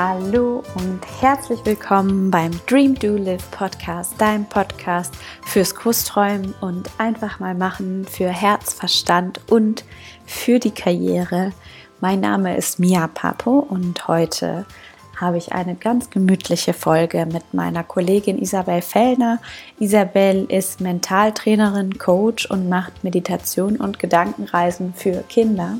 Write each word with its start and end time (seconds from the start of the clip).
Hallo 0.00 0.62
und 0.76 1.00
herzlich 1.20 1.58
willkommen 1.64 2.30
beim 2.30 2.52
Dream 2.68 2.94
Do 2.94 3.16
Live 3.16 3.50
Podcast, 3.50 4.14
dein 4.16 4.48
Podcast 4.48 5.12
fürs 5.44 5.74
Großträumen 5.74 6.54
und 6.60 6.88
einfach 6.98 7.40
mal 7.40 7.56
machen 7.56 8.04
für 8.04 8.28
Herz, 8.28 8.74
Verstand 8.74 9.40
und 9.50 9.84
für 10.24 10.60
die 10.60 10.70
Karriere. 10.70 11.52
Mein 12.00 12.20
Name 12.20 12.56
ist 12.56 12.78
Mia 12.78 13.08
Papo 13.08 13.58
und 13.58 14.06
heute 14.06 14.66
habe 15.16 15.36
ich 15.36 15.50
eine 15.50 15.74
ganz 15.74 16.10
gemütliche 16.10 16.74
Folge 16.74 17.26
mit 17.26 17.52
meiner 17.52 17.82
Kollegin 17.82 18.40
Isabel 18.40 18.82
Fellner. 18.82 19.40
Isabel 19.80 20.44
ist 20.44 20.80
Mentaltrainerin, 20.80 21.98
Coach 21.98 22.46
und 22.46 22.68
macht 22.68 23.02
Meditation 23.02 23.74
und 23.74 23.98
Gedankenreisen 23.98 24.94
für 24.94 25.24
Kinder. 25.28 25.78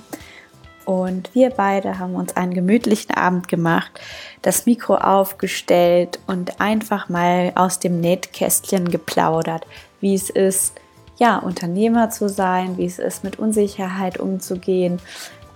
Und 0.89 1.35
wir 1.35 1.51
beide 1.51 1.99
haben 1.99 2.15
uns 2.15 2.35
einen 2.35 2.55
gemütlichen 2.55 3.15
Abend 3.15 3.47
gemacht, 3.47 4.01
das 4.41 4.65
Mikro 4.65 4.95
aufgestellt 4.95 6.19
und 6.27 6.63
einfach 6.63 7.11
mal 7.11 7.53
aus 7.57 7.79
dem 7.79 8.01
Nähtkästchen 8.01 8.89
geplaudert, 8.89 9.67
wie 10.01 10.15
es 10.15 10.31
ist, 10.31 10.81
ja, 11.19 11.37
Unternehmer 11.37 12.09
zu 12.09 12.31
sein, 12.31 12.79
wie 12.79 12.87
es 12.87 12.99
ist, 12.99 13.23
mit 13.23 13.39
Unsicherheit 13.39 14.19
umzugehen, 14.19 14.99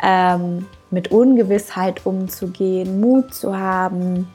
ähm, 0.02 0.66
mit 0.90 1.10
Ungewissheit 1.10 2.04
umzugehen, 2.04 3.00
Mut 3.00 3.32
zu 3.32 3.56
haben. 3.56 4.28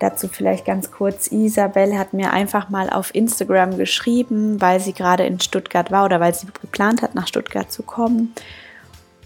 Dazu 0.00 0.26
vielleicht 0.26 0.64
ganz 0.64 0.90
kurz, 0.90 1.28
Isabel 1.30 1.96
hat 1.96 2.14
mir 2.14 2.32
einfach 2.32 2.68
mal 2.68 2.90
auf 2.90 3.14
Instagram 3.14 3.78
geschrieben, 3.78 4.60
weil 4.60 4.80
sie 4.80 4.92
gerade 4.92 5.24
in 5.24 5.38
Stuttgart 5.38 5.92
war 5.92 6.04
oder 6.04 6.18
weil 6.18 6.34
sie 6.34 6.48
geplant 6.60 7.00
hat, 7.00 7.14
nach 7.14 7.28
Stuttgart 7.28 7.70
zu 7.70 7.84
kommen 7.84 8.34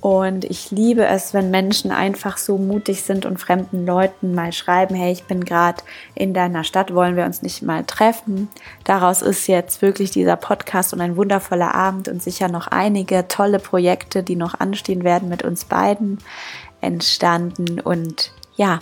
und 0.05 0.45
ich 0.45 0.71
liebe 0.71 1.07
es, 1.07 1.33
wenn 1.33 1.51
Menschen 1.51 1.91
einfach 1.91 2.37
so 2.37 2.59
mutig 2.59 3.05
sind 3.05 3.25
und 3.25 3.41
fremden 3.41 3.87
Leuten 3.87 4.34
mal 4.34 4.53
schreiben, 4.53 4.95
hey, 4.95 5.11
ich 5.11 5.25
bin 5.25 5.47
gerade 5.47 5.83
in 6.15 6.34
deiner 6.34 6.62
Stadt, 6.62 6.95
wollen 6.95 7.17
wir 7.17 7.25
uns 7.25 7.41
nicht 7.41 7.62
mal 7.62 7.84
treffen. 7.84 8.51
Daraus 8.84 9.23
ist 9.23 9.47
jetzt 9.47 9.81
wirklich 9.81 10.11
dieser 10.11 10.37
Podcast 10.37 10.93
und 10.93 11.01
ein 11.01 11.17
wundervoller 11.17 11.75
Abend 11.75 12.09
und 12.09 12.23
sicher 12.23 12.48
noch 12.48 12.67
einige 12.67 13.28
tolle 13.28 13.59
Projekte, 13.59 14.23
die 14.23 14.37
noch 14.37 14.61
anstehen 14.61 15.05
werden 15.05 15.31
mit 15.31 15.43
uns 15.43 15.65
beiden 15.65 16.19
entstanden. 16.83 17.81
Und 17.81 18.31
ja, 18.56 18.81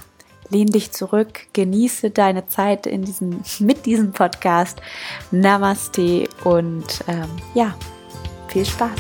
lehn 0.49 0.73
dich 0.73 0.91
zurück, 0.91 1.43
genieße 1.53 2.11
deine 2.11 2.49
Zeit 2.49 2.85
in 2.85 3.05
diesem, 3.05 3.43
mit 3.61 3.87
diesem 3.87 4.11
Podcast. 4.11 4.83
Namaste 5.31 6.29
und 6.43 7.05
ähm, 7.07 7.31
ja, 7.55 7.77
viel 8.49 8.67
Spaß. 8.67 8.91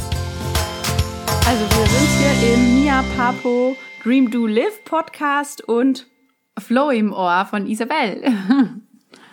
Also 1.47 1.65
wir 1.65 1.87
sind 1.87 2.41
hier 2.41 2.55
im 2.55 2.75
Mia 2.75 3.05
Papo 3.17 3.77
Dream 4.03 4.31
Do 4.31 4.47
Live 4.47 4.85
Podcast 4.85 5.63
und 5.63 6.07
Flow 6.59 6.91
im 6.91 7.13
Ohr 7.13 7.47
von 7.49 7.67
Isabel. 7.67 8.23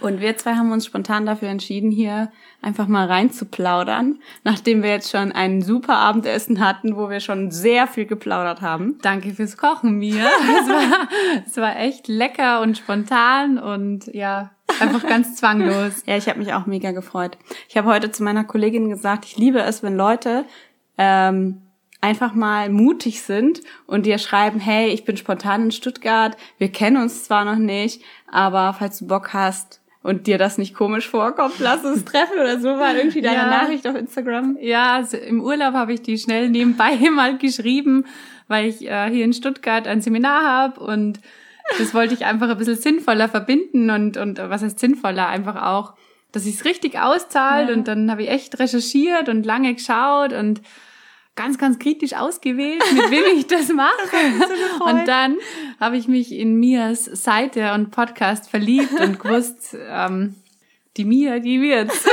Und 0.01 0.21
wir 0.21 0.37
zwei 0.37 0.55
haben 0.55 0.71
uns 0.71 0.85
spontan 0.85 1.25
dafür 1.25 1.49
entschieden, 1.49 1.91
hier 1.91 2.31
einfach 2.61 2.87
mal 2.87 3.07
rein 3.07 3.31
zu 3.31 3.45
plaudern, 3.45 4.19
nachdem 4.45 4.81
wir 4.81 4.91
jetzt 4.91 5.11
schon 5.11 5.33
ein 5.33 5.61
super 5.61 5.97
Abendessen 5.97 6.65
hatten, 6.65 6.95
wo 6.95 7.09
wir 7.09 7.19
schon 7.19 7.51
sehr 7.51 7.85
viel 7.85 8.05
geplaudert 8.05 8.61
haben. 8.61 8.97
Danke 9.01 9.33
fürs 9.33 9.57
Kochen, 9.57 9.97
Mia. 9.97 10.25
es, 10.61 10.69
war, 10.69 11.09
es 11.45 11.57
war 11.57 11.77
echt 11.77 12.07
lecker 12.07 12.61
und 12.61 12.77
spontan 12.77 13.57
und 13.57 14.07
ja, 14.07 14.51
einfach 14.79 15.05
ganz 15.05 15.35
zwanglos. 15.35 16.03
ja, 16.05 16.15
ich 16.15 16.29
habe 16.29 16.39
mich 16.39 16.53
auch 16.53 16.65
mega 16.65 16.91
gefreut. 16.91 17.37
Ich 17.67 17.75
habe 17.75 17.89
heute 17.89 18.09
zu 18.11 18.23
meiner 18.23 18.45
Kollegin 18.45 18.89
gesagt, 18.89 19.25
ich 19.25 19.37
liebe 19.37 19.59
es, 19.59 19.83
wenn 19.83 19.97
Leute 19.97 20.45
ähm, 20.97 21.61
einfach 22.01 22.33
mal 22.33 22.69
mutig 22.69 23.21
sind 23.21 23.61
und 23.85 24.05
dir 24.05 24.17
schreiben, 24.17 24.59
hey, 24.59 24.89
ich 24.89 25.03
bin 25.03 25.17
spontan 25.17 25.63
in 25.63 25.71
Stuttgart, 25.71 26.37
wir 26.57 26.71
kennen 26.71 26.97
uns 26.97 27.25
zwar 27.25 27.45
noch 27.45 27.57
nicht, 27.57 28.01
aber 28.31 28.73
falls 28.77 28.99
du 28.99 29.07
Bock 29.07 29.33
hast 29.33 29.81
und 30.01 30.27
dir 30.27 30.37
das 30.37 30.57
nicht 30.57 30.73
komisch 30.73 31.09
vorkommt, 31.09 31.59
lass 31.59 31.83
uns 31.83 32.05
treffen 32.05 32.39
oder 32.39 32.59
so 32.59 32.69
war 32.69 32.95
irgendwie 32.95 33.21
deine 33.21 33.37
ja. 33.37 33.49
Nachricht 33.49 33.85
auf 33.85 33.95
Instagram. 33.95 34.57
Ja, 34.61 34.93
also 34.93 35.17
im 35.17 35.41
Urlaub 35.41 35.73
habe 35.73 35.93
ich 35.93 36.01
die 36.01 36.17
schnell 36.17 36.49
nebenbei 36.49 36.95
mal 37.11 37.37
geschrieben, 37.37 38.05
weil 38.47 38.69
ich 38.69 38.87
äh, 38.87 39.09
hier 39.09 39.25
in 39.25 39.33
Stuttgart 39.33 39.85
ein 39.85 40.01
Seminar 40.01 40.43
habe 40.43 40.79
und 40.79 41.19
das 41.77 41.93
wollte 41.93 42.13
ich 42.13 42.25
einfach 42.25 42.49
ein 42.49 42.57
bisschen 42.57 42.77
sinnvoller 42.77 43.27
verbinden 43.27 43.89
und, 43.89 44.17
und 44.17 44.39
was 44.39 44.63
heißt 44.63 44.79
sinnvoller? 44.79 45.27
Einfach 45.27 45.61
auch, 45.61 45.93
dass 46.31 46.45
sich's 46.45 46.65
richtig 46.65 46.97
auszahlt 46.97 47.69
ja. 47.69 47.75
und 47.75 47.87
dann 47.87 48.09
habe 48.09 48.23
ich 48.23 48.29
echt 48.29 48.57
recherchiert 48.57 49.29
und 49.29 49.45
lange 49.45 49.75
geschaut 49.75 50.33
und 50.33 50.61
ganz, 51.39 51.57
ganz 51.57 51.79
kritisch 51.79 52.15
ausgewählt, 52.15 52.83
mit 52.93 53.11
wem 53.11 53.37
ich 53.37 53.47
das 53.47 53.69
mache. 53.69 53.93
so 54.77 54.83
und 54.83 55.07
dann 55.07 55.37
habe 55.79 55.95
ich 55.95 56.09
mich 56.09 56.33
in 56.33 56.59
Mias 56.59 57.05
Seite 57.05 57.73
und 57.73 57.91
Podcast 57.91 58.49
verliebt 58.49 58.99
und 58.99 59.21
gewusst, 59.21 59.73
ähm, 59.89 60.35
die 60.97 61.05
Mia, 61.05 61.39
die 61.39 61.61
wird's. 61.61 62.03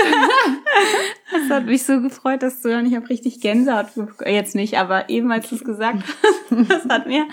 das 1.32 1.50
hat 1.50 1.66
mich 1.66 1.82
so 1.82 2.00
gefreut, 2.00 2.44
dass 2.44 2.62
du 2.62 2.68
dann, 2.68 2.86
ich 2.86 2.94
habe 2.94 3.08
richtig 3.08 3.40
Gänsehaut, 3.40 3.86
jetzt 4.24 4.54
nicht, 4.54 4.78
aber 4.78 5.10
eben 5.10 5.32
als 5.32 5.48
du 5.48 5.56
es 5.56 5.64
gesagt 5.64 6.04
hast, 6.04 6.70
das 6.70 6.84
hat 6.84 7.08
mir 7.08 7.26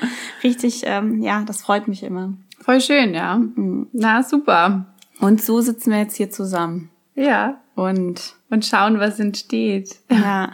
richtig, 0.44 0.82
ähm, 0.86 1.22
ja, 1.22 1.44
das 1.44 1.62
freut 1.62 1.88
mich 1.88 2.02
immer. 2.02 2.34
Voll 2.60 2.82
schön, 2.82 3.14
ja. 3.14 3.38
Mhm. 3.38 3.88
Na, 3.94 4.24
super. 4.24 4.88
Und 5.20 5.44
so 5.44 5.62
sitzen 5.62 5.92
wir 5.92 6.00
jetzt 6.00 6.18
hier 6.18 6.32
zusammen. 6.32 6.90
Ja. 7.14 7.62
Und, 7.76 8.34
und 8.50 8.66
schauen, 8.66 9.00
was 9.00 9.20
entsteht. 9.20 9.98
Ja. 10.10 10.54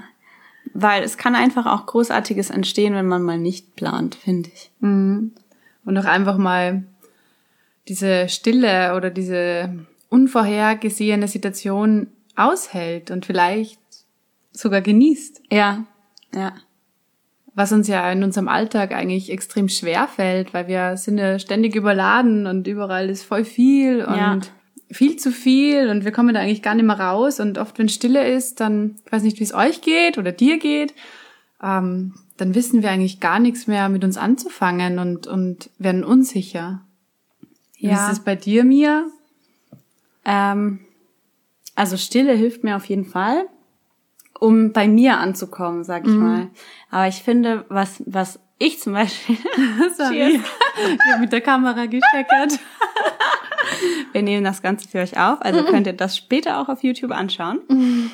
Weil 0.73 1.03
es 1.03 1.17
kann 1.17 1.35
einfach 1.35 1.65
auch 1.65 1.85
Großartiges 1.85 2.49
entstehen, 2.49 2.93
wenn 2.93 3.07
man 3.07 3.23
mal 3.23 3.37
nicht 3.37 3.75
plant, 3.75 4.15
finde 4.15 4.49
ich. 4.53 4.71
Mhm. 4.79 5.33
Und 5.85 5.97
auch 5.97 6.05
einfach 6.05 6.37
mal 6.37 6.83
diese 7.87 8.29
Stille 8.29 8.95
oder 8.95 9.09
diese 9.09 9.85
unvorhergesehene 10.09 11.27
Situation 11.27 12.07
aushält 12.35 13.11
und 13.11 13.25
vielleicht 13.25 13.79
sogar 14.51 14.81
genießt. 14.81 15.41
Ja, 15.51 15.85
ja. 16.33 16.53
Was 17.55 17.71
uns 17.71 17.87
ja 17.87 18.09
in 18.11 18.23
unserem 18.23 18.47
Alltag 18.47 18.93
eigentlich 18.93 19.31
extrem 19.31 19.69
schwer 19.69 20.07
fällt, 20.07 20.53
weil 20.53 20.67
wir 20.67 20.97
sind 20.97 21.17
ja 21.17 21.39
ständig 21.39 21.75
überladen 21.75 22.45
und 22.45 22.67
überall 22.67 23.09
ist 23.09 23.23
voll 23.23 23.43
viel 23.43 24.05
und 24.05 24.15
ja 24.15 24.39
viel 24.91 25.17
zu 25.17 25.31
viel 25.31 25.89
und 25.89 26.03
wir 26.03 26.11
kommen 26.11 26.33
da 26.33 26.41
eigentlich 26.41 26.61
gar 26.61 26.75
nicht 26.75 26.85
mehr 26.85 26.99
raus. 26.99 27.39
Und 27.39 27.57
oft, 27.57 27.77
wenn 27.77 27.89
Stille 27.89 28.27
ist, 28.27 28.59
dann, 28.59 28.95
ich 29.05 29.11
weiß 29.11 29.23
nicht, 29.23 29.39
wie 29.39 29.43
es 29.43 29.53
euch 29.53 29.81
geht 29.81 30.17
oder 30.17 30.31
dir 30.31 30.57
geht, 30.57 30.93
ähm, 31.61 32.15
dann 32.37 32.55
wissen 32.55 32.81
wir 32.81 32.89
eigentlich 32.89 33.19
gar 33.19 33.39
nichts 33.39 33.67
mehr 33.67 33.89
mit 33.89 34.03
uns 34.03 34.17
anzufangen 34.17 34.97
und, 34.99 35.27
und 35.27 35.69
werden 35.77 36.03
unsicher. 36.03 36.81
Ja. 37.77 37.89
Wie 37.89 37.93
ist 37.93 38.11
es 38.11 38.19
bei 38.21 38.35
dir, 38.35 38.63
Mia? 38.63 39.05
Ähm, 40.25 40.79
also 41.75 41.97
Stille 41.97 42.33
hilft 42.33 42.63
mir 42.63 42.75
auf 42.75 42.85
jeden 42.85 43.05
Fall, 43.05 43.45
um 44.39 44.73
bei 44.73 44.87
mir 44.87 45.17
anzukommen, 45.17 45.83
sag 45.83 46.05
ich 46.05 46.13
mhm. 46.13 46.19
mal. 46.19 46.47
Aber 46.89 47.07
ich 47.07 47.23
finde, 47.23 47.65
was, 47.69 48.01
was 48.05 48.39
ich 48.57 48.79
zum 48.79 48.93
Beispiel 48.93 49.37
Sorry. 49.97 50.35
ich 50.75 51.11
habe 51.11 51.21
mit 51.21 51.31
der 51.31 51.41
Kamera 51.41 51.85
gecheckert. 51.85 52.59
Wir 54.11 54.21
nehmen 54.21 54.43
das 54.43 54.61
Ganze 54.61 54.87
für 54.87 54.99
euch 54.99 55.17
auf, 55.17 55.41
also 55.41 55.63
könnt 55.63 55.87
ihr 55.87 55.93
das 55.93 56.17
später 56.17 56.59
auch 56.59 56.69
auf 56.69 56.83
YouTube 56.83 57.11
anschauen. 57.11 57.61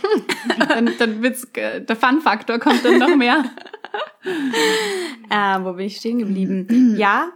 dann, 0.70 0.90
dann 0.98 1.22
wird's, 1.22 1.46
äh, 1.54 1.82
der 1.82 1.96
Fun-Faktor 1.96 2.60
kommt 2.60 2.84
dann 2.84 3.00
noch 3.00 3.16
mehr. 3.16 3.46
äh, 5.30 5.64
wo 5.64 5.74
bin 5.74 5.88
ich 5.88 5.98
stehen 5.98 6.20
geblieben? 6.20 6.96
ja, 6.98 7.30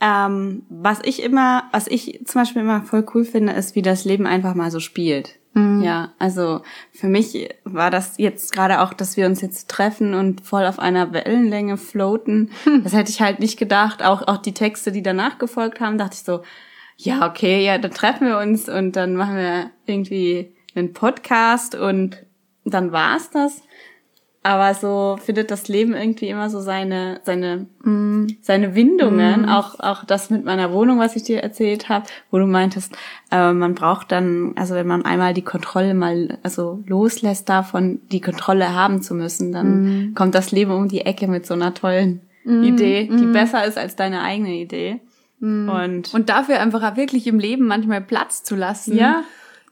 ähm, 0.00 0.64
was 0.68 1.00
ich 1.02 1.22
immer, 1.22 1.64
was 1.72 1.86
ich 1.86 2.20
zum 2.26 2.42
Beispiel 2.42 2.62
immer 2.62 2.82
voll 2.82 3.06
cool 3.14 3.24
finde, 3.24 3.52
ist, 3.52 3.74
wie 3.74 3.82
das 3.82 4.04
Leben 4.04 4.26
einfach 4.26 4.54
mal 4.54 4.70
so 4.70 4.80
spielt. 4.80 5.38
Mhm. 5.54 5.82
Ja, 5.82 6.12
also 6.18 6.62
für 6.92 7.06
mich 7.06 7.48
war 7.64 7.90
das 7.90 8.18
jetzt 8.18 8.52
gerade 8.52 8.80
auch, 8.80 8.92
dass 8.92 9.16
wir 9.16 9.26
uns 9.26 9.40
jetzt 9.40 9.70
treffen 9.70 10.14
und 10.14 10.40
voll 10.42 10.66
auf 10.66 10.78
einer 10.78 11.12
Wellenlänge 11.12 11.76
floaten. 11.76 12.50
Das 12.82 12.92
hätte 12.92 13.10
ich 13.10 13.22
halt 13.22 13.38
nicht 13.38 13.58
gedacht. 13.58 14.02
Auch, 14.02 14.26
auch 14.26 14.38
die 14.38 14.52
Texte, 14.52 14.92
die 14.92 15.02
danach 15.02 15.38
gefolgt 15.38 15.80
haben, 15.80 15.96
dachte 15.96 16.14
ich 16.14 16.24
so, 16.24 16.42
ja, 16.96 17.26
okay, 17.28 17.64
ja, 17.64 17.78
dann 17.78 17.90
treffen 17.90 18.26
wir 18.26 18.38
uns 18.38 18.68
und 18.68 18.96
dann 18.96 19.16
machen 19.16 19.36
wir 19.36 19.70
irgendwie 19.86 20.52
einen 20.74 20.92
Podcast 20.92 21.74
und 21.74 22.18
dann 22.64 22.92
war's 22.92 23.30
das. 23.30 23.62
Aber 24.46 24.74
so 24.74 25.18
findet 25.24 25.50
das 25.50 25.68
Leben 25.68 25.94
irgendwie 25.94 26.28
immer 26.28 26.50
so 26.50 26.60
seine 26.60 27.20
seine 27.24 27.66
mm. 27.82 28.26
seine 28.42 28.74
Windungen. 28.74 29.46
Mm. 29.46 29.48
Auch 29.48 29.80
auch 29.80 30.04
das 30.04 30.28
mit 30.28 30.44
meiner 30.44 30.70
Wohnung, 30.70 30.98
was 30.98 31.16
ich 31.16 31.22
dir 31.22 31.42
erzählt 31.42 31.88
habe, 31.88 32.04
wo 32.30 32.38
du 32.38 32.44
meintest, 32.44 32.94
äh, 33.30 33.52
man 33.52 33.74
braucht 33.74 34.12
dann, 34.12 34.52
also 34.56 34.74
wenn 34.74 34.86
man 34.86 35.06
einmal 35.06 35.32
die 35.32 35.42
Kontrolle 35.42 35.94
mal 35.94 36.38
also 36.42 36.84
loslässt 36.86 37.48
davon, 37.48 38.02
die 38.12 38.20
Kontrolle 38.20 38.74
haben 38.74 39.00
zu 39.00 39.14
müssen, 39.14 39.50
dann 39.50 40.10
mm. 40.10 40.14
kommt 40.14 40.34
das 40.34 40.52
Leben 40.52 40.72
um 40.72 40.88
die 40.88 41.06
Ecke 41.06 41.26
mit 41.26 41.46
so 41.46 41.54
einer 41.54 41.72
tollen 41.72 42.20
mm. 42.44 42.64
Idee, 42.64 43.08
die 43.10 43.24
mm. 43.24 43.32
besser 43.32 43.64
ist 43.64 43.78
als 43.78 43.96
deine 43.96 44.20
eigene 44.22 44.56
Idee. 44.56 45.00
Mhm. 45.44 45.68
Und, 45.68 46.14
und 46.14 46.28
dafür 46.28 46.60
einfach 46.60 46.96
wirklich 46.96 47.26
im 47.26 47.38
Leben 47.38 47.66
manchmal 47.66 48.00
Platz 48.00 48.42
zu 48.42 48.56
lassen. 48.56 48.96
Ja. 48.96 49.22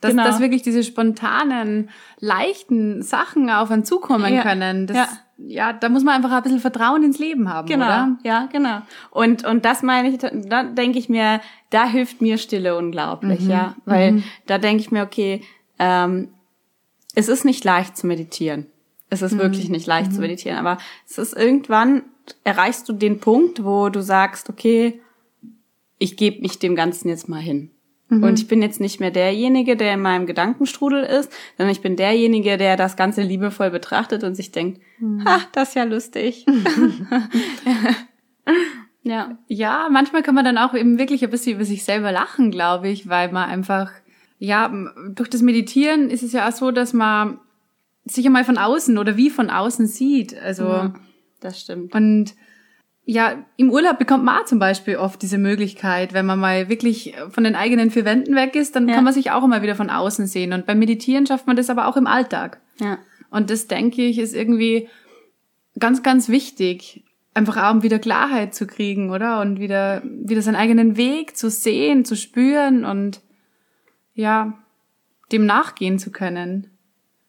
Dass, 0.00 0.10
genau. 0.10 0.24
dass 0.24 0.40
wirklich 0.40 0.62
diese 0.62 0.82
spontanen, 0.82 1.88
leichten 2.18 3.02
Sachen 3.02 3.48
auf 3.48 3.70
einen 3.70 3.84
zukommen 3.84 4.34
ja. 4.34 4.42
können. 4.42 4.88
Das, 4.88 4.96
ja. 4.96 5.08
ja, 5.38 5.72
da 5.72 5.88
muss 5.88 6.02
man 6.02 6.16
einfach 6.16 6.32
ein 6.32 6.42
bisschen 6.42 6.58
Vertrauen 6.58 7.04
ins 7.04 7.20
Leben 7.20 7.48
haben, 7.48 7.68
genau, 7.68 7.86
oder? 7.86 8.18
ja, 8.24 8.48
genau. 8.50 8.82
Und 9.10 9.44
und 9.46 9.64
das 9.64 9.82
meine 9.84 10.08
ich, 10.08 10.18
da 10.18 10.64
denke 10.64 10.98
ich 10.98 11.08
mir, 11.08 11.40
da 11.70 11.86
hilft 11.86 12.20
mir 12.20 12.38
Stille 12.38 12.76
unglaublich, 12.76 13.42
Mhm. 13.42 13.50
ja, 13.50 13.76
weil 13.84 14.24
da 14.46 14.58
denke 14.58 14.80
ich 14.82 14.90
mir, 14.90 15.04
okay, 15.04 15.42
ähm, 15.78 16.30
es 17.14 17.28
ist 17.28 17.44
nicht 17.44 17.62
leicht 17.62 17.96
zu 17.96 18.08
meditieren. 18.08 18.66
Es 19.08 19.20
Mhm. 19.20 19.26
ist 19.28 19.38
wirklich 19.38 19.68
nicht 19.68 19.86
leicht 19.86 20.12
zu 20.12 20.20
meditieren, 20.20 20.58
aber 20.58 20.78
es 21.08 21.16
ist 21.16 21.32
irgendwann 21.36 22.02
erreichst 22.42 22.88
du 22.88 22.92
den 22.92 23.20
Punkt, 23.20 23.62
wo 23.64 23.88
du 23.88 24.02
sagst, 24.02 24.48
okay, 24.50 25.00
ich 26.02 26.16
gebe 26.16 26.40
mich 26.42 26.58
dem 26.58 26.74
Ganzen 26.74 27.08
jetzt 27.08 27.28
mal 27.28 27.40
hin. 27.40 27.70
Mhm. 28.08 28.24
Und 28.24 28.38
ich 28.40 28.48
bin 28.48 28.60
jetzt 28.60 28.80
nicht 28.80 29.00
mehr 29.00 29.10
derjenige, 29.10 29.76
der 29.76 29.94
in 29.94 30.02
meinem 30.02 30.26
Gedankenstrudel 30.26 31.04
ist, 31.04 31.32
sondern 31.56 31.72
ich 31.72 31.80
bin 31.80 31.96
derjenige, 31.96 32.58
der 32.58 32.76
das 32.76 32.96
Ganze 32.96 33.22
liebevoll 33.22 33.70
betrachtet 33.70 34.24
und 34.24 34.34
sich 34.34 34.50
denkt, 34.52 34.80
Mhm. 34.98 35.24
ha, 35.24 35.40
das 35.52 35.70
ist 35.70 35.74
ja 35.76 35.84
lustig. 35.84 36.44
ja. 39.02 39.38
Ja, 39.48 39.88
manchmal 39.90 40.22
kann 40.22 40.34
man 40.34 40.44
dann 40.44 40.58
auch 40.58 40.74
eben 40.74 40.98
wirklich 40.98 41.24
ein 41.24 41.30
bisschen 41.30 41.56
über 41.56 41.64
sich 41.64 41.84
selber 41.84 42.12
lachen, 42.12 42.50
glaube 42.50 42.88
ich, 42.88 43.08
weil 43.08 43.30
man 43.32 43.48
einfach, 43.48 43.90
ja, 44.38 44.72
durch 45.14 45.30
das 45.30 45.42
Meditieren 45.42 46.10
ist 46.10 46.22
es 46.22 46.32
ja 46.32 46.48
auch 46.48 46.52
so, 46.52 46.70
dass 46.70 46.92
man 46.92 47.38
sich 48.04 48.26
einmal 48.26 48.44
von 48.44 48.58
außen 48.58 48.98
oder 48.98 49.16
wie 49.16 49.30
von 49.30 49.50
außen 49.50 49.86
sieht. 49.86 50.36
Also, 50.40 50.64
Ja, 50.64 50.94
das 51.40 51.60
stimmt. 51.60 51.94
und 51.94 52.34
ja, 53.04 53.44
im 53.56 53.70
Urlaub 53.70 53.98
bekommt 53.98 54.24
man 54.24 54.38
auch 54.40 54.44
zum 54.44 54.58
Beispiel 54.58 54.96
oft 54.96 55.20
diese 55.22 55.38
Möglichkeit, 55.38 56.12
wenn 56.12 56.24
man 56.26 56.38
mal 56.38 56.68
wirklich 56.68 57.14
von 57.30 57.42
den 57.44 57.56
eigenen 57.56 57.90
vier 57.90 58.04
Wänden 58.04 58.34
weg 58.36 58.54
ist, 58.54 58.76
dann 58.76 58.88
Ja. 58.88 58.94
kann 58.94 59.04
man 59.04 59.12
sich 59.12 59.30
auch 59.32 59.42
immer 59.42 59.62
wieder 59.62 59.74
von 59.74 59.90
außen 59.90 60.26
sehen. 60.26 60.52
Und 60.52 60.66
beim 60.66 60.78
Meditieren 60.78 61.26
schafft 61.26 61.46
man 61.46 61.56
das 61.56 61.68
aber 61.70 61.88
auch 61.88 61.96
im 61.96 62.06
Alltag. 62.06 62.60
Ja. 62.78 62.98
Und 63.30 63.50
das, 63.50 63.66
denke 63.66 64.02
ich, 64.02 64.18
ist 64.18 64.34
irgendwie 64.34 64.88
ganz, 65.78 66.02
ganz 66.02 66.28
wichtig, 66.28 67.02
einfach 67.34 67.56
auch 67.56 67.72
um 67.74 67.82
wieder 67.82 67.98
Klarheit 67.98 68.54
zu 68.54 68.66
kriegen, 68.66 69.10
oder? 69.10 69.40
Und 69.40 69.58
wieder, 69.58 70.02
wieder 70.04 70.42
seinen 70.42 70.56
eigenen 70.56 70.96
Weg 70.96 71.36
zu 71.36 71.50
sehen, 71.50 72.04
zu 72.04 72.14
spüren 72.14 72.84
und 72.84 73.20
ja, 74.14 74.52
dem 75.32 75.46
nachgehen 75.46 75.98
zu 75.98 76.12
können. 76.12 76.68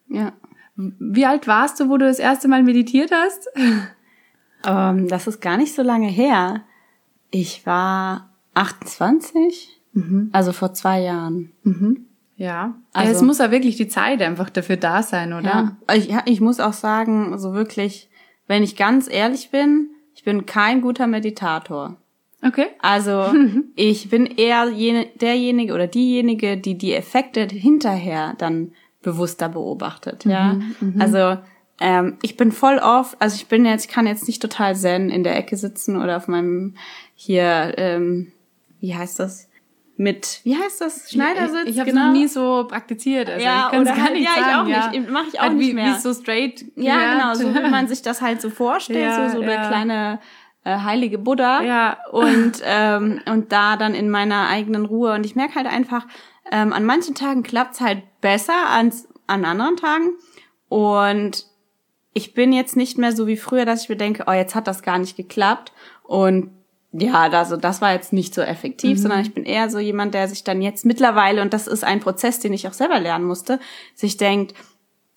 Ja. 0.10 0.34
Wie 0.76 1.26
alt 1.26 1.48
warst 1.48 1.80
du, 1.80 1.90
wo 1.90 1.98
du 1.98 2.06
das 2.06 2.20
erste 2.20 2.48
Mal 2.48 2.62
meditiert 2.64 3.12
hast? 3.12 3.48
Ähm, 4.66 5.08
das 5.08 5.28
ist 5.28 5.42
gar 5.42 5.58
nicht 5.58 5.74
so 5.76 5.82
lange 5.82 6.08
her. 6.08 6.62
Ich 7.32 7.66
war 7.66 8.30
28, 8.54 9.82
also 10.32 10.54
vor 10.54 10.74
zwei 10.74 11.02
Jahren. 11.02 11.52
Ja. 12.38 12.76
Also- 12.94 13.10
Also, 13.10 13.12
es 13.12 13.22
muss 13.22 13.38
ja 13.40 13.52
wirklich 13.52 13.76
die 13.78 13.88
Zeit 13.88 14.22
einfach 14.22 14.50
dafür 14.50 14.78
da 14.78 15.04
sein, 15.04 15.34
oder? 15.34 15.76
Ja. 15.90 15.96
Ich, 15.96 16.14
ich 16.26 16.42
muss 16.42 16.60
auch 16.60 16.74
sagen, 16.74 17.38
so 17.38 17.54
wirklich, 17.54 18.10
wenn 18.48 18.64
ich 18.64 18.76
ganz 18.76 19.08
ehrlich 19.12 19.50
bin, 19.52 19.90
ich 20.16 20.24
bin 20.24 20.46
kein 20.46 20.82
guter 20.82 21.08
Meditator. 21.08 21.98
Okay. 22.46 22.68
Also 22.82 23.34
ich 23.76 24.10
bin 24.10 24.26
eher 24.26 24.70
jene, 24.70 25.08
derjenige 25.22 25.74
oder 25.74 25.88
diejenige, 25.88 26.58
die 26.58 26.78
die 26.78 26.94
Effekte 26.94 27.46
hinterher 27.46 28.34
dann 28.38 28.74
bewusster 29.02 29.50
beobachtet. 29.50 30.26
Ja, 30.26 30.60
also 31.00 31.38
ähm, 31.80 32.18
ich 32.22 32.38
bin 32.38 32.52
voll 32.52 32.78
oft, 32.80 33.16
also 33.22 33.36
ich 33.36 33.48
bin 33.48 33.66
jetzt, 33.66 33.86
ich 33.86 33.92
kann 33.92 34.08
jetzt 34.08 34.28
nicht 34.28 34.42
total 34.42 34.76
zen 34.76 35.10
in 35.10 35.24
der 35.24 35.36
Ecke 35.38 35.58
sitzen 35.58 36.02
oder 36.02 36.18
auf 36.18 36.28
meinem 36.28 36.76
hier, 37.16 37.74
ähm, 37.78 38.32
wie 38.80 38.96
heißt 38.96 39.20
das? 39.20 39.50
Mit, 39.96 40.40
wie 40.44 40.58
heißt 40.58 40.82
das? 40.82 41.12
Schneidersitz? 41.12 41.68
Ich 41.68 41.80
habe 41.80 41.90
es 41.92 41.96
noch 41.96 42.12
nie 42.12 42.28
so 42.28 42.66
praktiziert. 42.68 43.30
Also 43.30 43.46
Ja, 43.46 43.70
ich 43.72 43.80
oder 43.80 43.92
gar 43.92 44.04
halt- 44.06 44.14
nicht 44.14 44.24
ja, 44.26 44.32
ich 44.38 44.44
sagen. 44.44 44.62
auch 44.62 44.68
ja. 44.68 44.90
nicht. 44.90 45.10
Mach 45.10 45.28
ich 45.28 45.40
auch 45.40 45.44
Halt 45.44 45.54
nicht 45.54 45.70
wie, 45.70 45.74
mehr. 45.76 45.94
Wie 45.96 46.00
so 46.00 46.14
straight. 46.14 46.66
Ja, 46.76 46.96
genau, 46.96 47.34
gelernt. 47.34 47.38
so 47.38 47.54
wie 47.64 47.70
man 47.70 47.88
sich 47.90 48.02
das 48.02 48.20
halt 48.22 48.42
so 48.42 48.50
vorstellt, 48.50 49.00
Ja, 49.02 49.30
so, 49.30 49.36
so 49.38 49.42
der 49.44 49.54
ja. 49.54 49.68
kleine 49.68 50.20
äh, 50.64 50.78
heilige 50.80 51.20
Buddha. 51.20 51.62
Ja. 51.62 51.98
Und, 52.12 52.54
ähm, 52.66 53.22
und 53.28 53.52
da 53.52 53.78
dann 53.78 53.94
in 53.94 54.10
meiner 54.10 54.48
eigenen 54.48 54.86
Ruhe. 54.86 55.14
Und 55.14 55.28
ich 55.28 55.36
merke 55.36 55.56
halt 55.56 55.68
einfach, 55.68 56.08
ähm, 56.52 56.74
an 56.74 56.86
manchen 56.86 57.14
Tagen 57.14 57.44
klappt's 57.44 57.80
halt 57.80 58.02
besser 58.20 58.68
als 58.72 59.08
an 59.28 59.46
anderen 59.46 59.78
Tagen. 59.78 60.14
Und 60.70 61.46
ich 62.14 62.34
bin 62.34 62.54
jetzt 62.54 62.76
nicht 62.76 62.98
mehr 62.98 63.12
so 63.12 63.28
wie 63.28 63.38
früher, 63.38 63.66
dass 63.66 63.84
ich 63.84 63.90
mir 63.90 63.96
denke, 63.96 64.26
oh, 64.28 64.32
jetzt 64.32 64.56
hat 64.56 64.68
das 64.68 64.84
gar 64.84 65.00
nicht 65.00 65.18
geklappt. 65.18 65.72
Und 66.04 66.52
ja, 66.92 67.22
also 67.22 67.58
das 67.58 67.82
war 67.82 67.94
jetzt 67.94 68.14
nicht 68.14 68.36
so 68.36 68.42
effektiv, 68.42 69.00
sondern 69.00 69.22
ich 69.22 69.34
bin 69.34 69.46
eher 69.46 69.70
so 69.72 69.80
jemand, 69.80 70.14
der 70.14 70.28
sich 70.28 70.44
dann 70.44 70.62
jetzt 70.62 70.86
mittlerweile, 70.86 71.42
und 71.42 71.52
das 71.52 71.66
ist 71.66 71.84
ein 71.84 72.00
Prozess, 72.00 72.40
den 72.40 72.54
ich 72.54 72.68
auch 72.68 72.74
selber 72.74 73.00
lernen 73.00 73.26
musste, 73.26 73.60
sich 73.96 74.18
denkt, 74.18 74.54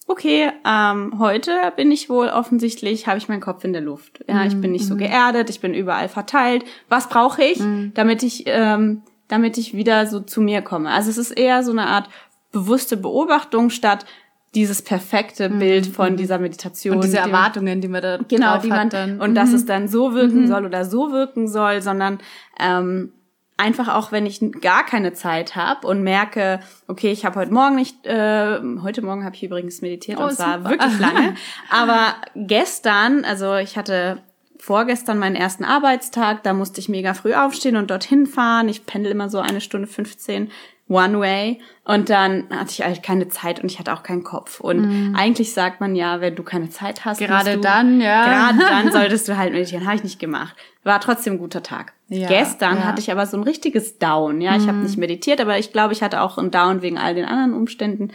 okay, 0.07 0.51
ähm, 0.67 1.19
heute 1.19 1.51
bin 1.77 1.93
ich 1.93 2.09
wohl 2.09 2.29
offensichtlich, 2.29 3.07
habe 3.07 3.19
ich 3.19 3.29
meinen 3.29 3.43
Kopf 3.43 3.63
in 3.65 3.75
der 3.75 3.83
Luft. 3.83 4.25
Ja, 4.27 4.47
ich 4.47 4.59
bin 4.59 4.73
nicht 4.73 4.87
so 4.87 4.97
geerdet, 4.97 5.51
ich 5.51 5.61
bin 5.61 5.75
überall 5.75 6.09
verteilt. 6.09 6.65
Was 6.89 7.11
brauche 7.11 7.43
ich, 7.45 7.61
damit 7.93 8.23
ich, 8.23 8.45
ähm, 8.47 9.03
damit 9.29 9.59
ich 9.59 9.75
wieder 9.75 10.07
so 10.07 10.21
zu 10.21 10.41
mir 10.41 10.63
komme? 10.63 10.91
Also 10.91 11.11
es 11.11 11.19
ist 11.19 11.33
eher 11.33 11.63
so 11.63 11.73
eine 11.73 11.89
Art 11.89 12.09
bewusste 12.53 12.97
Beobachtung 12.97 13.69
statt 13.69 14.07
dieses 14.57 14.81
perfekte 14.81 15.51
Bild 15.51 15.87
von 15.87 16.17
dieser 16.17 16.39
Meditation. 16.39 16.97
Und 16.97 17.05
diese 17.05 17.19
Erwartungen, 17.19 17.83
die 17.83 17.89
man 17.89 18.03
da 18.03 18.19
genau, 18.27 18.57
die 18.59 18.69
man 18.69 18.89
dann. 18.89 19.21
und 19.21 19.35
dass 19.35 19.53
es 19.53 19.67
dann 19.67 19.87
so 19.87 20.15
wirken 20.15 20.49
soll 20.49 20.65
oder 20.65 20.87
so 20.87 21.13
wirken 21.13 21.47
soll, 21.47 21.83
sondern 21.83 22.19
ähm, 22.59 23.13
einfach 23.59 23.95
auch, 23.95 24.13
wenn 24.13 24.25
ich 24.25 24.41
gar 24.61 24.85
keine 24.87 25.13
Zeit 25.13 25.57
habe 25.57 25.87
und 25.87 26.03
merke, 26.03 26.61
okay, 26.89 27.13
ich 27.13 27.27
habe 27.27 27.39
heute 27.39 27.53
Morgen 27.53 27.77
nicht, 27.77 28.07
äh, 28.07 28.59
heute 28.83 29.03
Morgen 29.03 29.25
habe 29.25 29.37
ich 29.37 29.43
übrigens 29.43 29.83
meditiert 29.83 30.19
Oh, 30.19 30.25
und 30.25 30.33
zwar 30.33 30.59
super. 30.59 30.71
wirklich 30.71 30.99
lange, 30.99 31.35
aber 31.71 32.15
gestern, 32.35 33.25
also 33.27 33.57
ich 33.57 33.77
hatte 33.77 34.23
vorgestern 34.59 35.19
meinen 35.19 35.37
ersten 35.37 35.65
Arbeitstag, 35.65 36.43
da 36.43 36.55
musste 36.55 36.81
ich 36.81 36.89
mega 36.89 37.13
früh 37.13 37.35
aufstehen 37.35 37.77
und 37.77 37.91
dorthin 37.91 38.27
fahren. 38.27 38.71
Ich 38.71 38.87
pendel 38.87 39.13
immer 39.13 39.29
so 39.29 39.39
eine 39.39 39.61
Stunde 39.61 39.87
15 39.87 40.51
One 40.89 41.19
Way 41.19 41.61
und 41.85 42.11
dann 42.11 42.45
hatte 42.51 42.71
ich 42.71 42.83
halt 42.85 43.03
keine 43.03 43.29
Zeit 43.29 43.61
und 43.61 43.71
ich 43.71 43.81
hatte 43.81 43.93
auch 43.93 44.05
keinen 44.05 44.23
Kopf. 44.23 44.61
Und 44.61 45.17
eigentlich 45.17 45.53
sagt 45.53 45.81
man 45.81 45.97
ja, 45.97 46.21
wenn 46.21 46.37
du 46.37 46.45
keine 46.45 46.71
Zeit 46.71 47.05
hast, 47.05 47.21
Mhm. 47.21 47.27
Gerade 47.27 47.55
du, 47.55 47.61
dann, 47.61 48.01
ja. 48.01 48.25
Gerade 48.53 48.59
dann 48.71 48.93
solltest 48.93 49.27
du 49.27 49.37
halt 49.37 49.53
meditieren. 49.53 49.85
Habe 49.85 49.97
ich 49.97 50.05
nicht 50.05 50.21
gemacht. 50.21 50.55
War 50.85 51.01
trotzdem 51.01 51.35
ein 51.35 51.39
guter 51.39 51.65
Tag. 51.65 51.93
Ja, 52.09 52.29
Gestern 52.29 52.77
ja. 52.77 52.85
hatte 52.85 53.01
ich 53.01 53.11
aber 53.11 53.27
so 53.27 53.37
ein 53.37 53.43
richtiges 53.43 53.99
Down. 53.99 54.41
Ja, 54.41 54.57
ich 54.57 54.69
habe 54.69 54.79
nicht 54.79 54.97
meditiert, 54.97 55.41
aber 55.41 55.59
ich 55.59 55.73
glaube, 55.73 55.93
ich 55.93 56.03
hatte 56.03 56.21
auch 56.21 56.39
ein 56.39 56.53
Down 56.53 56.83
wegen 56.83 56.99
all 56.99 57.17
den 57.17 57.25
anderen 57.25 57.55
Umständen. 57.55 58.13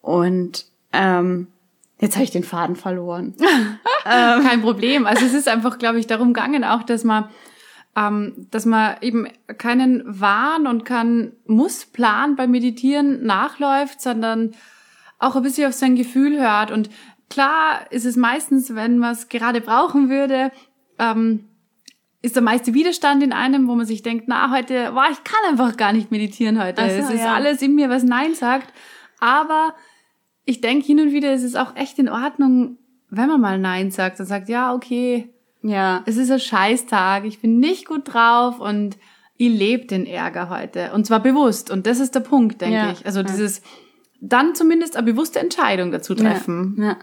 Und 0.00 0.64
ähm, 0.92 1.46
jetzt 2.00 2.16
habe 2.16 2.24
ich 2.24 2.32
den 2.32 2.42
Faden 2.42 2.74
verloren. 2.74 3.34
Kein 4.04 4.62
Problem. 4.62 5.06
Also 5.06 5.24
es 5.24 5.34
ist 5.34 5.48
einfach, 5.48 5.78
glaube 5.78 6.00
ich, 6.00 6.08
darum 6.08 6.32
gegangen 6.32 6.64
auch, 6.64 6.82
dass 6.82 7.04
man, 7.04 7.28
ähm, 7.98 8.46
dass 8.50 8.64
man 8.64 8.96
eben 9.00 9.26
keinen 9.56 10.02
Wahn 10.06 10.66
und 10.66 10.84
keinen 10.84 11.32
Mussplan 11.46 12.36
beim 12.36 12.50
Meditieren 12.50 13.24
nachläuft, 13.24 14.00
sondern 14.00 14.52
auch 15.18 15.34
ein 15.34 15.42
bisschen 15.42 15.66
auf 15.66 15.74
sein 15.74 15.96
Gefühl 15.96 16.38
hört. 16.38 16.70
Und 16.70 16.90
klar 17.28 17.90
ist 17.90 18.04
es 18.04 18.16
meistens, 18.16 18.74
wenn 18.74 18.98
man 18.98 19.12
es 19.12 19.28
gerade 19.28 19.60
brauchen 19.60 20.10
würde, 20.10 20.52
ähm, 20.98 21.48
ist 22.22 22.36
der 22.36 22.42
meiste 22.42 22.74
Widerstand 22.74 23.22
in 23.22 23.32
einem, 23.32 23.68
wo 23.68 23.74
man 23.74 23.86
sich 23.86 24.02
denkt, 24.02 24.24
na, 24.28 24.50
heute, 24.50 24.92
boah, 24.92 25.06
ich 25.10 25.24
kann 25.24 25.40
einfach 25.48 25.76
gar 25.76 25.92
nicht 25.92 26.10
meditieren 26.10 26.62
heute. 26.62 26.82
So, 26.82 26.88
es 26.88 27.10
ist 27.10 27.20
ja. 27.20 27.34
alles 27.34 27.62
in 27.62 27.74
mir, 27.74 27.88
was 27.88 28.04
Nein 28.04 28.34
sagt. 28.34 28.72
Aber 29.18 29.74
ich 30.44 30.60
denke 30.60 30.86
hin 30.86 31.00
und 31.00 31.12
wieder, 31.12 31.32
ist 31.32 31.42
es 31.42 31.56
auch 31.56 31.74
echt 31.74 31.98
in 31.98 32.08
Ordnung, 32.08 32.78
wenn 33.10 33.28
man 33.28 33.40
mal 33.40 33.58
Nein 33.58 33.90
sagt 33.90 34.20
und 34.20 34.26
sagt, 34.26 34.48
ja, 34.48 34.74
okay, 34.74 35.32
Ja. 35.62 36.02
es 36.06 36.16
ist 36.16 36.30
ein 36.30 36.40
Scheißtag, 36.40 37.24
ich 37.24 37.40
bin 37.40 37.58
nicht 37.58 37.86
gut 37.86 38.12
drauf 38.12 38.60
und 38.60 38.96
ich 39.36 39.50
lebe 39.56 39.86
den 39.86 40.06
Ärger 40.06 40.48
heute. 40.50 40.92
Und 40.92 41.06
zwar 41.06 41.20
bewusst. 41.20 41.70
Und 41.70 41.86
das 41.86 42.00
ist 42.00 42.14
der 42.14 42.20
Punkt, 42.20 42.60
denke 42.60 42.76
Ja. 42.76 42.90
ich. 42.92 43.06
Also 43.06 43.22
dieses, 43.22 43.62
dann 44.20 44.54
zumindest 44.54 44.96
eine 44.96 45.06
bewusste 45.12 45.38
Entscheidung 45.38 45.92
dazu 45.92 46.14
treffen. 46.14 46.76
Ja. 46.80 46.96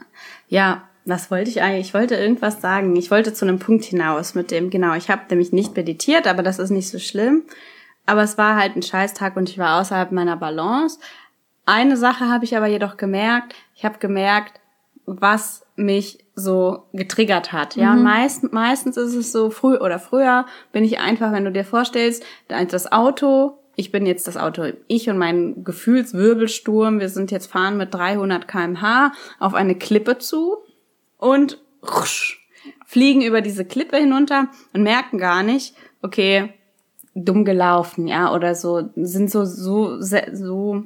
ja, 0.48 0.84
was 1.06 1.32
wollte 1.32 1.50
ich 1.50 1.62
eigentlich? 1.62 1.88
Ich 1.88 1.94
wollte 1.94 2.16
irgendwas 2.16 2.62
sagen. 2.62 2.96
Ich 2.96 3.10
wollte 3.12 3.34
zu 3.34 3.46
einem 3.46 3.60
Punkt 3.60 3.86
hinaus 3.86 4.36
mit 4.36 4.52
dem, 4.52 4.70
genau, 4.70 4.96
ich 4.96 5.10
habe 5.10 5.22
nämlich 5.30 5.54
nicht 5.54 5.76
meditiert, 5.78 6.28
aber 6.28 6.44
das 6.44 6.60
ist 6.60 6.72
nicht 6.72 6.90
so 6.90 7.00
schlimm. 7.00 7.44
Aber 8.06 8.24
es 8.24 8.38
war 8.38 8.56
halt 8.58 8.76
ein 8.76 8.84
Scheißtag 8.84 9.38
und 9.38 9.50
ich 9.50 9.58
war 9.58 9.80
außerhalb 9.80 10.12
meiner 10.12 10.36
Balance. 10.36 11.00
Eine 11.66 11.96
Sache 11.96 12.28
habe 12.30 12.44
ich 12.46 12.58
aber 12.58 12.68
jedoch 12.68 12.98
gemerkt. 12.98 13.56
Ich 13.76 13.86
habe 13.86 13.98
gemerkt, 14.00 14.60
was 15.06 15.66
mich 15.76 16.25
so 16.36 16.84
getriggert 16.92 17.54
hat. 17.54 17.76
Ja, 17.76 17.94
und 17.94 18.04
meist, 18.04 18.52
meistens 18.52 18.98
ist 18.98 19.16
es 19.16 19.32
so 19.32 19.50
früh 19.50 19.78
oder 19.78 20.00
früher 20.00 20.46
bin 20.72 20.84
ich 20.84 21.00
einfach, 21.00 21.32
wenn 21.32 21.46
du 21.46 21.52
dir 21.52 21.64
vorstellst, 21.64 22.24
das 22.48 22.92
Auto, 22.92 23.58
ich 23.78 23.92
bin 23.92 24.06
jetzt 24.06 24.28
das 24.28 24.36
Auto, 24.36 24.66
ich 24.88 25.10
und 25.10 25.18
mein 25.18 25.64
Gefühlswirbelsturm, 25.64 27.00
wir 27.00 27.10
sind 27.10 27.32
jetzt 27.32 27.52
fahren 27.52 27.78
mit 27.78 27.94
300 27.94 28.48
kmh 28.48 29.14
auf 29.40 29.54
eine 29.54 29.76
Klippe 29.76 30.18
zu 30.18 30.58
und 31.18 31.62
rusch, 31.82 32.46
fliegen 32.86 33.22
über 33.22 33.42
diese 33.42 33.64
Klippe 33.64 33.98
hinunter 33.98 34.50
und 34.74 34.84
merken 34.84 35.18
gar 35.18 35.42
nicht, 35.42 35.74
okay, 36.02 36.54
dumm 37.14 37.46
gelaufen, 37.46 38.08
ja, 38.08 38.34
oder 38.34 38.56
so, 38.56 38.90
sind 38.96 39.32
so, 39.32 39.46
so, 39.46 40.02
so 40.02 40.84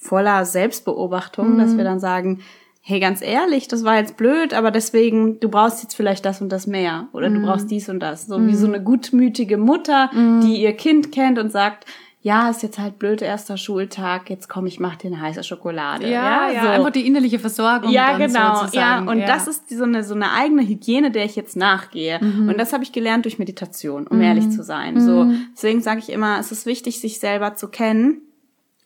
voller 0.00 0.46
Selbstbeobachtung, 0.46 1.58
dass 1.58 1.76
wir 1.76 1.84
dann 1.84 2.00
sagen, 2.00 2.40
hey, 2.88 3.00
ganz 3.00 3.20
ehrlich, 3.20 3.66
das 3.66 3.82
war 3.82 3.96
jetzt 3.96 4.16
blöd, 4.16 4.54
aber 4.54 4.70
deswegen, 4.70 5.40
du 5.40 5.48
brauchst 5.48 5.82
jetzt 5.82 5.96
vielleicht 5.96 6.24
das 6.24 6.40
und 6.40 6.50
das 6.50 6.68
mehr 6.68 7.08
oder 7.12 7.28
du 7.28 7.40
Mhm. 7.40 7.42
brauchst 7.42 7.68
dies 7.68 7.88
und 7.88 7.98
das. 7.98 8.26
So 8.26 8.46
wie 8.46 8.54
so 8.54 8.68
eine 8.68 8.80
gutmütige 8.80 9.56
Mutter, 9.58 10.08
die 10.14 10.62
ihr 10.62 10.72
Kind 10.72 11.10
kennt 11.10 11.40
und 11.40 11.50
sagt, 11.50 11.84
ja, 12.22 12.48
ist 12.48 12.62
jetzt 12.62 12.78
halt 12.78 13.00
blöd, 13.00 13.22
erster 13.22 13.56
Schultag, 13.56 14.30
jetzt 14.30 14.48
komm, 14.48 14.66
ich 14.66 14.78
mach 14.78 14.94
dir 14.94 15.08
eine 15.08 15.20
heiße 15.20 15.42
Schokolade. 15.42 16.08
Ja, 16.08 16.48
ja, 16.48 16.62
so. 16.62 16.68
einfach 16.68 16.90
die 16.90 17.06
innerliche 17.08 17.40
Versorgung. 17.40 17.90
Ja, 17.90 18.16
genau. 18.18 18.66
Ja, 18.72 19.00
und 19.00 19.18
ja. 19.18 19.26
das 19.26 19.48
ist 19.48 19.68
so 19.68 19.82
eine, 19.82 20.04
so 20.04 20.14
eine 20.14 20.30
eigene 20.32 20.62
Hygiene, 20.62 21.10
der 21.10 21.24
ich 21.24 21.34
jetzt 21.34 21.56
nachgehe. 21.56 22.20
Mhm. 22.22 22.48
Und 22.48 22.58
das 22.58 22.72
habe 22.72 22.84
ich 22.84 22.92
gelernt 22.92 23.24
durch 23.24 23.40
Meditation, 23.40 24.06
um 24.06 24.20
ehrlich 24.20 24.48
zu 24.50 24.62
sein. 24.62 25.00
So, 25.00 25.26
deswegen 25.56 25.80
sage 25.82 25.98
ich 26.00 26.10
immer, 26.10 26.38
es 26.38 26.52
ist 26.52 26.66
wichtig, 26.66 27.00
sich 27.00 27.18
selber 27.18 27.56
zu 27.56 27.66
kennen. 27.68 28.22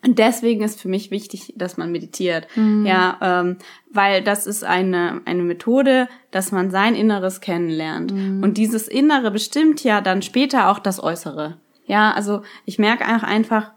Und 0.03 0.19
deswegen 0.19 0.63
ist 0.63 0.81
für 0.81 0.89
mich 0.89 1.11
wichtig, 1.11 1.53
dass 1.57 1.77
man 1.77 1.93
meditiert. 1.93 2.47
Mhm. 2.57 2.87
Ja, 2.87 3.19
ähm, 3.21 3.57
weil 3.93 4.23
das 4.23 4.47
ist 4.47 4.65
eine, 4.65 5.21
eine 5.25 5.43
Methode, 5.43 6.09
dass 6.31 6.53
man 6.53 6.71
sein 6.71 6.95
Inneres 6.95 7.41
kennenlernt. 7.41 8.13
Mhm. 8.13 8.43
Und 8.43 8.57
dieses 8.57 8.89
Innere 8.89 9.31
bestimmt 9.31 9.85
ja 9.85 10.01
dann 10.01 10.23
später 10.23 10.71
auch 10.71 10.79
das 10.79 11.03
Äußere. 11.03 11.59
Ja, 11.87 12.13
also 12.13 12.43
ich 12.65 12.79
merke 12.79 13.05
einfach 13.05 13.29
einfach, 13.29 13.73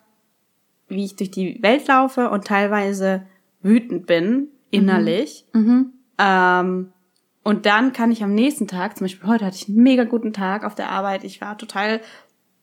wie 0.88 1.06
ich 1.06 1.16
durch 1.16 1.32
die 1.32 1.62
Welt 1.62 1.88
laufe 1.88 2.30
und 2.30 2.46
teilweise 2.46 3.26
wütend 3.62 4.06
bin, 4.06 4.50
innerlich. 4.70 5.46
Ähm, 6.20 6.94
und 7.44 7.66
dann 7.66 7.92
kann 7.92 8.12
ich 8.12 8.24
am 8.24 8.34
nächsten 8.34 8.68
Tag, 8.68 8.98
zum 8.98 9.06
Beispiel 9.06 9.28
heute 9.28 9.46
hatte 9.46 9.58
ich 9.58 9.68
einen 9.68 9.84
mega 9.84 10.06
guten 10.06 10.32
Tag 10.32 10.64
auf 10.64 10.76
der 10.76 10.90
Arbeit, 10.90 11.24
ich 11.24 11.42
war 11.42 11.58
total 11.58 12.00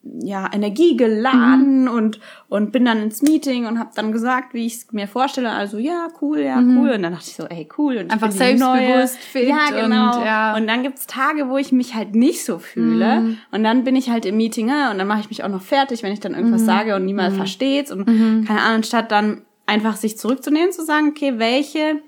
ja, 0.02 0.49
energiegeladen 0.50 1.87
und, 1.87 2.21
und 2.49 2.73
bin 2.73 2.87
dann 2.87 3.02
ins 3.02 3.21
Meeting 3.21 3.66
und 3.66 3.78
habe 3.78 3.90
dann 3.95 4.12
gesagt, 4.12 4.54
wie 4.54 4.64
ich 4.64 4.75
es 4.75 4.92
mir 4.92 5.07
vorstelle. 5.07 5.50
Also 5.50 5.76
ja, 5.76 6.09
cool, 6.23 6.40
ja, 6.40 6.59
cool. 6.59 6.92
Und 6.92 7.02
dann 7.02 7.12
dachte 7.12 7.26
ich 7.28 7.37
so, 7.37 7.45
ey, 7.45 7.69
cool. 7.76 7.99
Und 7.99 8.07
ich 8.07 8.12
Einfach 8.12 8.30
selbstbewusst, 8.30 9.19
fit 9.19 9.49
ja, 9.49 9.66
genau. 9.69 10.16
und, 10.19 10.25
ja. 10.25 10.57
und 10.57 10.66
dann 10.66 10.83
gibt's 10.83 11.07
Tage, 11.07 11.50
wo 11.50 11.59
ich 11.59 11.71
mich 11.71 11.95
halt 11.95 12.14
nicht 12.14 12.45
so 12.45 12.59
fühle. 12.59 13.37
Und 13.50 13.62
dann 13.62 13.85
bin 13.85 13.95
ich 13.95 14.09
halt 14.09 14.25
im 14.25 14.38
Meeting 14.38 14.71
äh, 14.71 14.90
und 14.90 14.99
dann 14.99 15.07
mache 15.07 15.21
ich 15.21 15.28
mich 15.28 15.45
auch 15.45 15.49
noch 15.49 15.62
fertig, 15.62 16.02
wenn 16.02 16.12
ich 16.12 16.21
dann 16.21 16.35
irgendwas 16.35 16.64
sage 16.64 16.97
und 16.97 17.04
niemand 17.04 17.37
versteht's. 17.37 17.92
Und 17.92 18.07
keine 18.47 18.62
Ahnung, 18.62 18.83
statt 18.85 19.12
dann 19.12 19.42
einfach 19.66 19.97
sich 19.97 20.16
zurückzunehmen, 20.16 20.73
zu 20.73 20.83
sagen, 20.83 21.09
okay, 21.11 21.35
welche, 21.37 22.00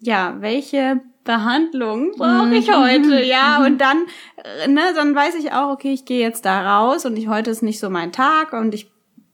ja, 0.00 0.36
welche 0.38 1.00
Behandlung 1.24 2.12
brauche 2.16 2.54
ich 2.54 2.72
heute, 2.72 3.22
ja, 3.24 3.64
und 3.64 3.78
dann, 3.80 3.98
äh, 4.64 4.68
ne, 4.68 4.80
dann 4.94 5.14
weiß 5.14 5.34
ich 5.36 5.52
auch, 5.52 5.70
okay, 5.72 5.92
ich 5.92 6.04
gehe 6.04 6.20
jetzt 6.20 6.44
da 6.44 6.78
raus 6.78 7.04
und 7.06 7.16
ich 7.16 7.28
heute 7.28 7.50
ist 7.50 7.62
nicht 7.62 7.80
so 7.80 7.90
mein 7.90 8.12
Tag 8.12 8.52
und 8.52 8.74
ich 8.74 8.90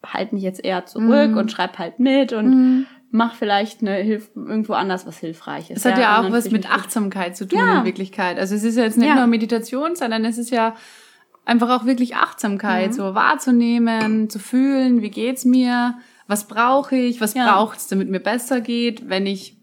halte 0.06 0.34
mich 0.34 0.44
jetzt 0.44 0.64
eher 0.64 0.86
zurück 0.86 1.36
und 1.36 1.50
schreib 1.52 1.78
halt 1.78 1.98
mit 2.00 2.32
und 2.32 2.86
mach 3.10 3.34
vielleicht 3.34 3.80
eine 3.82 3.96
Hilf 3.96 4.30
irgendwo 4.36 4.72
anders 4.74 5.04
was 5.06 5.18
Hilfreiches. 5.18 5.78
Es 5.78 5.84
hat 5.84 5.98
ja, 5.98 6.20
und 6.20 6.26
auch 6.26 6.30
was 6.32 6.50
mit. 6.50 6.70
Achtsamkeit 6.70 7.36
zu 7.36 7.46
tun 7.46 7.58
Ja. 7.58 7.80
in 7.80 7.84
Wirklichkeit. 7.84 8.38
Also 8.38 8.54
es 8.54 8.62
ist 8.62 8.76
ja 8.76 8.84
jetzt 8.84 8.96
nicht 8.98 9.08
Ja. 9.08 9.16
nur 9.16 9.26
Meditation, 9.26 9.96
sondern 9.96 10.24
es 10.24 10.38
ist 10.38 10.50
ja 10.50 10.74
einfach 11.44 11.68
auch 11.70 11.84
wirklich 11.86 12.14
Achtsamkeit, 12.16 12.90
Mhm. 12.90 12.92
so 12.92 13.14
wahrzunehmen, 13.16 14.30
zu 14.30 14.38
fühlen, 14.38 15.02
wie 15.02 15.10
geht's 15.10 15.44
mir, 15.44 15.98
was 16.28 16.46
brauche 16.46 16.94
ich, 16.96 17.20
was 17.20 17.34
Ja. 17.34 17.52
braucht's, 17.52 17.88
damit 17.88 18.08
mir 18.08 18.20
besser 18.20 18.60
geht, 18.60 19.08
wenn 19.08 19.26
ich 19.26 19.56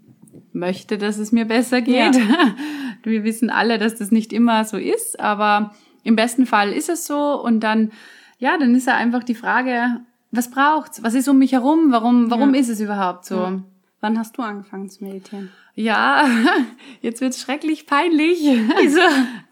möchte, 0.58 0.98
dass 0.98 1.18
es 1.18 1.32
mir 1.32 1.46
besser 1.46 1.82
geht. 1.82 2.20
Wir 3.04 3.24
wissen 3.24 3.50
alle, 3.50 3.78
dass 3.78 3.96
das 3.96 4.12
nicht 4.12 4.34
immer 4.34 4.66
so 4.66 4.78
ist, 4.78 5.20
aber 5.20 5.74
im 6.04 6.16
besten 6.16 6.46
Fall 6.46 6.74
ist 6.74 6.90
es 6.90 7.06
so 7.08 7.42
und 7.42 7.62
dann, 7.62 7.92
ja, 8.40 8.58
dann 8.58 8.76
ist 8.76 8.88
ja 8.88 8.96
einfach 8.96 9.24
die 9.24 9.36
Frage, 9.36 10.02
was 10.32 10.50
braucht's? 10.52 11.04
Was 11.04 11.14
ist 11.14 11.28
um 11.30 11.38
mich 11.38 11.54
herum? 11.54 11.92
Warum, 11.92 12.30
warum 12.30 12.54
Ja. 12.54 12.60
ist 12.60 12.70
es 12.70 12.80
überhaupt 12.82 13.26
so? 13.26 13.62
Wann 14.02 14.20
hast 14.20 14.38
du 14.38 14.42
angefangen 14.42 14.90
zu 14.90 15.04
meditieren? 15.04 15.50
Ja, 15.74 16.26
jetzt 17.02 17.22
wird's 17.22 17.40
schrecklich 17.42 17.86
peinlich. 17.86 18.40
Wieso? 18.82 19.00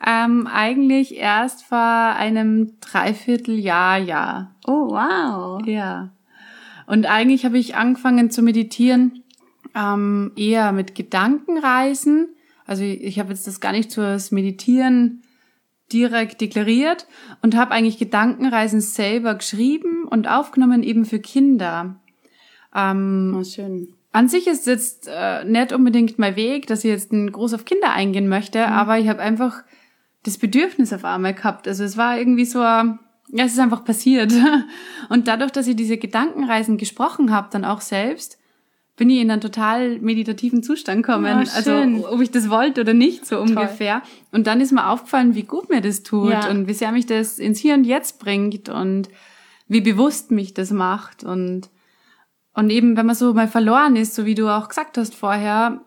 ähm, 0.05 0.47
eigentlich 0.51 1.15
erst 1.15 1.63
vor 1.63 1.77
einem 1.77 2.73
Dreivierteljahr, 2.81 3.97
ja. 3.99 4.51
Oh, 4.67 4.89
wow. 4.89 5.65
Ja. 5.65 6.09
Und 6.87 7.05
eigentlich 7.07 7.45
habe 7.45 7.57
ich 7.57 7.75
angefangen 7.75 8.29
zu 8.31 8.41
meditieren, 8.41 9.23
ähm, 9.75 10.31
eher 10.35 10.71
mit 10.71 10.95
Gedankenreisen. 10.95 12.29
Also 12.65 12.83
ich, 12.83 13.19
habe 13.19 13.29
jetzt 13.29 13.45
das 13.45 13.59
gar 13.59 13.73
nicht 13.73 13.93
fürs 13.93 14.31
Meditieren 14.31 15.21
direkt 15.91 16.41
deklariert 16.41 17.05
und 17.43 17.55
habe 17.55 17.71
eigentlich 17.71 17.99
Gedankenreisen 17.99 18.81
selber 18.81 19.35
geschrieben 19.35 20.05
und 20.05 20.27
aufgenommen 20.27 20.81
eben 20.81 21.05
für 21.05 21.19
Kinder. 21.19 21.97
Ähm, 22.73 23.35
Oh, 23.37 23.43
schön. 23.43 23.89
an 24.11 24.27
sich 24.27 24.47
ist 24.47 24.65
jetzt 24.65 25.07
äh, 25.07 25.43
nicht 25.43 25.73
unbedingt 25.73 26.17
mein 26.17 26.35
Weg, 26.35 26.65
dass 26.67 26.83
ich 26.83 26.89
jetzt 26.89 27.11
groß 27.11 27.53
auf 27.53 27.65
Kinder 27.65 27.91
eingehen 27.91 28.27
möchte, 28.27 28.67
aber 28.67 28.97
ich 28.97 29.07
habe 29.07 29.19
einfach 29.19 29.63
das 30.23 30.39
Bedürfnis 30.39 30.91
auf 30.91 31.05
einmal 31.05 31.35
gehabt. 31.35 31.67
Also 31.67 31.83
es 31.83 31.97
war 31.97 32.17
irgendwie 32.17 32.45
so, 32.45 32.59
ja, 32.59 32.95
es 33.31 33.53
ist 33.53 33.59
einfach 33.59 33.85
passiert. 33.85 34.33
Und 35.09 35.27
dadurch, 35.27 35.51
dass 35.51 35.67
ich 35.67 35.75
diese 35.75 35.97
Gedankenreisen 35.97 36.77
gesprochen 36.77 37.31
habe, 37.31 37.49
dann 37.51 37.63
auch 37.63 37.81
selbst, 37.81 38.39
bin 38.97 39.09
ich 39.09 39.19
in 39.19 39.29
einen 39.29 39.41
total 39.41 39.99
meditativen 39.99 40.63
Zustand 40.63 41.05
gekommen. 41.05 41.25
Ah, 41.25 41.45
schön. 41.45 41.95
also 41.95 42.09
ob 42.09 42.21
ich 42.21 42.31
das 42.31 42.49
wollte 42.49 42.81
oder 42.81 42.93
nicht, 42.93 43.25
so 43.25 43.39
ungefähr. 43.39 44.01
Und 44.31 44.47
dann 44.47 44.61
ist 44.61 44.71
mir 44.71 44.87
aufgefallen, 44.87 45.35
wie 45.35 45.43
gut 45.43 45.69
mir 45.69 45.81
das 45.81 46.03
tut 46.03 46.31
Ja. 46.31 46.49
und 46.49 46.67
wie 46.67 46.73
sehr 46.73 46.91
mich 46.91 47.05
das 47.05 47.37
ins 47.39 47.59
Hier 47.59 47.73
und 47.73 47.83
Jetzt 47.83 48.19
bringt 48.19 48.69
und 48.69 49.09
wie 49.67 49.81
bewusst 49.81 50.31
mich 50.31 50.53
das 50.53 50.71
macht 50.71 51.23
und 51.23 51.69
und 52.57 52.69
eben, 52.69 52.95
wenn 52.95 53.05
man 53.05 53.15
so 53.15 53.33
mal 53.33 53.49
verloren 53.49 53.97
ist, 53.97 54.15
so 54.15 54.25
wie 54.25 54.33
du 54.33 54.47
auch 54.47 54.69
gesagt 54.69 54.97
hast 54.97 55.13
vorher, 55.13 55.81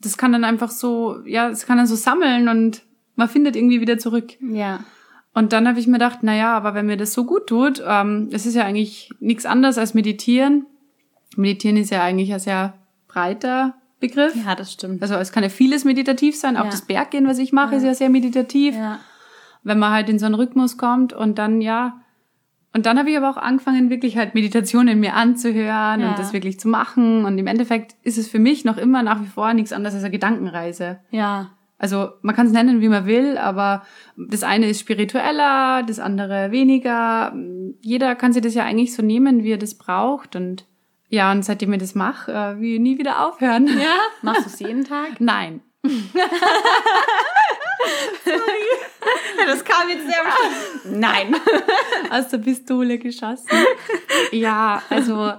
das 0.00 0.16
kann 0.16 0.30
dann 0.30 0.44
einfach 0.44 0.70
so, 0.70 1.18
ja, 1.26 1.48
es 1.48 1.66
kann 1.66 1.78
dann 1.78 1.88
so 1.88 1.96
sammeln 1.96 2.48
und 2.48 2.82
man 3.16 3.28
findet 3.28 3.56
irgendwie 3.56 3.80
wieder 3.80 3.98
zurück. 3.98 4.34
Ja. 4.40 4.84
Und 5.32 5.52
dann 5.52 5.66
habe 5.66 5.80
ich 5.80 5.88
mir 5.88 5.94
gedacht, 5.94 6.20
na 6.22 6.36
ja, 6.36 6.56
aber 6.56 6.74
wenn 6.74 6.86
mir 6.86 6.96
das 6.96 7.12
so 7.12 7.24
gut 7.24 7.48
tut, 7.48 7.82
ähm, 7.84 8.28
es 8.30 8.46
ist 8.46 8.54
ja 8.54 8.64
eigentlich 8.64 9.10
nichts 9.18 9.46
anderes 9.46 9.76
als 9.76 9.94
meditieren. 9.94 10.66
Meditieren 11.36 11.76
ist 11.76 11.90
ja 11.90 12.02
eigentlich 12.02 12.32
ein 12.32 12.40
sehr 12.40 12.74
breiter 13.08 13.74
Begriff. 14.00 14.34
Ja, 14.44 14.54
das 14.54 14.72
stimmt. 14.72 15.02
Also 15.02 15.14
es 15.14 15.32
kann 15.32 15.42
ja 15.42 15.48
vieles 15.48 15.84
meditativ 15.84 16.36
sein. 16.36 16.56
Auch 16.56 16.64
Ja. 16.64 16.70
das 16.70 16.82
Berggehen, 16.82 17.26
was 17.26 17.38
ich 17.38 17.52
mache, 17.52 17.76
ist 17.76 17.84
ja 17.84 17.94
sehr 17.94 18.10
meditativ 18.10 18.74
Ja. 18.76 18.98
wenn 19.62 19.78
man 19.78 19.92
halt 19.92 20.08
in 20.10 20.18
so 20.18 20.26
einen 20.26 20.34
Rhythmus 20.34 20.76
kommt 20.76 21.12
und 21.12 21.38
dann 21.38 21.60
ja 21.60 22.00
und 22.76 22.86
dann 22.86 22.98
habe 22.98 23.08
ich 23.08 23.16
aber 23.16 23.30
auch 23.30 23.36
angefangen 23.36 23.88
wirklich 23.88 24.16
halt 24.16 24.34
Meditationen 24.34 24.98
mir 24.98 25.14
anzuhören 25.14 26.00
Ja. 26.00 26.08
und 26.10 26.18
das 26.18 26.32
wirklich 26.32 26.58
zu 26.58 26.68
machen 26.68 27.24
und 27.24 27.38
im 27.38 27.46
Endeffekt 27.46 27.94
ist 28.02 28.18
es 28.18 28.28
für 28.28 28.40
mich 28.40 28.64
noch 28.64 28.76
immer 28.78 29.02
nach 29.04 29.22
wie 29.22 29.26
vor 29.28 29.54
nichts 29.54 29.72
anderes 29.72 29.94
als 29.94 30.02
eine 30.04 30.10
Gedankenreise. 30.10 30.98
Ja. 31.10 31.50
Also 31.78 32.08
man 32.22 32.34
kann 32.34 32.46
es 32.46 32.52
nennen, 32.52 32.80
wie 32.80 32.88
man 32.88 33.06
will, 33.06 33.38
aber 33.38 33.82
das 34.16 34.42
eine 34.42 34.66
ist 34.68 34.80
spiritueller, 34.80 35.82
das 35.84 35.98
andere 36.00 36.50
weniger. 36.50 37.32
Jeder 37.80 38.14
kann 38.16 38.32
sich 38.32 38.42
das 38.42 38.54
ja 38.54 38.64
eigentlich 38.64 38.92
so 38.94 39.02
nehmen, 39.02 39.44
wie 39.44 39.52
er 39.52 39.58
das 39.58 39.76
braucht 39.76 40.34
und 40.36 40.66
ja, 41.14 41.30
und 41.30 41.44
seitdem 41.44 41.72
ich 41.72 41.80
das 41.80 41.94
mache, 41.94 42.32
äh, 42.32 42.60
will 42.60 42.74
ich 42.74 42.80
nie 42.80 42.98
wieder 42.98 43.24
aufhören. 43.26 43.68
Ja? 43.68 43.94
Machst 44.22 44.46
du 44.46 44.50
es 44.50 44.58
jeden 44.58 44.84
Tag? 44.84 45.20
Nein. 45.20 45.62
Ja, 49.36 49.46
das 49.46 49.64
kam 49.64 49.88
jetzt 49.88 50.06
sehr. 50.06 50.90
Nein. 50.90 51.36
aus 52.10 52.28
der 52.28 52.38
Pistole 52.38 52.98
geschossen. 52.98 53.48
ja, 54.32 54.82
also 54.90 55.32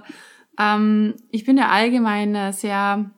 ähm, 0.58 1.14
ich 1.30 1.44
bin 1.44 1.58
ja 1.58 1.68
allgemein 1.68 2.34
ein 2.36 2.52
sehr 2.52 3.10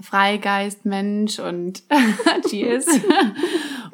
Freigeist-Mensch 0.00 1.38
und 1.38 1.82
cheers. 2.48 2.86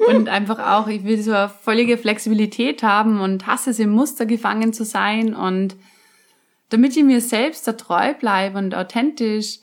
und 0.09 0.27
einfach 0.27 0.59
auch, 0.59 0.87
ich 0.87 1.03
will 1.03 1.21
so 1.21 1.31
eine 1.31 1.49
völlige 1.49 1.97
Flexibilität 1.97 2.83
haben 2.83 3.21
und 3.21 3.47
hasse 3.47 3.69
es 3.69 3.79
im 3.79 3.91
Muster 3.91 4.25
gefangen 4.25 4.73
zu 4.73 4.83
sein 4.83 5.35
und 5.35 5.75
damit 6.69 6.95
ich 6.95 7.03
mir 7.03 7.21
selbst 7.21 7.67
da 7.67 7.73
treu 7.73 8.13
bleibe 8.13 8.57
und 8.57 8.75
authentisch, 8.75 9.59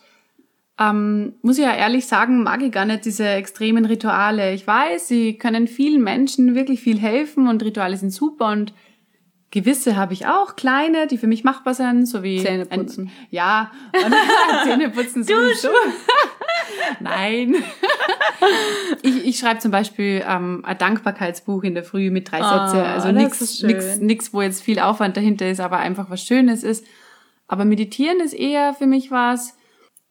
ähm, 0.78 1.34
muss 1.42 1.58
ich 1.58 1.64
ja 1.64 1.74
ehrlich 1.74 2.06
sagen, 2.06 2.42
mag 2.42 2.62
ich 2.62 2.70
gar 2.70 2.84
nicht 2.84 3.04
diese 3.04 3.26
extremen 3.26 3.86
Rituale. 3.86 4.52
Ich 4.52 4.66
weiß, 4.66 5.08
sie 5.08 5.38
können 5.38 5.68
vielen 5.68 6.02
Menschen 6.02 6.54
wirklich 6.54 6.80
viel 6.80 6.98
helfen 6.98 7.48
und 7.48 7.62
Rituale 7.62 7.96
sind 7.96 8.10
super 8.10 8.50
und 8.50 8.74
gewisse 9.56 9.96
habe 9.96 10.12
ich 10.12 10.26
auch, 10.26 10.54
kleine, 10.54 11.06
die 11.06 11.16
für 11.16 11.26
mich 11.26 11.42
machbar 11.42 11.72
sind, 11.72 12.06
so 12.06 12.22
wie 12.22 12.42
Zähneputzen. 12.42 13.06
Ein, 13.06 13.12
ja, 13.30 13.70
Zähneputzen 14.64 15.24
sowieso. 15.24 15.70
Nein. 17.00 17.56
ich 19.02 19.26
ich 19.26 19.38
schreibe 19.38 19.60
zum 19.60 19.70
Beispiel 19.70 20.22
ähm, 20.28 20.62
ein 20.64 20.76
Dankbarkeitsbuch 20.76 21.62
in 21.62 21.74
der 21.74 21.84
Früh 21.84 22.10
mit 22.10 22.30
drei 22.30 22.40
Ah, 22.42 22.68
Sätze. 22.68 22.84
Also 22.84 23.12
nix, 23.12 23.62
nix, 23.98 24.34
wo 24.34 24.42
jetzt 24.42 24.62
viel 24.62 24.78
Aufwand 24.78 25.16
dahinter 25.16 25.48
ist, 25.48 25.60
aber 25.60 25.78
einfach 25.78 26.10
was 26.10 26.22
Schönes 26.22 26.62
ist. 26.62 26.86
Aber 27.48 27.64
meditieren 27.64 28.20
ist 28.20 28.34
eher 28.34 28.74
für 28.74 28.86
mich 28.86 29.10
was, 29.10 29.55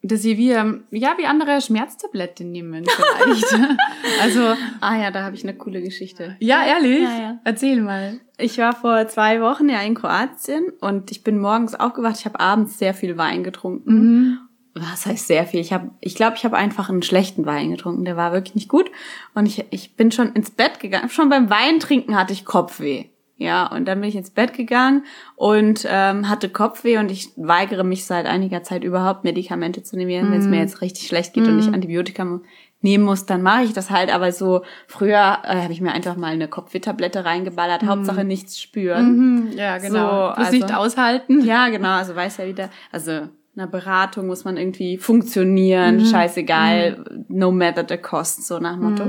dass 0.08 0.24
ich 0.24 0.36
wie, 0.36 0.50
ähm, 0.52 0.84
ja, 0.90 1.14
wie 1.18 1.26
andere 1.26 1.60
Schmerztablette 1.60 2.44
nehmen 2.44 2.84
vielleicht. 2.84 3.58
also, 4.22 4.54
Ah 4.80 4.96
ja, 4.96 5.10
da 5.10 5.22
habe 5.22 5.36
ich 5.36 5.44
eine 5.44 5.54
coole 5.56 5.82
Geschichte. 5.82 6.36
ja, 6.40 6.64
ehrlich? 6.64 7.02
Ja, 7.02 7.18
ja. 7.18 7.38
Erzähl 7.44 7.80
mal. 7.80 8.20
Ich 8.38 8.58
war 8.58 8.74
vor 8.74 9.06
zwei 9.08 9.40
Wochen 9.40 9.68
ja 9.68 9.80
in 9.80 9.94
Kroatien 9.94 10.70
und 10.80 11.10
ich 11.10 11.24
bin 11.24 11.38
morgens 11.38 11.74
aufgewacht. 11.74 12.16
Ich 12.18 12.26
habe 12.26 12.40
abends 12.40 12.78
sehr 12.78 12.92
viel 12.94 13.16
Wein 13.16 13.42
getrunken. 13.44 14.38
was 14.74 15.06
heißt 15.06 15.26
sehr 15.26 15.46
viel? 15.46 15.60
Ich 15.60 15.72
habe, 15.72 15.90
ich 16.00 16.14
glaube, 16.14 16.36
ich 16.36 16.44
habe 16.44 16.56
einfach 16.56 16.90
einen 16.90 17.02
schlechten 17.02 17.46
Wein 17.46 17.70
getrunken. 17.70 18.04
Der 18.04 18.16
war 18.16 18.32
wirklich 18.32 18.54
nicht 18.54 18.68
gut. 18.68 18.90
Und 19.34 19.46
ich, 19.46 19.64
ich 19.70 19.96
bin 19.96 20.12
schon 20.12 20.32
ins 20.34 20.50
Bett 20.50 20.80
gegangen. 20.80 21.08
Schon 21.08 21.30
beim 21.30 21.48
Weintrinken 21.48 22.14
hatte 22.14 22.34
ich 22.34 22.44
Kopfweh. 22.44 23.06
Ja, 23.38 23.66
und 23.66 23.86
dann 23.86 24.00
bin 24.00 24.08
ich 24.08 24.16
ins 24.16 24.30
Bett 24.30 24.54
gegangen 24.54 25.04
und 25.34 25.86
ähm, 25.88 26.28
hatte 26.30 26.48
Kopfweh 26.48 26.96
und 26.96 27.10
ich 27.10 27.28
weigere 27.36 27.84
mich 27.84 28.06
seit 28.06 28.24
einiger 28.24 28.62
Zeit 28.62 28.82
überhaupt 28.82 29.24
Medikamente 29.24 29.82
zu 29.82 29.96
nehmen. 29.96 30.30
Mm. 30.30 30.32
Wenn 30.32 30.40
es 30.40 30.46
mir 30.46 30.58
jetzt 30.58 30.80
richtig 30.80 31.06
schlecht 31.06 31.34
geht 31.34 31.44
mm. 31.44 31.48
und 31.48 31.58
ich 31.58 31.66
Antibiotika 31.66 32.40
nehmen 32.80 33.04
muss, 33.04 33.26
dann 33.26 33.42
mache 33.42 33.64
ich 33.64 33.74
das 33.74 33.90
halt. 33.90 34.14
Aber 34.14 34.32
so 34.32 34.62
früher 34.86 35.38
äh, 35.44 35.62
habe 35.62 35.72
ich 35.72 35.82
mir 35.82 35.92
einfach 35.92 36.16
mal 36.16 36.32
eine 36.32 36.48
Kopfwehtablette 36.48 37.26
reingeballert. 37.26 37.82
Mm. 37.82 37.88
Hauptsache 37.88 38.24
nichts 38.24 38.58
spüren. 38.58 39.48
Mm 39.48 39.52
Ja, 39.52 39.76
genau. 39.76 40.28
So, 40.28 40.40
also, 40.40 40.52
nicht 40.52 40.74
aushalten. 40.74 41.44
Ja, 41.44 41.68
genau. 41.68 41.90
Also 41.90 42.16
weiß 42.16 42.38
ja 42.38 42.46
wieder. 42.46 42.70
Also 42.90 43.28
einer 43.54 43.66
Beratung 43.66 44.26
muss 44.26 44.44
man 44.44 44.56
irgendwie 44.56 44.98
funktionieren, 44.98 45.96
mhm. 45.96 46.06
scheißegal, 46.06 46.98
mhm. 46.98 47.24
no 47.28 47.52
matter 47.52 47.84
the 47.88 47.96
cost, 47.96 48.46
so 48.46 48.58
nach 48.58 48.76
Motto. 48.76 49.04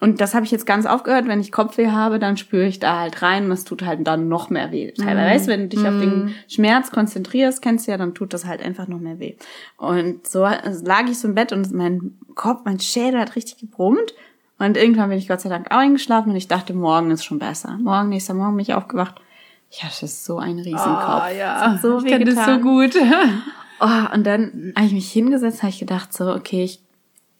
Mhm. 0.00 0.08
Und 0.08 0.20
das 0.20 0.34
habe 0.34 0.44
ich 0.44 0.50
jetzt 0.50 0.66
ganz 0.66 0.86
aufgehört. 0.86 1.26
Wenn 1.26 1.40
ich 1.40 1.52
Kopfweh 1.52 1.90
habe, 1.90 2.18
dann 2.18 2.36
spüre 2.36 2.66
ich 2.66 2.78
da 2.78 3.00
halt 3.00 3.22
rein 3.22 3.46
und 3.46 3.52
es 3.52 3.64
tut 3.64 3.84
halt 3.84 4.06
dann 4.06 4.28
noch 4.28 4.50
mehr 4.50 4.72
weh. 4.72 4.92
Teilweise, 4.92 5.46
mm. 5.46 5.48
wenn 5.48 5.60
du 5.62 5.68
dich 5.68 5.82
mm. 5.82 5.86
auf 5.86 6.00
den 6.00 6.24
mhm. 6.24 6.34
Schmerz 6.48 6.90
konzentrierst, 6.90 7.62
kennst 7.62 7.86
du 7.86 7.92
ja, 7.92 7.98
dann 7.98 8.14
tut 8.14 8.32
das 8.32 8.46
halt 8.46 8.62
einfach 8.62 8.88
noch 8.88 9.00
mehr 9.00 9.18
weh. 9.18 9.36
Und 9.76 10.26
so 10.26 10.44
also 10.44 10.84
lag 10.84 11.04
ich 11.08 11.18
so 11.18 11.28
im 11.28 11.34
Bett 11.34 11.52
und 11.52 11.72
mein 11.72 12.16
Kopf, 12.34 12.60
mein 12.64 12.80
Schädel 12.80 13.20
hat 13.20 13.36
richtig 13.36 13.58
gebrummt. 13.58 14.14
Und 14.58 14.76
irgendwann 14.76 15.08
bin 15.08 15.18
ich 15.18 15.28
Gott 15.28 15.40
sei 15.40 15.48
Dank 15.48 15.70
auch 15.70 15.78
eingeschlafen 15.78 16.30
und 16.30 16.36
ich 16.36 16.48
dachte, 16.48 16.74
morgen 16.74 17.10
ist 17.10 17.24
schon 17.24 17.38
besser. 17.38 17.78
Morgen, 17.80 18.08
nächster 18.08 18.34
Morgen 18.34 18.56
bin 18.56 18.62
ich 18.62 18.74
aufgewacht. 18.74 19.20
Ich 19.70 19.84
hatte 19.84 20.06
so 20.06 20.38
einen 20.38 20.58
Riesenkopf. 20.58 21.24
Oh, 21.26 21.36
ja. 21.36 21.78
So 21.80 21.98
ich 21.98 22.06
kenne 22.06 22.24
das 22.24 22.44
so 22.44 22.58
gut. 22.58 22.96
oh, 23.80 24.14
und 24.14 24.26
dann 24.26 24.72
habe 24.74 24.86
ich 24.86 24.92
mich 24.92 25.12
hingesetzt, 25.12 25.62
habe 25.62 25.70
ich 25.70 25.78
gedacht 25.78 26.12
so, 26.12 26.32
okay, 26.32 26.64
ich, 26.64 26.82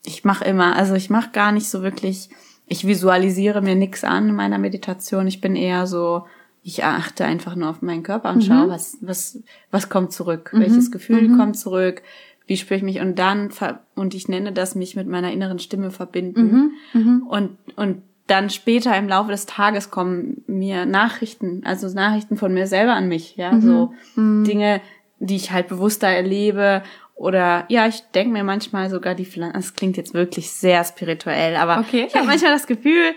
ich 0.05 0.23
mache 0.23 0.45
immer, 0.45 0.75
also 0.75 0.93
ich 0.93 1.09
mache 1.09 1.31
gar 1.31 1.51
nicht 1.51 1.69
so 1.69 1.81
wirklich 1.81 2.29
ich 2.69 2.87
visualisiere 2.87 3.61
mir 3.61 3.75
nichts 3.75 4.03
an 4.03 4.29
in 4.29 4.35
meiner 4.35 4.59
Meditation. 4.59 5.27
Ich 5.27 5.41
bin 5.41 5.55
eher 5.55 5.87
so, 5.87 6.25
ich 6.63 6.83
achte 6.83 7.25
einfach 7.25 7.55
nur 7.55 7.69
auf 7.69 7.81
meinen 7.81 8.03
Körper 8.03 8.29
und 8.29 8.43
schaue, 8.43 8.67
mhm. 8.67 8.69
was, 8.69 8.97
was, 9.01 9.43
was 9.71 9.89
kommt 9.89 10.13
zurück, 10.13 10.51
mhm. 10.53 10.61
welches 10.61 10.91
Gefühl 10.91 11.29
mhm. 11.29 11.37
kommt 11.37 11.57
zurück, 11.57 12.03
wie 12.45 12.57
spüre 12.57 12.77
ich 12.77 12.83
mich 12.83 12.99
und 12.99 13.17
dann, 13.17 13.49
und 13.95 14.13
ich 14.13 14.27
nenne 14.27 14.53
das 14.53 14.75
mich 14.75 14.95
mit 14.95 15.07
meiner 15.07 15.31
inneren 15.31 15.59
Stimme 15.59 15.89
verbinden 15.89 16.73
mhm. 16.93 17.01
Mhm. 17.01 17.27
und, 17.27 17.57
und 17.75 18.03
dann 18.27 18.51
später 18.51 18.95
im 18.95 19.07
Laufe 19.07 19.31
des 19.31 19.47
Tages 19.47 19.89
kommen 19.89 20.43
mir 20.45 20.85
Nachrichten, 20.85 21.63
also 21.65 21.87
Nachrichten 21.87 22.37
von 22.37 22.53
mir 22.53 22.67
selber 22.67 22.93
an 22.93 23.07
mich, 23.07 23.35
ja, 23.35 23.51
mhm. 23.51 23.61
so 23.61 23.93
Dinge, 24.15 24.81
die 25.17 25.35
ich 25.35 25.51
halt 25.51 25.67
bewusster 25.67 26.07
erlebe 26.07 26.83
oder 27.19 27.65
ja, 27.67 27.85
ich 27.85 27.99
denke 28.15 28.31
mir 28.31 28.45
manchmal 28.45 28.89
sogar 28.89 29.13
die 29.13 29.25
Pflanzen, 29.25 29.53
das 29.53 29.73
klingt 29.73 29.97
jetzt 29.97 30.13
wirklich 30.13 30.51
sehr 30.51 30.85
spirituell, 30.85 31.57
aber 31.57 31.79
okay. 31.79 32.05
ich 32.07 32.15
habe 32.15 32.25
manchmal 32.25 32.53
das 32.53 32.65
Gefühl, 32.65 33.13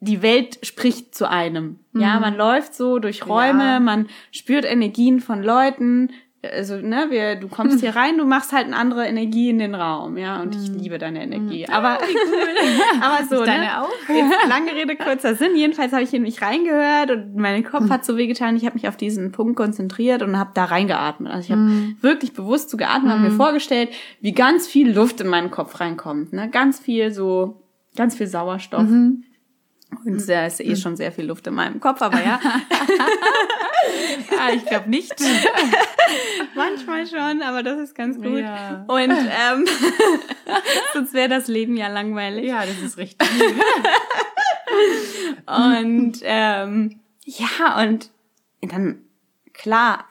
die 0.00 0.22
Welt 0.22 0.58
spricht 0.66 1.14
zu 1.14 1.30
einem. 1.30 1.78
Mhm. 1.92 2.00
Ja, 2.00 2.18
man 2.18 2.34
läuft 2.34 2.74
so 2.74 2.98
durch 2.98 3.24
Räume, 3.28 3.64
ja. 3.64 3.80
man 3.80 4.08
spürt 4.32 4.64
Energien 4.64 5.20
von 5.20 5.40
Leuten, 5.40 6.10
also 6.50 6.76
ne, 6.76 7.06
wir, 7.10 7.36
du 7.36 7.46
kommst 7.46 7.80
hier 7.80 7.94
rein, 7.94 8.18
du 8.18 8.24
machst 8.24 8.52
halt 8.52 8.66
eine 8.66 8.76
andere 8.76 9.06
Energie 9.06 9.50
in 9.50 9.58
den 9.58 9.76
Raum, 9.76 10.16
ja, 10.16 10.42
und 10.42 10.56
ich 10.56 10.70
mhm. 10.70 10.78
liebe 10.78 10.98
deine 10.98 11.22
Energie. 11.22 11.64
Mhm. 11.68 11.72
Aber, 11.72 11.98
cool. 12.02 13.00
aber 13.00 13.24
so, 13.24 13.44
ne? 13.44 13.80
Auch? 13.80 13.88
Jetzt, 14.08 14.48
lange 14.48 14.72
Rede, 14.72 14.96
kurzer 14.96 15.36
Sinn. 15.36 15.54
Jedenfalls 15.54 15.92
habe 15.92 16.02
ich 16.02 16.12
in 16.12 16.22
mich 16.22 16.42
reingehört 16.42 17.12
und 17.12 17.36
mein 17.36 17.62
Kopf 17.62 17.88
hat 17.90 18.04
so 18.04 18.16
wehgetan. 18.16 18.56
Ich 18.56 18.66
habe 18.66 18.74
mich 18.74 18.88
auf 18.88 18.96
diesen 18.96 19.30
Punkt 19.30 19.56
konzentriert 19.56 20.22
und 20.22 20.36
habe 20.36 20.50
da 20.54 20.64
reingeatmet. 20.64 21.32
Also 21.32 21.46
ich 21.46 21.52
habe 21.52 21.62
mhm. 21.62 21.96
wirklich 22.00 22.32
bewusst 22.32 22.70
so 22.70 22.76
geatmet, 22.76 23.12
habe 23.12 23.22
mir 23.22 23.30
vorgestellt, 23.30 23.90
wie 24.20 24.32
ganz 24.32 24.66
viel 24.66 24.92
Luft 24.92 25.20
in 25.20 25.28
meinen 25.28 25.50
Kopf 25.50 25.78
reinkommt, 25.78 26.32
ne, 26.32 26.50
ganz 26.50 26.80
viel 26.80 27.12
so, 27.12 27.62
ganz 27.94 28.16
viel 28.16 28.26
Sauerstoff. 28.26 28.88
Mhm. 28.88 29.24
Und 30.04 30.28
da 30.28 30.46
ist 30.46 30.60
eh 30.60 30.76
schon 30.76 30.96
sehr 30.96 31.12
viel 31.12 31.26
Luft 31.26 31.46
in 31.46 31.54
meinem 31.54 31.80
Kopf, 31.80 32.02
aber 32.02 32.22
ja. 32.22 32.40
ah, 34.38 34.50
ich 34.54 34.64
glaube 34.64 34.90
nicht. 34.90 35.14
Manchmal 36.54 37.06
schon, 37.06 37.42
aber 37.42 37.62
das 37.62 37.78
ist 37.78 37.94
ganz 37.94 38.16
gut. 38.16 38.40
Ja. 38.40 38.84
Und 38.88 39.10
ähm, 39.10 39.66
sonst 40.92 41.14
wäre 41.14 41.28
das 41.28 41.48
Leben 41.48 41.76
ja 41.76 41.88
langweilig. 41.88 42.46
Ja, 42.46 42.64
das 42.64 42.78
ist 42.78 42.96
richtig. 42.96 43.28
und 45.46 46.18
ähm, 46.22 47.00
ja, 47.24 47.82
und 47.82 48.10
dann 48.60 49.04
klar, 49.52 50.06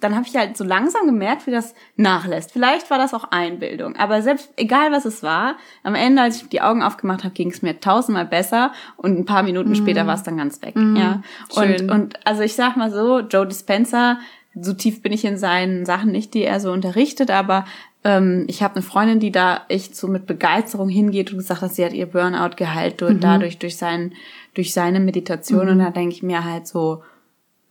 dann 0.00 0.14
habe 0.14 0.26
ich 0.26 0.36
halt 0.36 0.56
so 0.56 0.64
langsam 0.64 1.06
gemerkt, 1.06 1.46
wie 1.46 1.50
das 1.50 1.74
nachlässt. 1.96 2.52
Vielleicht 2.52 2.88
war 2.90 2.98
das 2.98 3.14
auch 3.14 3.24
Einbildung, 3.30 3.96
aber 3.96 4.22
selbst 4.22 4.50
egal 4.56 4.92
was 4.92 5.04
es 5.04 5.22
war, 5.22 5.56
am 5.82 5.94
Ende, 5.94 6.22
als 6.22 6.42
ich 6.42 6.48
die 6.48 6.60
Augen 6.60 6.82
aufgemacht 6.82 7.24
habe, 7.24 7.34
ging 7.34 7.50
es 7.50 7.62
mir 7.62 7.80
tausendmal 7.80 8.26
besser 8.26 8.72
und 8.96 9.18
ein 9.18 9.24
paar 9.24 9.42
Minuten 9.42 9.72
mm. 9.72 9.74
später 9.74 10.06
war 10.06 10.14
es 10.14 10.22
dann 10.22 10.36
ganz 10.36 10.62
weg. 10.62 10.76
Mm. 10.76 10.96
Ja, 10.96 11.22
und 11.54 11.90
und 11.90 12.26
also 12.26 12.42
ich 12.42 12.54
sag 12.54 12.76
mal 12.76 12.90
so, 12.90 13.20
Joe 13.20 13.46
Dispenza, 13.46 14.18
so 14.54 14.72
tief 14.72 15.02
bin 15.02 15.12
ich 15.12 15.24
in 15.24 15.36
seinen 15.36 15.84
Sachen 15.84 16.12
nicht, 16.12 16.34
die 16.34 16.44
er 16.44 16.60
so 16.60 16.72
unterrichtet, 16.72 17.30
aber 17.30 17.64
ähm, 18.04 18.44
ich 18.46 18.62
habe 18.62 18.76
eine 18.76 18.82
Freundin, 18.82 19.18
die 19.18 19.32
da 19.32 19.62
echt 19.68 19.96
so 19.96 20.06
mit 20.06 20.26
Begeisterung 20.26 20.88
hingeht 20.88 21.32
und 21.32 21.38
gesagt 21.38 21.62
hat, 21.62 21.74
sie 21.74 21.84
hat 21.84 21.92
ihr 21.92 22.06
Burnout 22.06 22.56
geheilt 22.56 23.00
mhm. 23.00 23.20
dadurch 23.20 23.58
durch 23.58 23.76
seinen 23.76 24.14
durch 24.54 24.72
seine 24.72 25.00
Meditation 25.00 25.66
mhm. 25.66 25.72
und 25.72 25.78
da 25.80 25.90
denke 25.90 26.14
ich 26.14 26.22
mir 26.22 26.44
halt 26.44 26.66
so 26.66 27.02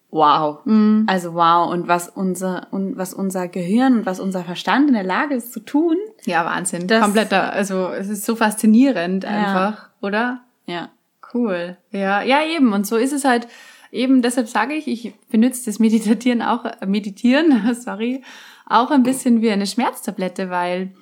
wow. 0.09 0.59
Mhm. 0.65 1.05
Also 1.07 1.33
wow. 1.33 1.71
Und 1.71 1.87
was 1.87 2.09
unser, 2.09 2.67
und 2.71 2.97
was 2.97 3.13
unser 3.13 3.47
Gehirn 3.47 3.99
und 3.99 4.05
was 4.05 4.19
unser 4.19 4.43
Verstand 4.43 4.87
in 4.87 4.93
der 4.93 5.03
Lage 5.03 5.35
ist 5.35 5.53
zu 5.53 5.59
tun. 5.59 5.97
Ja, 6.25 6.45
Wahnsinn. 6.45 6.87
Das, 6.87 7.03
Kompletter, 7.03 7.53
also 7.53 7.89
es 7.89 8.09
ist 8.09 8.25
so 8.25 8.35
faszinierend 8.35 9.25
einfach, 9.25 9.89
ja. 10.01 10.07
oder? 10.07 10.41
Ja. 10.65 10.89
Cool. 11.33 11.77
Ja, 11.91 12.21
ja, 12.21 12.39
eben. 12.43 12.73
Und 12.73 12.87
so 12.87 12.95
ist 12.95 13.13
es 13.13 13.25
halt, 13.25 13.47
eben 13.91 14.21
deshalb 14.21 14.47
sage 14.47 14.73
ich, 14.73 14.87
ich 14.87 15.13
benutze 15.29 15.65
das 15.65 15.79
Meditieren 15.79 16.41
auch, 16.41 16.65
äh, 16.65 16.85
Meditieren, 16.85 17.73
sorry, 17.79 18.23
auch 18.65 18.91
ein 18.91 19.03
bisschen 19.03 19.41
wie 19.41 19.51
eine 19.51 19.67
Schmerztablette, 19.67 20.49
weil 20.49 20.93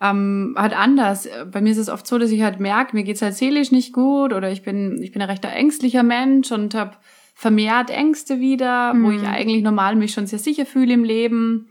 ähm, 0.00 0.54
halt 0.56 0.78
anders. 0.78 1.28
Bei 1.50 1.60
mir 1.60 1.72
ist 1.72 1.78
es 1.78 1.88
oft 1.88 2.06
so, 2.06 2.18
dass 2.18 2.30
ich 2.30 2.42
halt 2.42 2.60
merke, 2.60 2.94
mir 2.94 3.04
geht's 3.04 3.22
halt 3.22 3.34
seelisch 3.34 3.72
nicht 3.72 3.92
gut 3.92 4.32
oder 4.32 4.50
ich 4.50 4.62
bin, 4.62 5.02
ich 5.02 5.12
bin 5.12 5.22
ein 5.22 5.28
recht 5.28 5.44
ängstlicher 5.44 6.02
Mensch 6.02 6.52
und 6.52 6.74
habe 6.74 6.96
vermehrt 7.38 7.90
Ängste 7.90 8.40
wieder, 8.40 8.92
mhm. 8.92 9.04
wo 9.04 9.10
ich 9.12 9.22
mhm. 9.22 9.28
eigentlich 9.28 9.62
normal 9.62 9.94
mich 9.94 10.12
schon 10.12 10.26
sehr 10.26 10.40
sicher 10.40 10.66
fühle 10.66 10.94
im 10.94 11.04
Leben. 11.04 11.68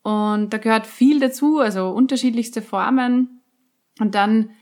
Und 0.00 0.54
da 0.54 0.56
gehört 0.56 0.86
viel 0.86 1.20
dazu, 1.20 1.58
also 1.58 1.90
unterschiedlichste 1.90 2.62
Formen. 2.62 3.42
Und 3.98 4.14
dann, 4.14 4.52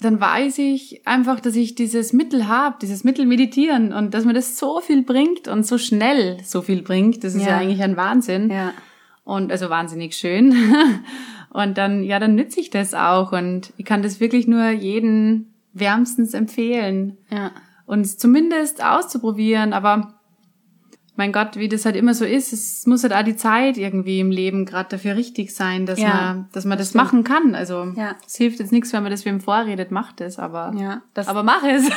dann 0.00 0.20
weiß 0.20 0.58
ich 0.58 1.06
einfach, 1.06 1.38
dass 1.38 1.54
ich 1.54 1.76
dieses 1.76 2.12
Mittel 2.12 2.48
habe, 2.48 2.78
dieses 2.82 3.04
Mittel 3.04 3.24
meditieren 3.24 3.92
und 3.92 4.14
dass 4.14 4.24
mir 4.24 4.32
das 4.32 4.58
so 4.58 4.80
viel 4.80 5.02
bringt 5.04 5.46
und 5.46 5.64
so 5.64 5.78
schnell 5.78 6.38
so 6.42 6.60
viel 6.60 6.82
bringt. 6.82 7.22
Das 7.22 7.36
ist 7.36 7.42
ja, 7.42 7.50
ja 7.50 7.58
eigentlich 7.58 7.82
ein 7.84 7.96
Wahnsinn. 7.96 8.50
Ja. 8.50 8.72
Und 9.22 9.52
also 9.52 9.70
wahnsinnig 9.70 10.16
schön. 10.16 10.56
und 11.50 11.78
dann, 11.78 12.02
ja, 12.02 12.18
dann 12.18 12.34
nütze 12.34 12.58
ich 12.58 12.70
das 12.70 12.94
auch 12.94 13.30
und 13.30 13.72
ich 13.76 13.84
kann 13.84 14.02
das 14.02 14.18
wirklich 14.18 14.48
nur 14.48 14.70
jeden 14.70 15.54
wärmstens 15.72 16.34
empfehlen. 16.34 17.16
Ja 17.30 17.52
und 17.86 18.00
es 18.00 18.18
zumindest 18.18 18.84
auszuprobieren, 18.84 19.72
aber 19.72 20.16
mein 21.16 21.32
Gott, 21.32 21.56
wie 21.56 21.68
das 21.68 21.86
halt 21.86 21.96
immer 21.96 22.12
so 22.12 22.26
ist, 22.26 22.52
es 22.52 22.86
muss 22.86 23.02
halt 23.02 23.14
auch 23.14 23.22
die 23.22 23.36
Zeit 23.36 23.78
irgendwie 23.78 24.20
im 24.20 24.30
Leben 24.30 24.66
gerade 24.66 24.90
dafür 24.90 25.16
richtig 25.16 25.54
sein, 25.54 25.86
dass 25.86 25.98
ja, 25.98 26.08
man, 26.08 26.48
dass 26.52 26.66
man 26.66 26.76
das, 26.76 26.88
das 26.88 26.94
machen 26.94 27.24
kann. 27.24 27.54
Also 27.54 27.92
ja. 27.96 28.16
es 28.26 28.36
hilft 28.36 28.60
jetzt 28.60 28.70
nichts, 28.70 28.92
wenn 28.92 29.02
man 29.02 29.10
das 29.10 29.24
wem 29.24 29.40
vorredet, 29.40 29.90
macht 29.90 30.20
es, 30.20 30.38
aber 30.38 30.74
ja, 30.76 31.02
das 31.14 31.26
aber 31.28 31.42
mach 31.42 31.62
es. 31.64 31.88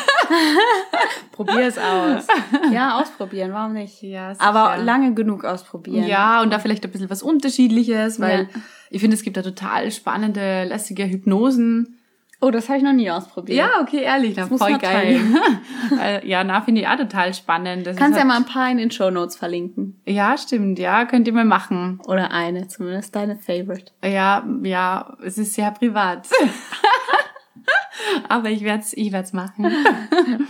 Probier 1.34 1.68
es 1.68 1.78
aus. 1.78 2.28
Ja, 2.72 3.00
ausprobieren, 3.00 3.52
warum 3.52 3.74
nicht? 3.74 4.02
Ja, 4.02 4.34
aber 4.38 4.78
lange 4.78 5.14
genug 5.14 5.44
ausprobieren. 5.44 6.08
Ja, 6.08 6.42
und 6.42 6.52
da 6.52 6.60
vielleicht 6.60 6.86
ein 6.86 6.92
bisschen 6.92 7.10
was 7.10 7.22
Unterschiedliches, 7.22 8.22
weil 8.22 8.44
ja. 8.44 8.62
ich 8.90 9.02
finde, 9.02 9.18
es 9.18 9.24
gibt 9.24 9.36
da 9.36 9.42
total 9.42 9.92
spannende, 9.92 10.64
lässige 10.64 11.06
Hypnosen 11.06 11.99
Oh, 12.42 12.52
das 12.52 12.70
habe 12.70 12.78
ich 12.78 12.84
noch 12.84 12.94
nie 12.94 13.12
ausprobiert. 13.12 13.58
Ja, 13.58 13.82
okay, 13.82 14.02
ehrlich, 14.02 14.36
das 14.36 14.48
voll 14.48 14.78
geil. 14.78 15.20
ja, 16.24 16.44
na, 16.46 16.62
finde 16.62 16.82
ich 16.82 16.88
auch 16.88 16.96
total 16.96 17.34
spannend. 17.34 17.86
Das 17.86 17.98
Kannst 17.98 18.14
ja 18.18 18.20
halt 18.20 18.28
mal 18.30 18.38
ein 18.38 18.46
paar 18.46 18.72
in 18.72 18.78
den 18.78 18.92
Show 18.92 19.10
Notes 19.10 19.36
verlinken. 19.36 20.00
Ja, 20.06 20.38
stimmt, 20.38 20.80
ja, 20.80 21.04
könnt 21.04 21.28
ihr 21.28 21.34
mal 21.34 21.44
machen. 21.44 22.00
Oder 22.08 22.32
eine, 22.32 22.70
zumindest 22.70 23.14
deine 23.14 23.36
Favorite. 23.36 23.92
Ja, 24.06 24.48
ja, 24.64 25.18
es 25.22 25.38
ist 25.38 25.54
sehr 25.54 25.72
privat. 25.72 26.30
aber 28.30 28.50
ich 28.50 28.64
werde 28.64 28.84
es 28.84 28.94
ich 28.94 29.12
werd's 29.12 29.34
machen. 29.34 29.66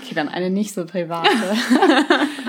okay, 0.02 0.14
dann 0.14 0.30
eine 0.30 0.52
nicht 0.52 0.76
so 0.76 0.86
private. 0.86 1.30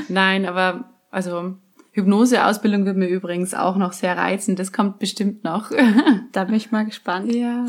Nein, 0.08 0.44
aber 0.44 0.90
also 1.10 1.54
Hypnoseausbildung 2.00 2.84
wird 2.84 2.96
mir 2.96 3.08
übrigens 3.08 3.54
auch 3.54 3.76
noch 3.76 3.92
sehr 3.92 4.16
reizen. 4.16 4.56
Das 4.56 4.72
kommt 4.72 4.98
bestimmt 4.98 5.44
noch. 5.44 5.70
da 6.32 6.44
bin 6.44 6.54
ich 6.54 6.70
mal 6.70 6.84
gespannt. 6.84 7.32
Ja. 7.34 7.66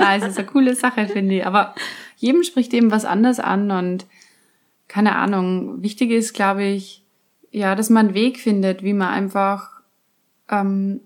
ja 0.00 0.16
es 0.16 0.24
ist 0.24 0.38
eine 0.38 0.46
coole 0.46 0.74
Sache, 0.74 1.06
finde 1.06 1.36
ich. 1.36 1.46
Aber 1.46 1.74
jedem 2.16 2.42
spricht 2.42 2.72
eben 2.74 2.90
was 2.90 3.04
anders 3.04 3.40
an 3.40 3.70
und 3.70 4.06
keine 4.88 5.16
Ahnung. 5.16 5.82
Wichtig 5.82 6.10
ist, 6.10 6.34
glaube 6.34 6.64
ich, 6.64 7.02
ja, 7.50 7.74
dass 7.74 7.90
man 7.90 8.06
einen 8.06 8.14
Weg 8.14 8.38
findet, 8.38 8.82
wie 8.82 8.92
man 8.92 9.08
einfach 9.08 9.70
ähm, 10.50 11.00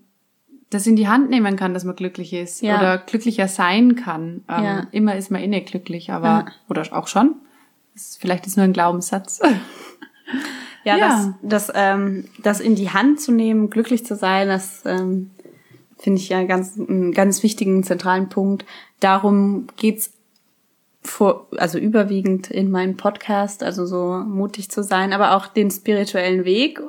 das 0.69 0.85
in 0.87 0.95
die 0.95 1.07
Hand 1.07 1.29
nehmen 1.29 1.55
kann, 1.55 1.73
dass 1.73 1.83
man 1.83 1.95
glücklich 1.95 2.33
ist 2.33 2.61
Ja. 2.61 2.77
oder 2.77 2.97
glücklicher 2.97 3.47
sein 3.47 3.95
kann. 3.95 4.43
Ähm, 4.49 4.63
Ja. 4.63 4.87
Immer 4.91 5.15
ist 5.15 5.31
man 5.31 5.41
inne 5.41 5.61
glücklich, 5.61 6.11
aber 6.11 6.27
Ja. 6.27 6.45
oder 6.69 6.83
auch 6.91 7.07
schon. 7.07 7.35
Vielleicht 8.19 8.47
ist 8.47 8.55
nur 8.57 8.63
ein 8.63 8.73
Glaubenssatz. 8.73 9.41
Ja, 10.89 10.97
Ja. 10.97 11.35
das, 11.41 11.67
das, 11.67 11.71
ähm, 11.75 12.25
das 12.43 12.59
in 12.59 12.75
die 12.75 12.89
Hand 12.89 13.19
zu 13.21 13.31
nehmen, 13.31 13.69
glücklich 13.69 14.05
zu 14.05 14.15
sein, 14.15 14.47
das 14.47 14.83
ähm, 14.85 15.31
finde 15.97 16.19
ich 16.19 16.29
ja 16.29 16.43
ganz, 16.43 16.77
einen 16.79 17.11
ganz 17.11 17.43
wichtigen, 17.43 17.83
zentralen 17.83 18.29
Punkt. 18.29 18.65
Darum 18.99 19.67
geht's 19.77 20.11
vor, 21.01 21.47
also 21.57 21.77
überwiegend 21.77 22.51
in 22.51 22.71
meinem 22.71 22.97
Podcast, 22.97 23.63
also 23.63 23.85
so 23.85 24.23
mutig 24.25 24.69
zu 24.69 24.83
sein, 24.83 25.13
aber 25.13 25.35
auch 25.35 25.47
den 25.47 25.71
spirituellen 25.71 26.45
Weg. 26.45 26.81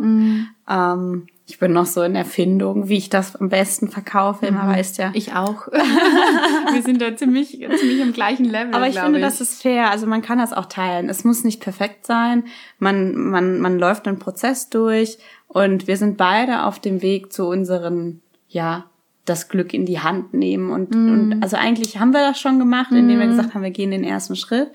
Ähm, 0.68 1.26
ich 1.50 1.58
bin 1.58 1.72
noch 1.72 1.86
so 1.86 2.02
in 2.02 2.14
Erfindung, 2.14 2.88
wie 2.88 2.96
ich 2.96 3.10
das 3.10 3.34
am 3.34 3.48
besten 3.48 3.88
verkaufe, 3.88 4.46
immer 4.46 4.68
weißt 4.68 4.98
ja. 4.98 5.10
Ich 5.14 5.32
auch. 5.34 5.66
Wir 6.72 6.82
sind 6.82 7.02
da 7.02 7.16
ziemlich, 7.16 7.58
ziemlich 7.58 8.00
im 8.00 8.12
gleichen 8.12 8.44
Level. 8.44 8.72
Aber 8.72 8.86
ich 8.86 8.98
finde, 8.98 9.20
das 9.20 9.40
ist 9.40 9.60
fair. 9.60 9.90
Also 9.90 10.06
man 10.06 10.22
kann 10.22 10.38
das 10.38 10.52
auch 10.52 10.66
teilen. 10.66 11.08
Es 11.08 11.24
muss 11.24 11.42
nicht 11.42 11.60
perfekt 11.60 12.06
sein. 12.06 12.44
Man, 12.78 13.14
man, 13.14 13.60
man 13.60 13.78
läuft 13.78 14.06
einen 14.06 14.20
Prozess 14.20 14.70
durch 14.70 15.18
und 15.48 15.88
wir 15.88 15.96
sind 15.96 16.16
beide 16.16 16.64
auf 16.64 16.78
dem 16.78 17.02
Weg 17.02 17.32
zu 17.32 17.48
unseren, 17.48 18.22
ja, 18.48 18.89
das 19.24 19.48
Glück 19.48 19.74
in 19.74 19.86
die 19.86 20.00
Hand 20.00 20.34
nehmen. 20.34 20.70
Und, 20.70 20.94
und 20.94 21.42
also 21.42 21.56
eigentlich 21.56 21.98
haben 21.98 22.12
wir 22.12 22.20
das 22.20 22.40
schon 22.40 22.58
gemacht, 22.58 22.90
indem 22.92 23.20
wir 23.20 23.26
gesagt 23.26 23.54
haben, 23.54 23.62
wir 23.62 23.70
gehen 23.70 23.90
den 23.90 24.04
ersten 24.04 24.36
Schritt. 24.36 24.70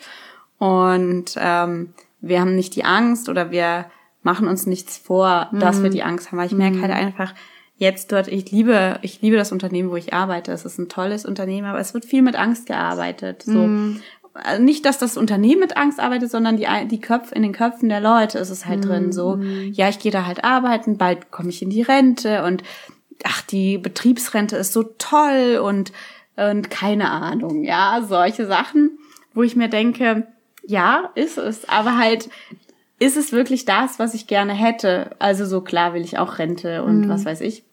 Und 0.57 1.35
ähm, 1.37 1.93
wir 2.21 2.39
haben 2.39 2.55
nicht 2.55 2.75
die 2.75 2.85
Angst 2.85 3.27
oder 3.27 3.51
wir 3.51 3.85
machen 4.23 4.47
uns 4.47 4.65
nichts 4.65 4.97
vor, 4.97 5.49
dass 5.51 5.83
wir 5.83 5.89
die 5.89 6.03
Angst 6.03 6.31
haben. 6.31 6.39
Weil 6.39 6.47
ich 6.47 6.53
merke 6.53 6.81
halt 6.81 6.91
einfach, 6.91 7.33
jetzt 7.77 8.11
dort, 8.11 8.27
ich 8.27 8.51
liebe, 8.51 8.99
ich 9.01 9.21
liebe 9.21 9.35
das 9.35 9.51
Unternehmen, 9.51 9.91
wo 9.91 9.95
ich 9.95 10.13
arbeite. 10.13 10.51
Es 10.51 10.65
ist 10.65 10.77
ein 10.77 10.89
tolles 10.89 11.25
Unternehmen, 11.25 11.67
aber 11.67 11.79
es 11.79 11.93
wird 11.93 12.05
viel 12.05 12.21
mit 12.21 12.35
Angst 12.35 12.65
gearbeitet. 12.65 13.43
So. 13.43 13.69
Also 14.33 14.61
nicht, 14.61 14.85
dass 14.85 14.97
das 14.97 15.15
Unternehmen 15.15 15.61
mit 15.61 15.77
Angst 15.77 15.99
arbeitet, 15.99 16.29
sondern 16.29 16.57
die, 16.57 16.67
die 16.89 16.99
Köpfe, 16.99 17.35
in 17.35 17.43
den 17.43 17.53
Köpfen 17.53 17.87
der 17.87 18.01
Leute 18.01 18.37
ist 18.37 18.49
es 18.49 18.65
halt 18.65 18.85
drin. 18.85 19.11
So, 19.11 19.39
ja, 19.71 19.87
ich 19.87 19.99
gehe 19.99 20.11
da 20.11 20.25
halt 20.25 20.43
arbeiten, 20.43 20.97
bald 20.97 21.31
komme 21.31 21.49
ich 21.49 21.61
in 21.61 21.69
die 21.69 21.83
Rente 21.83 22.43
und 22.43 22.63
ach, 23.23 23.41
die 23.41 23.77
Betriebsrente 23.77 24.57
ist 24.57 24.73
so 24.73 24.83
toll 24.83 25.59
und, 25.63 25.91
und 26.35 26.69
keine 26.69 27.09
Ahnung, 27.09 27.63
ja, 27.63 28.03
solche 28.07 28.45
Sachen, 28.45 28.97
wo 29.33 29.43
ich 29.43 29.55
mir 29.55 29.69
denke, 29.69 30.27
ja, 30.63 31.11
ist 31.15 31.37
es, 31.37 31.67
aber 31.69 31.97
halt, 31.97 32.29
ist 32.99 33.17
es 33.17 33.31
wirklich 33.31 33.65
das, 33.65 33.99
was 33.99 34.13
ich 34.13 34.27
gerne 34.27 34.53
hätte? 34.53 35.15
Also 35.19 35.45
so 35.45 35.61
klar 35.61 35.93
will 35.93 36.03
ich 36.03 36.17
auch 36.17 36.39
Rente 36.39 36.83
und 36.83 37.09
was 37.09 37.25
weiß 37.25 37.41
ich. 37.41 37.63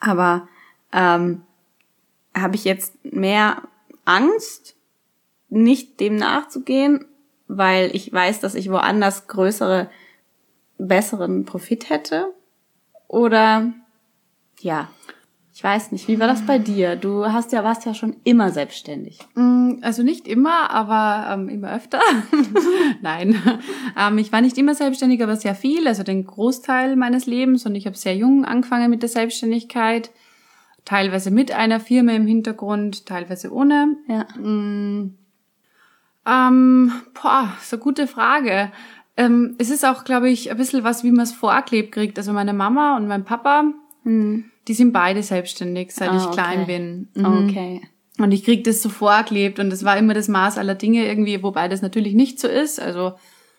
Aber 0.00 0.48
ähm, 0.92 1.42
habe 2.36 2.56
ich 2.56 2.64
jetzt 2.64 2.94
mehr 3.04 3.62
Angst, 4.04 4.76
nicht 5.48 6.00
dem 6.00 6.16
nachzugehen, 6.16 7.06
weil 7.46 7.94
ich 7.94 8.12
weiß, 8.12 8.40
dass 8.40 8.54
ich 8.54 8.70
woanders 8.70 9.28
größere, 9.28 9.88
besseren 10.78 11.44
Profit 11.44 11.90
hätte? 11.90 12.32
Oder 13.06 13.72
ja, 14.64 14.88
ich 15.52 15.62
weiß 15.62 15.92
nicht. 15.92 16.08
Wie 16.08 16.18
war 16.18 16.26
das 16.26 16.42
bei 16.42 16.58
dir? 16.58 16.96
Du 16.96 17.26
hast 17.26 17.52
ja 17.52 17.62
warst 17.62 17.86
ja 17.86 17.94
schon 17.94 18.16
immer 18.24 18.50
selbstständig. 18.50 19.20
Mm, 19.34 19.74
Also 19.82 20.02
nicht 20.02 20.26
immer, 20.26 20.70
aber 20.70 21.32
ähm, 21.32 21.48
immer 21.48 21.72
öfter. 21.72 22.00
Nein, 23.02 23.40
ähm, 23.98 24.18
ich 24.18 24.32
war 24.32 24.40
nicht 24.40 24.58
immer 24.58 24.74
selbstständig, 24.74 25.22
aber 25.22 25.36
sehr 25.36 25.54
viel, 25.54 25.86
also 25.86 26.02
den 26.02 26.26
Großteil 26.26 26.96
meines 26.96 27.26
Lebens. 27.26 27.66
Und 27.66 27.76
ich 27.76 27.86
habe 27.86 27.96
sehr 27.96 28.16
jung 28.16 28.44
angefangen 28.44 28.90
mit 28.90 29.02
der 29.02 29.08
Selbstständigkeit, 29.08 30.10
teilweise 30.84 31.30
mit 31.30 31.52
einer 31.52 31.78
Firma 31.78 32.12
im 32.12 32.26
Hintergrund, 32.26 33.06
teilweise 33.06 33.52
ohne. 33.52 33.96
Ja. 34.08 34.26
Ähm, 36.26 36.92
boah, 37.22 37.52
so 37.62 37.78
gute 37.78 38.08
Frage. 38.08 38.72
Ähm, 39.16 39.54
es 39.58 39.70
ist 39.70 39.84
auch, 39.86 40.02
glaube 40.04 40.30
ich, 40.30 40.50
ein 40.50 40.56
bisschen 40.56 40.82
was, 40.82 41.04
wie 41.04 41.12
man 41.12 41.22
es 41.22 41.32
vorgelebt 41.32 41.92
kriegt. 41.92 42.18
Also 42.18 42.32
meine 42.32 42.54
Mama 42.54 42.96
und 42.96 43.06
mein 43.06 43.24
Papa, 43.24 43.72
die 44.68 44.74
sind 44.74 44.92
beide 44.92 45.22
selbstständig, 45.22 45.92
seit 45.92 46.10
Ah, 46.10 46.16
ich 46.16 46.30
klein 46.30 46.62
okay. 46.62 46.66
bin. 46.66 47.08
Mhm. 47.14 47.48
Okay. 47.48 47.80
Und 48.18 48.32
ich 48.32 48.44
krieg 48.44 48.62
das 48.64 48.80
so 48.80 48.88
vorgelebt 48.88 49.58
und 49.58 49.70
das 49.70 49.84
war 49.84 49.96
immer 49.98 50.14
das 50.14 50.28
Maß 50.28 50.56
aller 50.58 50.74
Dinge 50.76 51.06
irgendwie, 51.06 51.42
wobei 51.42 51.66
das 51.68 51.82
natürlich 51.82 52.14
nicht 52.14 52.38
so 52.38 52.46
ist. 52.46 52.80
Also 52.80 53.14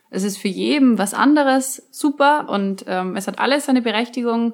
es 0.10 0.24
ist 0.24 0.38
für 0.38 0.48
jeden 0.48 0.98
was 0.98 1.14
anderes 1.14 1.88
super 1.92 2.48
und 2.50 2.86
ähm, 2.88 3.16
es 3.18 3.28
hat 3.28 3.38
alles 3.40 3.66
seine 3.66 3.82
Berechtigung. 3.82 4.54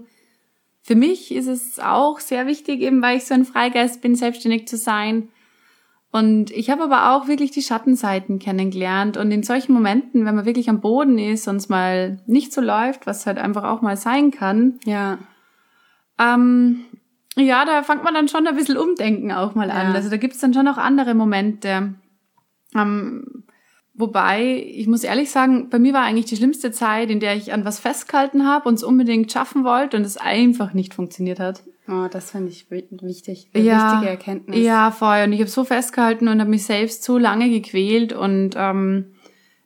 Für 0.82 0.96
mich 0.96 1.32
ist 1.32 1.46
es 1.48 1.78
auch 1.80 2.20
sehr 2.20 2.48
wichtig, 2.48 2.82
eben 2.82 3.02
weil 3.04 3.18
ich 3.18 3.26
so 3.26 3.36
ein 3.36 3.46
Freigeist 3.46 4.02
bin, 4.02 4.16
selbstständig 4.16 4.68
zu 4.68 4.78
sein. 4.78 5.30
Und 6.12 6.52
ich 6.52 6.70
habe 6.70 6.84
aber 6.84 7.16
auch 7.16 7.28
wirklich 7.28 7.52
die 7.52 7.62
Schattenseiten 7.62 8.40
kennengelernt. 8.40 9.16
Und 9.16 9.32
in 9.32 9.44
solchen 9.44 9.72
Momenten, 9.72 10.26
wenn 10.26 10.36
man 10.36 10.46
wirklich 10.46 10.70
am 10.70 10.82
Boden 10.82 11.18
ist 11.20 11.48
und 11.48 11.56
es 11.58 11.70
mal 11.70 12.20
nicht 12.26 12.52
so 12.52 12.60
läuft, 12.60 13.06
was 13.08 13.26
halt 13.28 13.38
einfach 13.38 13.64
auch 13.64 13.82
mal 13.82 13.96
sein 13.96 14.32
kann, 14.32 14.80
Ja. 14.84 15.20
Ähm, 16.22 16.82
ja, 17.36 17.66
da 17.66 17.82
fängt 17.84 18.04
man 18.04 18.14
dann 18.14 18.28
schon 18.28 18.46
ein 18.46 18.56
bisschen 18.56 18.78
umdenken 18.78 19.32
auch 19.32 19.56
mal 19.56 19.72
an. 19.72 19.88
Ja. 19.90 19.94
Also 19.94 20.10
da 20.10 20.18
gibt's 20.18 20.40
dann 20.40 20.54
schon 20.54 20.68
auch 20.68 20.78
andere 20.78 21.14
Momente. 21.14 21.94
Ähm, 22.76 23.44
wobei, 23.94 24.64
ich 24.68 24.88
muss 24.88 25.04
ehrlich 25.04 25.32
sagen, 25.32 25.70
bei 25.70 25.80
mir 25.80 25.94
war 25.94 26.02
eigentlich 26.04 26.26
die 26.26 26.36
schlimmste 26.38 26.72
Zeit, 26.72 27.10
in 27.10 27.20
der 27.20 27.36
ich 27.36 27.54
an 27.54 27.66
was 27.66 27.80
festgehalten 27.80 28.46
habe 28.48 28.68
und 28.70 28.76
es 28.76 28.84
unbedingt 28.84 29.32
schaffen 29.32 29.64
wollte 29.64 29.98
und 29.98 30.04
es 30.04 30.18
einfach 30.18 30.74
nicht 30.74 30.94
funktioniert 30.94 31.40
hat. 31.40 31.64
Oh, 31.88 32.08
das 32.10 32.32
finde 32.32 32.50
ich 32.50 32.70
wi- 32.72 32.88
wichtig. 33.02 33.50
Eine 33.54 33.64
Ja, 33.64 33.92
wichtige 33.94 34.10
Erkenntnis. 34.12 34.60
Ja, 34.64 34.92
voll. 34.92 35.24
Und 35.26 35.34
ich 35.34 35.40
habe 35.40 35.50
so 35.50 35.64
festgehalten 35.64 36.28
und 36.28 36.40
habe 36.40 36.50
mich 36.50 36.66
selbst 36.66 37.04
so 37.04 37.18
lange 37.18 37.50
gequält 37.50 38.14
und 38.14 38.52
ähm, 38.56 39.11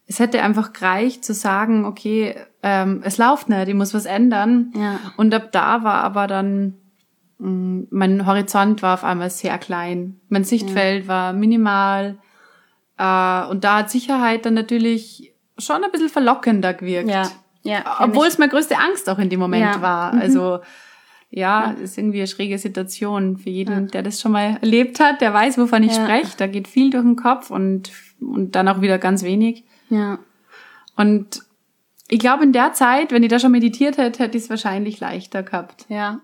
es 0.08 0.20
hätte 0.20 0.42
einfach 0.44 0.74
gereicht 0.74 1.26
zu 1.26 1.34
sagen, 1.34 1.86
okay, 1.86 2.36
ähm, 2.62 3.02
es 3.04 3.18
läuft 3.18 3.50
nicht, 3.50 3.68
ich 3.68 3.74
muss 3.74 3.94
was 3.94 4.06
ändern. 4.06 4.72
Ja. 4.76 5.00
Und 5.18 5.34
ab 5.34 5.52
da 5.52 5.84
war 5.84 6.04
aber 6.04 6.28
dann, 6.28 6.76
mh, 7.40 7.88
mein 7.90 8.26
Horizont 8.26 8.82
war 8.84 8.94
auf 8.94 9.04
einmal 9.04 9.30
sehr 9.30 9.58
klein. 9.58 10.20
Mein 10.30 10.44
Sichtfeld 10.44 11.08
war 11.08 11.34
minimal. 11.34 12.18
Äh, 12.98 13.46
und 13.48 13.64
da 13.64 13.80
hat 13.80 13.90
Sicherheit 13.90 14.46
dann 14.46 14.54
natürlich 14.54 15.34
schon 15.58 15.84
ein 15.84 15.92
bisschen 15.92 16.10
verlockender 16.10 16.74
gewirkt. 16.74 17.10
Ja. 17.10 17.30
Ja. 17.64 17.98
Obwohl 18.00 18.28
es 18.28 18.38
meine 18.38 18.52
größte 18.52 18.78
Angst 18.78 19.10
auch 19.10 19.18
in 19.18 19.30
dem 19.30 19.40
Moment 19.40 19.64
Ja. 19.76 19.82
war. 19.82 20.14
Also 20.14 20.60
ja, 21.32 21.72
ist 21.72 21.98
irgendwie 21.98 22.20
eine 22.20 22.28
schräge 22.28 22.60
Situation 22.60 23.38
für 23.38 23.50
jeden, 23.50 23.88
der 23.88 24.04
das 24.04 24.22
schon 24.22 24.32
mal 24.34 24.58
erlebt 24.62 25.00
hat, 25.00 25.20
der 25.20 25.34
weiß, 25.34 25.58
wovon 25.58 25.82
ich 25.82 25.96
Ja. 25.98 26.04
spreche. 26.04 26.38
Da 26.38 26.46
geht 26.48 26.68
viel 26.68 26.92
durch 26.92 27.04
den 27.04 27.16
Kopf 27.16 27.50
und, 27.50 27.92
und 28.22 28.56
dann 28.56 28.68
auch 28.68 28.82
wieder 28.82 29.00
ganz 29.00 29.24
wenig. 29.24 29.66
Ja. 29.90 30.20
Und 30.96 31.44
ich 32.08 32.20
glaube, 32.20 32.44
in 32.44 32.54
der 32.54 32.74
Zeit, 32.74 33.12
wenn 33.12 33.24
ich 33.24 33.30
da 33.30 33.40
schon 33.40 33.52
meditiert 33.52 33.98
hätte, 33.98 34.24
hätte 34.24 34.38
ich 34.38 34.44
es 34.46 34.50
wahrscheinlich 34.50 35.00
leichter 35.00 35.44
gehabt. 35.44 35.86
Ja. 35.90 36.20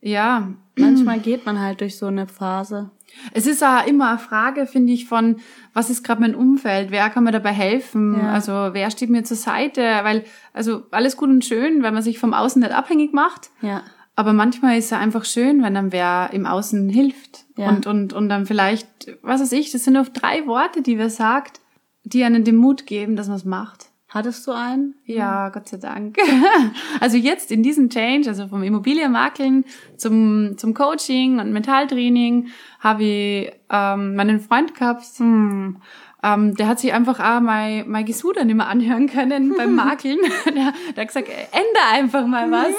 Ja, 0.00 0.48
Manchmal 0.76 1.18
geht 1.18 1.44
man 1.44 1.58
halt 1.60 1.80
durch 1.80 1.96
so 1.98 2.06
eine 2.06 2.28
Phase. 2.28 2.90
es 3.32 3.46
ist 3.48 3.64
auch 3.64 3.84
immer 3.86 4.10
eine 4.10 4.18
Frage, 4.18 4.66
finde 4.66 4.92
ich, 4.92 5.06
von 5.06 5.36
was 5.74 5.90
ist 5.90 6.04
gerade 6.04 6.20
mein 6.20 6.36
Umfeld, 6.36 6.90
wer 6.92 7.10
kann 7.10 7.24
mir 7.24 7.32
dabei 7.32 7.50
helfen, 7.52 8.16
Ja. 8.20 8.32
also 8.32 8.52
wer 8.52 8.90
steht 8.92 9.10
mir 9.10 9.24
zur 9.24 9.36
Seite, 9.36 9.80
weil 10.02 10.24
also 10.52 10.84
alles 10.92 11.16
gut 11.16 11.30
und 11.30 11.44
schön, 11.44 11.82
weil 11.82 11.90
man 11.92 12.02
sich 12.02 12.18
vom 12.20 12.32
Außen 12.34 12.60
nicht 12.62 12.72
abhängig 12.72 13.12
macht. 13.12 13.50
Ja. 13.60 13.82
Aber 14.14 14.32
manchmal 14.32 14.78
ist 14.78 14.86
es 14.86 14.92
einfach 14.92 15.24
schön, 15.24 15.62
wenn 15.62 15.74
dann 15.74 15.90
wer 15.92 16.30
im 16.32 16.46
Außen 16.46 16.88
hilft. 16.88 17.44
Ja. 17.58 17.68
Und, 17.68 17.86
und, 17.86 18.12
und 18.12 18.28
dann 18.28 18.46
vielleicht, 18.46 19.18
was 19.22 19.40
weiß 19.40 19.52
ich, 19.52 19.72
das 19.72 19.84
sind 19.84 19.96
oft 19.96 20.12
drei 20.20 20.46
Worte, 20.46 20.80
die 20.80 20.96
wer 20.96 21.10
sagt, 21.10 21.60
die 22.04 22.24
einen 22.24 22.44
den 22.44 22.56
Mut 22.56 22.86
geben, 22.86 23.16
dass 23.16 23.26
man 23.26 23.36
es 23.36 23.44
macht. 23.44 23.90
Hattest 24.08 24.46
du 24.46 24.52
einen? 24.52 24.94
Ja, 25.04 25.50
Gott 25.50 25.68
sei 25.68 25.76
Dank. 25.76 26.16
Also 27.00 27.16
jetzt 27.16 27.52
in 27.52 27.62
diesem 27.62 27.90
Change, 27.90 28.28
also 28.28 28.48
vom 28.48 28.62
Immobilienmakeln 28.62 29.64
zum, 29.96 30.56
zum 30.56 30.72
Coaching 30.72 31.38
und 31.38 31.52
Mentaltraining, 31.52 32.48
habe 32.80 33.04
ich 33.04 33.52
ähm, 33.70 34.14
meinen 34.14 34.40
Freund 34.40 34.74
gehabt, 34.74 35.04
hm, 35.18 35.76
ähm, 36.22 36.56
der 36.56 36.66
hat 36.66 36.80
sich 36.80 36.92
einfach 36.92 37.20
auch 37.20 37.40
mein, 37.40 37.88
mein 37.88 38.04
Gesuder 38.04 38.44
nicht 38.44 38.56
mehr 38.56 38.66
anhören 38.66 39.08
können 39.08 39.54
beim 39.56 39.74
Makeln. 39.74 40.18
der, 40.46 40.72
der 40.96 41.02
hat 41.02 41.08
gesagt, 41.08 41.28
ändere 41.28 41.86
einfach 41.92 42.26
mal 42.26 42.50
was. 42.50 42.74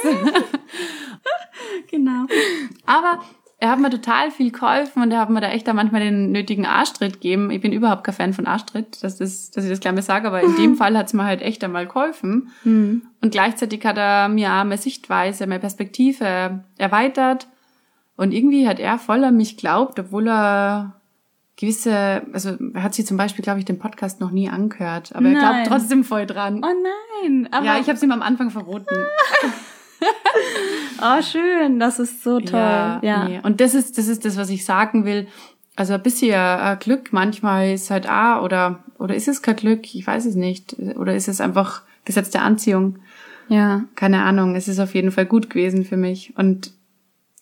genau. 1.90 2.26
Aber 2.86 3.22
er 3.62 3.72
hat 3.72 3.80
mir 3.80 3.90
total 3.90 4.32
viel 4.32 4.52
geholfen 4.52 5.04
und 5.04 5.12
er 5.12 5.20
hat 5.20 5.30
mir 5.30 5.42
da 5.42 5.50
echt 5.50 5.68
da 5.68 5.74
manchmal 5.74 6.02
den 6.02 6.32
nötigen 6.32 6.66
Arschtritt 6.66 7.16
gegeben. 7.16 7.52
Ich 7.52 7.60
bin 7.60 7.74
überhaupt 7.74 8.06
kein 8.06 8.16
Fan 8.16 8.34
von 8.34 8.48
Arschtritt, 8.48 9.04
dass, 9.04 9.18
das, 9.18 9.52
dass 9.52 9.66
ich 9.66 9.70
das 9.70 9.82
gleich 9.82 9.94
mal 9.94 10.02
sage, 10.02 10.28
aber 10.28 10.42
in 10.42 10.56
dem 10.56 10.76
Fall 10.78 10.98
hat 10.98 11.08
es 11.08 11.14
mir 11.14 11.26
halt 11.26 11.42
echt 11.42 11.62
einmal 11.64 11.86
geholfen. 11.86 12.52
Und 12.64 13.32
gleichzeitig 13.32 13.86
hat 13.86 13.98
er 13.98 14.30
mir 14.30 14.50
auch 14.50 14.64
meine 14.64 14.78
Sichtweise, 14.78 15.46
meine 15.46 15.60
Perspektive 15.60 16.64
erweitert. 16.78 17.48
Und 18.16 18.34
irgendwie 18.34 18.66
hat 18.68 18.80
er 18.80 18.98
voll 18.98 19.24
an 19.26 19.36
mich 19.36 19.58
glaubt, 19.58 20.00
obwohl 20.00 20.30
er 20.30 20.96
gewisse, 21.58 22.22
also 22.32 22.58
er 22.74 22.84
hat 22.84 22.94
sich 22.94 23.06
zum 23.06 23.18
Beispiel, 23.18 23.44
glaube 23.44 23.60
ich, 23.60 23.66
den 23.66 23.80
Podcast 23.80 24.22
noch 24.22 24.32
nie 24.32 24.50
angehört, 24.50 25.14
aber 25.14 25.28
er 25.28 25.34
Nein. 25.34 25.42
glaubt 25.42 25.68
trotzdem 25.68 26.06
voll 26.06 26.26
dran. 26.26 26.64
Oh 26.64 27.24
nein. 27.24 27.50
Aber 27.52 27.66
ja, 27.66 27.74
ich 27.74 27.88
habe 27.88 27.94
es 27.94 28.04
ihm 28.04 28.14
am 28.14 28.22
Anfang 28.22 28.50
verboten. 28.52 28.86
oh, 31.02 31.22
schön, 31.22 31.80
das 31.80 32.00
ist 32.00 32.24
so 32.24 32.40
toll. 32.40 32.60
Ja, 32.60 33.00
ja. 33.02 33.24
Nee. 33.28 33.40
Und 33.44 33.62
das 33.62 33.74
ist, 33.74 33.98
das 33.98 34.08
ist 34.08 34.26
das, 34.26 34.38
was 34.38 34.50
ich 34.50 34.66
sagen 34.66 35.06
will. 35.06 35.28
Also 35.76 35.94
ein 35.94 36.04
bisschen 36.04 36.34
äh, 36.34 36.78
Glück 36.80 37.14
manchmal 37.14 37.72
ist 37.72 37.90
halt 37.90 38.10
ah 38.10 38.42
oder 38.42 38.84
oder 38.98 39.16
ist 39.16 39.28
es 39.28 39.42
kein 39.42 39.56
Glück? 39.56 39.96
Ich 39.96 40.06
weiß 40.06 40.26
es 40.26 40.36
nicht. 40.36 40.76
Oder 40.98 41.16
ist 41.16 41.30
es 41.30 41.42
einfach 41.42 41.84
Gesetz 42.04 42.30
der 42.30 42.44
Anziehung? 42.44 43.00
Ja. 43.48 43.86
Keine 43.96 44.24
Ahnung. 44.24 44.56
Es 44.56 44.68
ist 44.68 44.80
auf 44.80 44.94
jeden 44.94 45.12
Fall 45.12 45.26
gut 45.26 45.50
gewesen 45.50 45.86
für 45.86 45.98
mich. 45.98 46.34
Und 46.38 46.74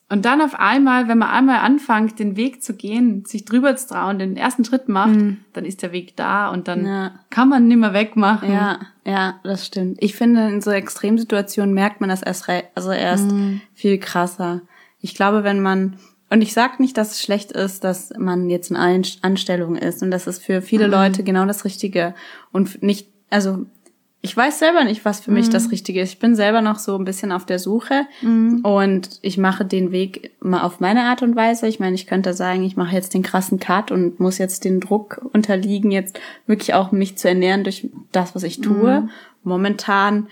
und 0.09 0.23
dann 0.23 0.41
auf 0.41 0.55
einmal, 0.55 1.09
wenn 1.09 1.17
man 1.17 1.29
einmal 1.29 1.59
anfängt, 1.59 2.17
den 2.17 2.37
Weg 2.37 2.63
zu 2.63 2.73
gehen, 2.73 3.25
sich 3.25 3.43
drüber 3.43 3.75
zu 3.75 3.87
trauen, 3.87 4.19
den 4.19 4.37
ersten 4.37 4.63
Schritt 4.63 4.87
macht, 4.87 5.15
mhm. 5.15 5.39
dann 5.51 5.65
ist 5.65 5.81
der 5.81 5.91
Weg 5.91 6.15
da 6.15 6.49
und 6.49 6.69
dann 6.69 6.85
ja. 6.85 7.11
kann 7.29 7.49
man 7.49 7.67
nimmer 7.67 7.93
wegmachen. 7.93 8.49
Ja, 8.49 8.79
ja, 9.03 9.39
das 9.43 9.65
stimmt. 9.65 9.97
Ich 9.99 10.15
finde, 10.15 10.47
in 10.47 10.61
so 10.61 10.71
Extremsituationen 10.71 11.73
merkt 11.73 11.99
man 11.99 12.09
das 12.09 12.23
erst, 12.23 12.47
also 12.73 12.91
erst 12.91 13.31
mhm. 13.31 13.59
viel 13.73 13.97
krasser. 13.97 14.61
Ich 15.01 15.13
glaube, 15.13 15.43
wenn 15.43 15.61
man, 15.61 15.97
und 16.29 16.41
ich 16.41 16.53
sage 16.53 16.75
nicht, 16.79 16.97
dass 16.97 17.11
es 17.11 17.21
schlecht 17.21 17.51
ist, 17.51 17.83
dass 17.83 18.13
man 18.17 18.49
jetzt 18.49 18.71
in 18.71 18.77
allen 18.77 19.05
Anstellungen 19.23 19.75
ist 19.75 20.01
und 20.03 20.11
das 20.11 20.25
ist 20.25 20.41
für 20.41 20.61
viele 20.61 20.85
mhm. 20.87 20.93
Leute 20.93 21.23
genau 21.23 21.45
das 21.45 21.65
Richtige 21.65 22.15
und 22.53 22.81
nicht, 22.81 23.09
also 23.29 23.65
ich 24.21 24.35
weiß 24.35 24.59
selber 24.59 24.83
nicht, 24.83 25.05
was 25.05 25.19
für 25.19 25.31
mich 25.31 25.49
das 25.49 25.65
mhm. 25.65 25.69
Richtige 25.69 26.01
ist. 26.01 26.13
Ich 26.13 26.19
bin 26.19 26.35
selber 26.35 26.61
noch 26.61 26.79
so 26.79 26.97
ein 26.97 27.05
bisschen 27.05 27.31
auf 27.31 27.45
der 27.45 27.59
Suche 27.59 28.07
mhm. 28.21 28.61
und 28.63 29.19
ich 29.21 29.37
mache 29.37 29.63
den 29.63 29.91
Weg 29.91 30.31
mal 30.41 30.63
auf 30.63 30.79
meine 30.79 31.03
Art 31.03 31.21
und 31.21 31.35
Weise. 31.35 31.67
Ich 31.67 31.79
meine, 31.79 31.95
ich 31.95 32.07
könnte 32.07 32.33
sagen, 32.33 32.63
ich 32.63 32.75
mache 32.75 32.95
jetzt 32.95 33.13
den 33.13 33.21
krassen 33.21 33.59
Cut 33.59 33.91
und 33.91 34.19
muss 34.19 34.39
jetzt 34.39 34.65
den 34.65 34.79
Druck 34.79 35.21
unterliegen, 35.33 35.91
jetzt 35.91 36.19
wirklich 36.47 36.73
auch 36.73 36.91
mich 36.91 37.17
zu 37.17 37.29
ernähren 37.29 37.63
durch 37.63 37.89
das, 38.11 38.33
was 38.33 38.43
ich 38.43 38.59
tue. 38.59 39.01
Mhm. 39.01 39.09
Momentan 39.43 40.27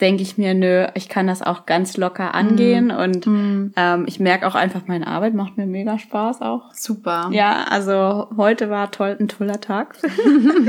denke 0.00 0.22
ich 0.22 0.36
mir, 0.36 0.54
nö, 0.54 0.88
ich 0.94 1.08
kann 1.08 1.28
das 1.28 1.40
auch 1.40 1.66
ganz 1.66 1.96
locker 1.96 2.34
angehen 2.34 2.86
mhm. 2.86 2.96
und 2.96 3.26
mhm. 3.26 3.72
Ähm, 3.76 4.04
ich 4.06 4.18
merke 4.18 4.46
auch 4.46 4.56
einfach, 4.56 4.82
meine 4.86 5.06
Arbeit 5.06 5.34
macht 5.34 5.56
mir 5.56 5.66
mega 5.66 5.98
Spaß 5.98 6.42
auch. 6.42 6.74
Super. 6.74 7.30
Ja, 7.32 7.64
also 7.70 8.28
heute 8.36 8.70
war 8.70 8.90
toll, 8.90 9.16
ein 9.18 9.28
toller 9.28 9.60
Tag. 9.60 9.96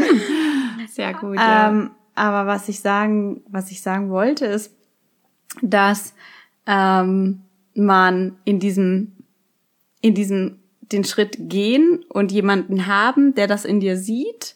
Sehr 0.89 1.13
gut. 1.15 1.35
Ja. 1.35 1.69
Ähm, 1.69 1.91
aber 2.15 2.47
was 2.47 2.69
ich 2.69 2.79
sagen, 2.79 3.43
was 3.47 3.71
ich 3.71 3.81
sagen 3.81 4.09
wollte, 4.09 4.45
ist, 4.45 4.73
dass 5.61 6.13
ähm, 6.65 7.41
man 7.75 8.37
in 8.45 8.59
diesem, 8.59 9.13
in 10.01 10.13
diesem 10.15 10.59
den 10.81 11.03
Schritt 11.03 11.37
gehen 11.39 12.03
und 12.09 12.31
jemanden 12.31 12.87
haben, 12.87 13.33
der 13.35 13.47
das 13.47 13.65
in 13.65 13.79
dir 13.79 13.97
sieht 13.97 14.55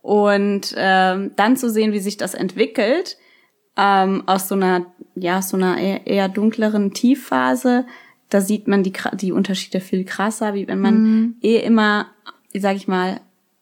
und 0.00 0.74
ähm, 0.76 1.32
dann 1.36 1.56
zu 1.56 1.70
sehen, 1.70 1.92
wie 1.92 2.00
sich 2.00 2.16
das 2.16 2.34
entwickelt 2.34 3.16
ähm, 3.76 4.22
aus 4.26 4.48
so 4.48 4.54
einer 4.54 4.86
ja 5.14 5.42
so 5.42 5.56
einer 5.56 5.78
eher, 5.78 6.06
eher 6.06 6.28
dunkleren 6.28 6.92
Tiefphase, 6.92 7.86
da 8.28 8.40
sieht 8.40 8.68
man 8.68 8.82
die 8.82 8.92
die 9.14 9.32
Unterschiede 9.32 9.80
viel 9.80 10.04
krasser, 10.04 10.54
wie 10.54 10.68
wenn 10.68 10.80
man 10.80 11.02
mhm. 11.02 11.36
eh 11.42 11.58
immer, 11.58 12.06
sag 12.54 12.76
ich 12.76 12.88
mal, 12.88 13.20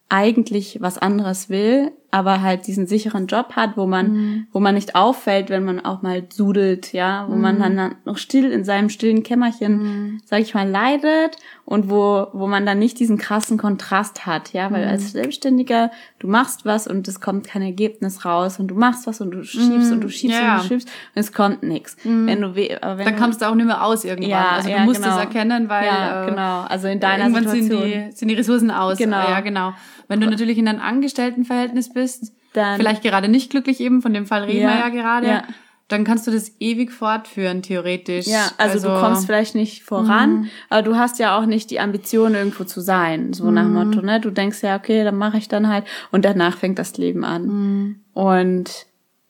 eigentlich 0.08 0.80
was 0.80 0.98
anderes 0.98 1.48
will, 1.48 1.92
aber 2.10 2.42
halt 2.42 2.66
diesen 2.66 2.86
sicheren 2.86 3.26
Job 3.26 3.52
hat, 3.56 3.76
wo 3.76 3.86
man, 3.86 4.12
mhm. 4.12 4.46
wo 4.52 4.60
man 4.60 4.74
nicht 4.74 4.94
auffällt, 4.94 5.50
wenn 5.50 5.64
man 5.64 5.84
auch 5.84 6.02
mal 6.02 6.24
sudelt, 6.30 6.92
ja, 6.92 7.26
wo 7.28 7.34
mhm. 7.34 7.40
man 7.40 7.60
dann 7.60 7.94
noch 8.04 8.18
still 8.18 8.50
in 8.50 8.64
seinem 8.64 8.88
stillen 8.88 9.22
Kämmerchen, 9.22 9.78
mhm. 9.78 10.20
sag 10.24 10.40
ich 10.40 10.54
mal, 10.54 10.68
leidet 10.68 11.36
und 11.64 11.88
wo, 11.88 12.26
wo 12.32 12.46
man 12.48 12.66
dann 12.66 12.78
nicht 12.78 12.98
diesen 12.98 13.16
krassen 13.16 13.58
Kontrast 13.58 14.26
hat, 14.26 14.52
ja, 14.52 14.70
weil 14.72 14.84
als 14.88 15.02
mhm. 15.02 15.08
Selbstständiger, 15.08 15.90
du 16.18 16.26
machst 16.26 16.64
was 16.64 16.88
und 16.88 17.06
es 17.06 17.20
kommt 17.20 17.46
kein 17.46 17.62
Ergebnis 17.62 18.24
raus 18.24 18.58
und 18.58 18.68
du 18.68 18.74
machst 18.74 19.06
was 19.06 19.20
und 19.20 19.30
du 19.30 19.44
schiebst 19.44 19.92
und 19.92 20.00
du 20.00 20.08
mhm. 20.08 20.10
schiebst 20.10 20.40
ja. 20.40 20.54
und 20.56 20.62
du 20.62 20.68
schiebst 20.68 20.88
und 20.88 21.20
es 21.20 21.32
kommt 21.32 21.62
nichts. 21.62 21.96
Mhm. 22.04 22.26
Wenn 22.26 22.40
du, 22.40 22.56
wenn 22.56 22.78
dann 22.80 23.16
kommst 23.16 23.40
du 23.40 23.48
auch 23.48 23.54
nicht 23.54 23.66
mehr 23.66 23.84
aus 23.84 24.04
irgendwann. 24.04 24.30
Ja, 24.30 24.48
also 24.56 24.68
du 24.68 24.74
ja, 24.74 24.84
musst 24.84 25.02
genau. 25.02 25.14
es 25.14 25.20
erkennen, 25.20 25.68
weil, 25.68 25.86
ja, 25.86 26.24
äh, 26.24 26.30
genau, 26.30 26.62
also 26.62 26.88
in 26.88 26.98
deiner 26.98 27.24
irgendwann 27.24 27.48
Situation. 27.48 27.82
sind 27.82 28.10
die, 28.10 28.16
sind 28.16 28.28
die 28.28 28.34
Ressourcen 28.34 28.70
aus. 28.70 28.98
Genau. 28.98 29.28
Ja, 29.28 29.40
genau. 29.40 29.72
Wenn 30.10 30.20
du 30.20 30.26
natürlich 30.28 30.58
in 30.58 30.66
einem 30.66 30.80
Angestelltenverhältnis 30.80 31.92
bist, 31.92 32.32
dann 32.52 32.80
vielleicht 32.80 33.02
gerade 33.02 33.28
nicht 33.28 33.48
glücklich 33.48 33.78
eben, 33.78 34.02
von 34.02 34.12
dem 34.12 34.26
Fall 34.26 34.42
reden 34.42 34.62
ja, 34.62 34.70
wir 34.70 34.78
ja 34.80 34.88
gerade, 34.88 35.26
ja. 35.28 35.42
dann 35.86 36.02
kannst 36.02 36.26
du 36.26 36.32
das 36.32 36.50
ewig 36.58 36.90
fortführen, 36.90 37.62
theoretisch. 37.62 38.26
Ja, 38.26 38.50
also, 38.58 38.74
also 38.74 38.88
du 38.88 39.00
kommst 39.00 39.26
vielleicht 39.26 39.54
nicht 39.54 39.84
voran, 39.84 40.32
mhm. 40.32 40.50
aber 40.68 40.82
du 40.82 40.96
hast 40.96 41.20
ja 41.20 41.38
auch 41.38 41.46
nicht 41.46 41.70
die 41.70 41.78
Ambition, 41.78 42.34
irgendwo 42.34 42.64
zu 42.64 42.80
sein, 42.80 43.32
so 43.32 43.44
mhm. 43.44 43.54
nach 43.54 43.68
Motto, 43.68 44.02
ne? 44.02 44.20
Du 44.20 44.32
denkst 44.32 44.62
ja, 44.62 44.74
okay, 44.74 45.04
dann 45.04 45.16
mache 45.16 45.38
ich 45.38 45.46
dann 45.46 45.68
halt 45.68 45.84
und 46.10 46.24
danach 46.24 46.58
fängt 46.58 46.80
das 46.80 46.98
Leben 46.98 47.24
an. 47.24 47.46
Mhm. 47.46 48.00
Und 48.12 48.86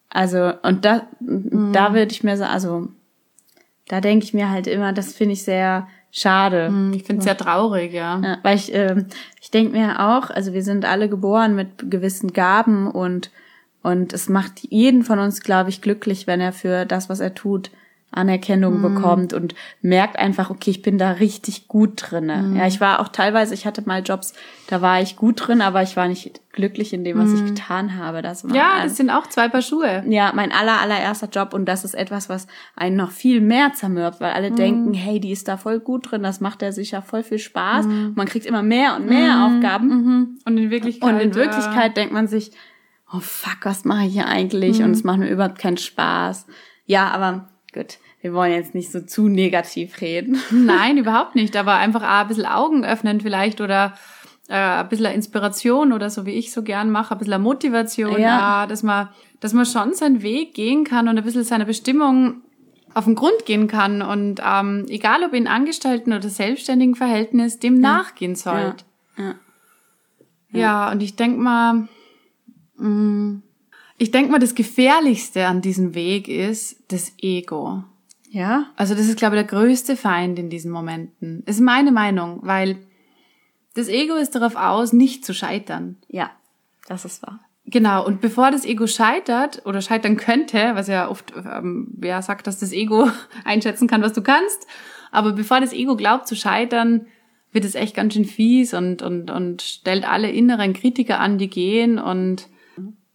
also, 0.08 0.54
und 0.62 0.86
da, 0.86 1.02
mhm. 1.20 1.74
da 1.74 1.92
würde 1.92 2.12
ich 2.12 2.24
mir 2.24 2.38
so, 2.38 2.44
also 2.44 2.88
da 3.86 4.00
denke 4.00 4.24
ich 4.24 4.32
mir 4.32 4.48
halt 4.48 4.66
immer, 4.66 4.94
das 4.94 5.12
finde 5.12 5.34
ich 5.34 5.42
sehr 5.42 5.88
schade. 6.10 6.68
Hm, 6.68 6.92
ich 6.92 7.04
finde 7.04 7.20
es 7.20 7.24
sehr 7.24 7.36
traurig, 7.36 7.92
ja. 7.92 8.20
ja 8.20 8.38
weil 8.42 8.56
ich, 8.56 8.74
äh, 8.74 9.04
ich 9.40 9.50
denke 9.50 9.72
mir 9.76 10.00
auch, 10.00 10.30
also 10.30 10.52
wir 10.52 10.62
sind 10.62 10.84
alle 10.84 11.08
geboren 11.08 11.54
mit 11.54 11.90
gewissen 11.90 12.32
Gaben 12.32 12.90
und 12.90 13.30
und 13.82 14.12
es 14.12 14.28
macht 14.28 14.60
jeden 14.68 15.04
von 15.04 15.18
uns, 15.18 15.40
glaube 15.40 15.70
ich, 15.70 15.80
glücklich, 15.80 16.26
wenn 16.26 16.40
er 16.40 16.52
für 16.52 16.84
das, 16.84 17.08
was 17.08 17.20
er 17.20 17.34
tut, 17.34 17.70
Anerkennung 18.12 18.78
mhm. 18.78 18.94
bekommt 18.94 19.32
und 19.32 19.54
merkt 19.82 20.18
einfach, 20.18 20.50
okay, 20.50 20.70
ich 20.70 20.82
bin 20.82 20.98
da 20.98 21.12
richtig 21.12 21.68
gut 21.68 21.92
drinne. 21.96 22.38
Mhm. 22.38 22.56
Ja, 22.56 22.66
ich 22.66 22.80
war 22.80 23.00
auch 23.00 23.08
teilweise, 23.08 23.54
ich 23.54 23.66
hatte 23.66 23.82
mal 23.86 24.02
Jobs, 24.04 24.34
da 24.66 24.82
war 24.82 25.00
ich 25.00 25.16
gut 25.16 25.46
drin, 25.46 25.60
aber 25.60 25.82
ich 25.82 25.96
war 25.96 26.08
nicht 26.08 26.40
glücklich 26.52 26.92
in 26.92 27.04
dem, 27.04 27.18
was 27.18 27.28
mhm. 27.28 27.36
ich 27.36 27.44
getan 27.54 27.96
habe. 27.96 28.20
Das 28.20 28.48
war 28.48 28.54
ja, 28.54 28.82
das 28.82 28.96
sind 28.96 29.10
auch 29.10 29.28
zwei 29.28 29.48
Paar 29.48 29.62
Schuhe. 29.62 30.02
Ja, 30.08 30.32
mein 30.34 30.50
aller 30.50 30.80
allererster 30.80 31.28
Job 31.28 31.54
und 31.54 31.66
das 31.66 31.84
ist 31.84 31.94
etwas, 31.94 32.28
was 32.28 32.48
einen 32.74 32.96
noch 32.96 33.12
viel 33.12 33.40
mehr 33.40 33.72
zermürbt, 33.74 34.20
weil 34.20 34.32
alle 34.32 34.50
mhm. 34.50 34.56
denken, 34.56 34.94
hey, 34.94 35.20
die 35.20 35.30
ist 35.30 35.46
da 35.46 35.56
voll 35.56 35.78
gut 35.78 36.10
drin, 36.10 36.24
das 36.24 36.40
macht 36.40 36.62
ja 36.62 36.72
sicher 36.72 37.02
voll 37.02 37.22
viel 37.22 37.38
Spaß. 37.38 37.86
Mhm. 37.86 38.12
Man 38.16 38.26
kriegt 38.26 38.46
immer 38.46 38.62
mehr 38.62 38.96
und 38.96 39.06
mehr 39.06 39.36
mhm. 39.36 39.56
Aufgaben. 39.56 40.38
Und 40.44 40.58
in 40.58 40.70
Wirklichkeit 40.70 41.08
und 41.08 41.20
in 41.20 41.34
Wirklichkeit 41.36 41.92
äh, 41.92 41.94
denkt 41.94 42.12
man 42.12 42.26
sich, 42.26 42.50
oh 43.12 43.20
fuck, 43.20 43.58
was 43.62 43.84
mache 43.84 44.06
ich 44.06 44.12
hier 44.12 44.26
eigentlich? 44.26 44.82
Und 44.82 44.92
es 44.92 45.04
macht 45.04 45.18
mir 45.18 45.28
überhaupt 45.28 45.58
keinen 45.58 45.76
Spaß. 45.76 46.46
Ja, 46.86 47.08
aber 47.08 47.48
Gut, 47.72 47.98
wir 48.20 48.32
wollen 48.32 48.52
jetzt 48.52 48.74
nicht 48.74 48.90
so 48.90 49.00
zu 49.00 49.28
negativ 49.28 50.00
reden. 50.00 50.40
Nein, 50.50 50.98
überhaupt 50.98 51.36
nicht. 51.36 51.56
Aber 51.56 51.74
einfach 51.74 52.02
ein 52.02 52.28
bisschen 52.28 52.46
Augen 52.46 52.84
öffnen 52.84 53.20
vielleicht 53.20 53.60
oder 53.60 53.94
äh, 54.48 54.54
ein 54.54 54.88
bisschen 54.88 55.06
Inspiration 55.06 55.92
oder 55.92 56.10
so 56.10 56.26
wie 56.26 56.32
ich 56.32 56.52
so 56.52 56.62
gern 56.62 56.90
mache, 56.90 57.14
ein 57.14 57.18
bisschen 57.18 57.40
Motivation, 57.40 58.20
ja. 58.20 58.66
dass 58.66 58.82
man, 58.82 59.08
dass 59.38 59.52
man 59.52 59.64
schon 59.66 59.94
seinen 59.94 60.22
Weg 60.22 60.54
gehen 60.54 60.84
kann 60.84 61.06
und 61.06 61.16
ein 61.16 61.24
bisschen 61.24 61.44
seiner 61.44 61.64
Bestimmung 61.64 62.42
auf 62.92 63.04
den 63.04 63.14
Grund 63.14 63.46
gehen 63.46 63.68
kann 63.68 64.02
und 64.02 64.40
ähm, 64.44 64.86
egal 64.88 65.22
ob 65.22 65.32
in 65.32 65.46
Angestellten 65.46 66.12
oder 66.12 66.28
selbstständigen 66.28 66.96
Verhältnis, 66.96 67.60
dem 67.60 67.76
ja. 67.76 67.80
nachgehen 67.80 68.34
sollt. 68.34 68.84
Ja. 69.16 69.34
Ja. 70.52 70.58
ja, 70.58 70.90
und 70.90 71.00
ich 71.00 71.14
denk 71.14 71.38
mal, 71.38 71.88
mh, 72.76 72.88
mm, 72.88 73.42
ich 74.00 74.10
denke 74.10 74.32
mal, 74.32 74.38
das 74.38 74.54
Gefährlichste 74.54 75.46
an 75.46 75.60
diesem 75.60 75.94
Weg 75.94 76.26
ist 76.26 76.82
das 76.88 77.12
Ego. 77.20 77.84
Ja. 78.30 78.70
Also 78.74 78.94
das 78.94 79.06
ist, 79.06 79.18
glaube 79.18 79.36
ich, 79.36 79.46
der 79.46 79.58
größte 79.58 79.94
Feind 79.94 80.38
in 80.38 80.48
diesen 80.48 80.70
Momenten. 80.70 81.42
Das 81.44 81.56
ist 81.56 81.60
meine 81.60 81.92
Meinung, 81.92 82.40
weil 82.42 82.78
das 83.74 83.88
Ego 83.88 84.14
ist 84.14 84.34
darauf 84.34 84.56
aus, 84.56 84.94
nicht 84.94 85.26
zu 85.26 85.34
scheitern. 85.34 85.98
Ja, 86.08 86.30
das 86.88 87.04
ist 87.04 87.22
wahr. 87.22 87.40
Genau, 87.66 88.06
und 88.06 88.22
bevor 88.22 88.50
das 88.50 88.64
Ego 88.64 88.86
scheitert 88.86 89.66
oder 89.66 89.82
scheitern 89.82 90.16
könnte, 90.16 90.74
was 90.74 90.88
ja 90.88 91.10
oft 91.10 91.34
ähm, 91.36 91.88
wer 91.94 92.22
sagt, 92.22 92.46
dass 92.46 92.58
das 92.58 92.72
Ego 92.72 93.10
einschätzen 93.44 93.86
kann, 93.86 94.00
was 94.00 94.14
du 94.14 94.22
kannst, 94.22 94.66
aber 95.12 95.32
bevor 95.32 95.60
das 95.60 95.74
Ego 95.74 95.94
glaubt 95.94 96.26
zu 96.26 96.36
scheitern, 96.36 97.06
wird 97.52 97.66
es 97.66 97.74
echt 97.74 97.94
ganz 97.94 98.14
schön 98.14 98.24
fies 98.24 98.72
und, 98.72 99.02
und, 99.02 99.30
und 99.30 99.60
stellt 99.60 100.08
alle 100.08 100.30
inneren 100.30 100.72
Kritiker 100.72 101.20
an, 101.20 101.36
die 101.36 101.50
gehen 101.50 101.98
und 101.98 102.48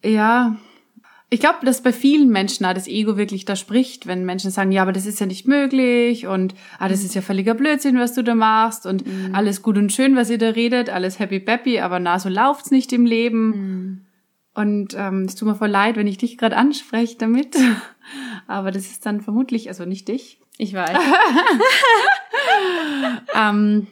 ja, 0.03 0.57
ich 1.35 1.41
glaube, 1.41 1.65
dass 1.65 1.81
bei 1.81 1.91
vielen 1.91 2.29
Menschen 2.29 2.65
ah, 2.65 2.73
das 2.73 2.87
Ego 2.87 3.17
wirklich 3.17 3.43
da 3.43 3.57
spricht, 3.57 4.07
wenn 4.07 4.23
Menschen 4.23 4.51
sagen, 4.51 4.71
ja, 4.71 4.81
aber 4.81 4.93
das 4.93 5.05
ist 5.05 5.19
ja 5.19 5.25
nicht 5.25 5.45
möglich 5.49 6.27
und 6.27 6.55
ah, 6.79 6.87
das 6.87 7.03
ist 7.03 7.13
ja 7.13 7.21
völliger 7.21 7.55
Blödsinn, 7.55 7.99
was 7.99 8.13
du 8.13 8.23
da 8.23 8.35
machst 8.35 8.85
und 8.85 9.05
mhm. 9.05 9.35
alles 9.35 9.61
gut 9.61 9.77
und 9.77 9.91
schön, 9.91 10.15
was 10.15 10.29
ihr 10.29 10.37
da 10.37 10.51
redet, 10.51 10.89
alles 10.89 11.19
happy 11.19 11.41
peppy, 11.41 11.81
aber 11.81 11.99
na, 11.99 12.19
so 12.19 12.29
läuft's 12.29 12.71
nicht 12.71 12.93
im 12.93 13.05
Leben. 13.05 13.47
Mhm. 13.47 14.01
Und 14.53 14.95
ähm, 14.97 15.23
es 15.23 15.35
tut 15.35 15.49
mir 15.49 15.55
voll 15.55 15.67
leid, 15.67 15.97
wenn 15.97 16.07
ich 16.07 16.17
dich 16.17 16.37
gerade 16.37 16.55
anspreche 16.55 17.17
damit. 17.17 17.57
aber 18.47 18.71
das 18.71 18.85
ist 18.85 19.05
dann 19.05 19.19
vermutlich, 19.19 19.67
also 19.67 19.83
nicht 19.83 20.07
dich. 20.07 20.39
Ich 20.57 20.73
weiß. 20.73 20.97
ähm, 23.35 23.87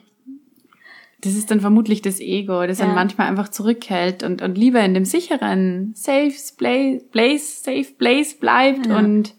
das 1.23 1.35
ist 1.35 1.51
dann 1.51 1.61
vermutlich 1.61 2.01
das 2.01 2.19
Ego, 2.19 2.65
das 2.67 2.79
ja. 2.79 2.85
dann 2.85 2.95
manchmal 2.95 3.27
einfach 3.27 3.47
zurückhält 3.47 4.23
und, 4.23 4.41
und 4.41 4.57
lieber 4.57 4.81
in 4.81 4.93
dem 4.93 5.05
sicheren 5.05 5.93
safe 5.95 6.33
place, 6.57 7.63
safe 7.63 7.87
place 7.97 8.33
bleibt 8.37 8.87
ja. 8.87 8.97
und 8.97 9.33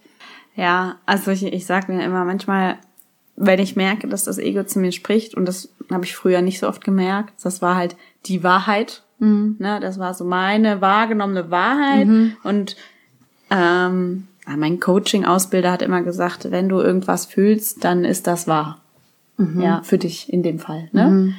ja, 0.57 0.97
also 1.05 1.31
ich, 1.31 1.44
ich 1.44 1.66
sag 1.66 1.88
mir 1.88 2.03
immer 2.03 2.25
manchmal, 2.25 2.79
wenn 3.37 3.59
ich 3.59 3.77
merke, 3.77 4.09
dass 4.09 4.25
das 4.25 4.38
Ego 4.38 4.64
zu 4.64 4.79
mir 4.79 4.92
spricht 4.92 5.35
und 5.35 5.47
das 5.47 5.68
habe 5.90 6.05
ich 6.05 6.16
früher 6.16 6.40
nicht 6.40 6.61
so 6.61 6.68
oft 6.68 6.83
gemerkt, 6.83 7.35
das 7.42 7.61
war 7.61 7.77
halt 7.77 7.97
die 8.27 8.42
Wahrheit, 8.42 9.03
mhm. 9.18 9.57
ne, 9.59 9.79
das 9.81 9.99
war 9.99 10.14
so 10.14 10.25
meine 10.25 10.81
wahrgenommene 10.81 11.51
Wahrheit 11.51 12.07
mhm. 12.07 12.37
und 12.44 12.77
ähm, 13.51 14.29
mein 14.47 14.81
Coaching-Ausbilder 14.81 15.73
hat 15.73 15.83
immer 15.83 16.03
gesagt, 16.03 16.51
wenn 16.51 16.68
du 16.68 16.81
irgendwas 16.81 17.27
fühlst, 17.27 17.85
dann 17.85 18.05
ist 18.05 18.27
das 18.27 18.47
wahr. 18.47 18.81
Mhm. 19.37 19.61
Ja, 19.61 19.83
für 19.83 19.99
dich 19.99 20.33
in 20.33 20.42
dem 20.42 20.59
Fall. 20.59 20.88
Ne? 20.92 21.35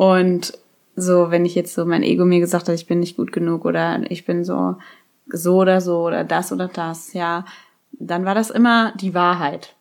Und 0.00 0.54
so, 0.96 1.30
wenn 1.30 1.44
ich 1.44 1.54
jetzt 1.54 1.74
so 1.74 1.84
mein 1.84 2.02
Ego 2.02 2.24
mir 2.24 2.40
gesagt 2.40 2.68
hat, 2.68 2.74
ich 2.74 2.86
bin 2.86 3.00
nicht 3.00 3.18
gut 3.18 3.32
genug 3.32 3.66
oder 3.66 4.00
ich 4.10 4.24
bin 4.24 4.44
so 4.44 4.76
so 5.26 5.58
oder 5.58 5.82
so 5.82 6.06
oder 6.06 6.24
das 6.24 6.52
oder 6.52 6.68
das, 6.68 7.12
ja, 7.12 7.44
dann 7.92 8.24
war 8.24 8.34
das 8.34 8.48
immer 8.48 8.94
die 8.96 9.12
Wahrheit. 9.12 9.76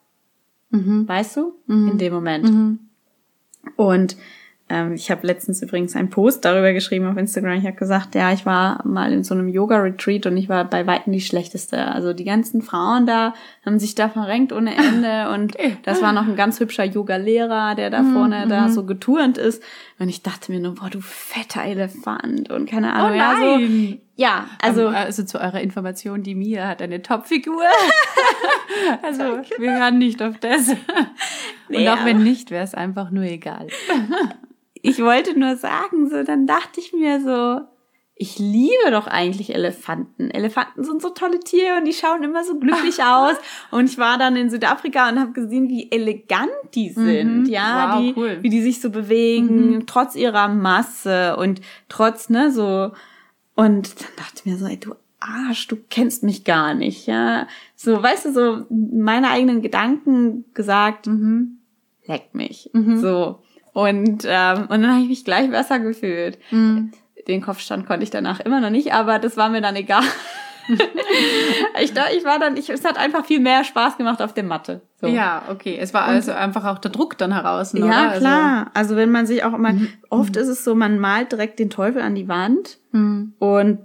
Mhm. 0.71 1.07
Weißt 1.07 1.37
du? 1.37 1.53
Mhm. 1.67 1.91
In 1.91 1.97
dem 1.99 2.13
Moment. 2.13 2.49
Mhm. 2.51 2.79
Und 3.77 4.17
ähm, 4.69 4.93
ich 4.93 5.09
habe 5.09 5.25
letztens 5.25 5.63
übrigens 5.63 5.95
einen 5.95 6.11
Post 6.11 6.45
darüber 6.45 6.73
geschrieben 6.73 7.07
auf 7.07 7.17
Instagram. 7.17 7.57
Ich 7.57 7.65
habe 7.65 7.75
gesagt, 7.75 8.13
ja, 8.13 8.31
ich 8.31 8.45
war 8.45 8.85
mal 8.85 9.11
in 9.11 9.23
so 9.23 9.33
einem 9.33 9.47
Yoga-Retreat 9.47 10.27
und 10.27 10.37
ich 10.37 10.47
war 10.47 10.63
bei 10.63 10.85
Weitem 10.85 11.11
die 11.11 11.21
schlechteste. 11.21 11.87
Also 11.87 12.13
die 12.13 12.23
ganzen 12.23 12.61
Frauen 12.61 13.07
da 13.07 13.33
haben 13.65 13.79
sich 13.79 13.95
da 13.95 14.09
verrenkt 14.09 14.53
ohne 14.53 14.75
Ende 14.75 15.29
und 15.33 15.57
das 15.83 16.03
war 16.03 16.13
noch 16.13 16.27
ein 16.27 16.35
ganz 16.35 16.59
hübscher 16.59 16.83
Yoga-Lehrer, 16.83 17.73
der 17.73 17.89
da 17.89 18.03
mhm, 18.03 18.13
vorne 18.13 18.45
mhm. 18.45 18.49
da 18.49 18.69
so 18.69 18.85
geturnt 18.85 19.39
ist. 19.39 19.63
Und 19.97 20.07
ich 20.07 20.21
dachte 20.21 20.51
mir 20.51 20.59
nur, 20.59 20.75
boah, 20.75 20.89
du 20.89 21.01
fetter 21.01 21.63
Elefant 21.63 22.51
und 22.51 22.69
keine 22.69 22.93
Ahnung. 22.93 23.11
Oh 23.11 23.17
nein. 23.17 23.99
Ja, 24.15 24.45
so, 24.45 24.45
ja, 24.45 24.45
also 24.61 24.87
um, 24.89 24.95
also 24.95 25.23
zu 25.23 25.39
eurer 25.41 25.61
Information, 25.61 26.21
die 26.21 26.35
Mia 26.35 26.67
hat 26.67 26.81
eine 26.81 27.01
Topfigur. 27.01 27.63
also 29.01 29.41
wir 29.57 29.79
hören 29.79 29.97
nicht 29.97 30.21
auf 30.21 30.37
das. 30.37 30.75
Nee, 31.69 31.77
und 31.87 31.87
auch 31.87 32.05
wenn 32.05 32.21
nicht, 32.23 32.51
wäre 32.51 32.63
es 32.63 32.75
einfach 32.75 33.09
nur 33.09 33.23
egal 33.23 33.67
ich 34.81 35.01
wollte 35.01 35.37
nur 35.37 35.55
sagen, 35.55 36.09
so, 36.09 36.23
dann 36.23 36.47
dachte 36.47 36.79
ich 36.79 36.93
mir 36.93 37.21
so, 37.21 37.61
ich 38.21 38.37
liebe 38.37 38.91
doch 38.91 39.07
eigentlich 39.07 39.55
Elefanten. 39.55 40.29
Elefanten 40.29 40.83
sind 40.83 41.01
so 41.01 41.09
tolle 41.11 41.39
Tiere 41.39 41.77
und 41.77 41.85
die 41.85 41.93
schauen 41.93 42.21
immer 42.21 42.43
so 42.43 42.59
glücklich 42.59 43.01
aus. 43.03 43.35
Und 43.71 43.89
ich 43.89 43.97
war 43.97 44.17
dann 44.17 44.35
in 44.35 44.49
Südafrika 44.49 45.07
und 45.07 45.19
habe 45.19 45.31
gesehen, 45.31 45.69
wie 45.69 45.89
elegant 45.89 46.51
die 46.75 46.89
mhm. 46.89 47.05
sind, 47.05 47.43
mhm. 47.43 47.45
ja, 47.45 47.95
wow, 47.95 48.01
die, 48.01 48.13
cool. 48.17 48.37
wie 48.41 48.49
die 48.49 48.61
sich 48.61 48.81
so 48.81 48.89
bewegen, 48.89 49.75
mhm. 49.75 49.85
trotz 49.87 50.15
ihrer 50.15 50.49
Masse 50.49 51.37
und 51.37 51.61
trotz, 51.87 52.29
ne, 52.29 52.51
so. 52.51 52.91
Und 53.55 54.01
dann 54.01 54.09
dachte 54.17 54.33
ich 54.35 54.45
mir 54.45 54.57
so, 54.57 54.65
ey, 54.65 54.77
du 54.77 54.95
Arsch, 55.21 55.67
du 55.67 55.77
kennst 55.89 56.23
mich 56.23 56.43
gar 56.43 56.73
nicht, 56.73 57.07
ja. 57.07 57.47
So, 57.77 58.03
weißt 58.03 58.25
du, 58.25 58.33
so 58.33 58.65
meine 58.69 59.29
eigenen 59.29 59.61
Gedanken 59.61 60.43
gesagt, 60.53 61.07
mhm. 61.07 61.59
leck 62.05 62.35
mich. 62.35 62.69
Mhm. 62.73 62.99
So. 62.99 63.39
Und, 63.73 64.25
ähm, 64.27 64.61
und 64.61 64.81
dann 64.81 64.91
habe 64.91 65.01
ich 65.01 65.09
mich 65.09 65.25
gleich 65.25 65.49
besser 65.49 65.79
gefühlt. 65.79 66.37
Mhm. 66.51 66.91
Den 67.27 67.41
Kopfstand 67.41 67.85
konnte 67.85 68.03
ich 68.03 68.09
danach 68.09 68.39
immer 68.39 68.59
noch 68.59 68.69
nicht, 68.69 68.93
aber 68.93 69.19
das 69.19 69.37
war 69.37 69.49
mir 69.49 69.61
dann 69.61 69.75
egal. 69.75 70.03
ich, 71.81 71.93
da, 71.93 72.05
ich 72.15 72.23
war 72.23 72.39
dann, 72.39 72.57
ich, 72.57 72.69
es 72.69 72.85
hat 72.85 72.97
einfach 72.97 73.25
viel 73.25 73.39
mehr 73.39 73.63
Spaß 73.63 73.97
gemacht 73.97 74.21
auf 74.21 74.33
der 74.33 74.43
Matte. 74.43 74.81
So. 75.01 75.07
Ja, 75.07 75.43
okay. 75.49 75.77
Es 75.79 75.93
war 75.93 76.03
also 76.03 76.31
einfach 76.31 76.65
auch 76.65 76.79
der 76.79 76.91
Druck 76.91 77.17
dann 77.17 77.33
heraus. 77.33 77.73
Ja, 77.73 77.85
oder? 77.85 77.97
Also 77.97 78.19
klar. 78.19 78.57
Also, 78.57 78.71
also 78.73 78.95
wenn 78.95 79.11
man 79.11 79.25
sich 79.25 79.43
auch 79.43 79.53
immer, 79.53 79.73
mhm. 79.73 79.89
oft 80.09 80.35
ist 80.35 80.47
es 80.47 80.63
so, 80.63 80.75
man 80.75 80.99
malt 80.99 81.31
direkt 81.31 81.59
den 81.59 81.69
Teufel 81.69 82.01
an 82.01 82.15
die 82.15 82.27
Wand 82.27 82.77
mhm. 82.91 83.33
und 83.39 83.79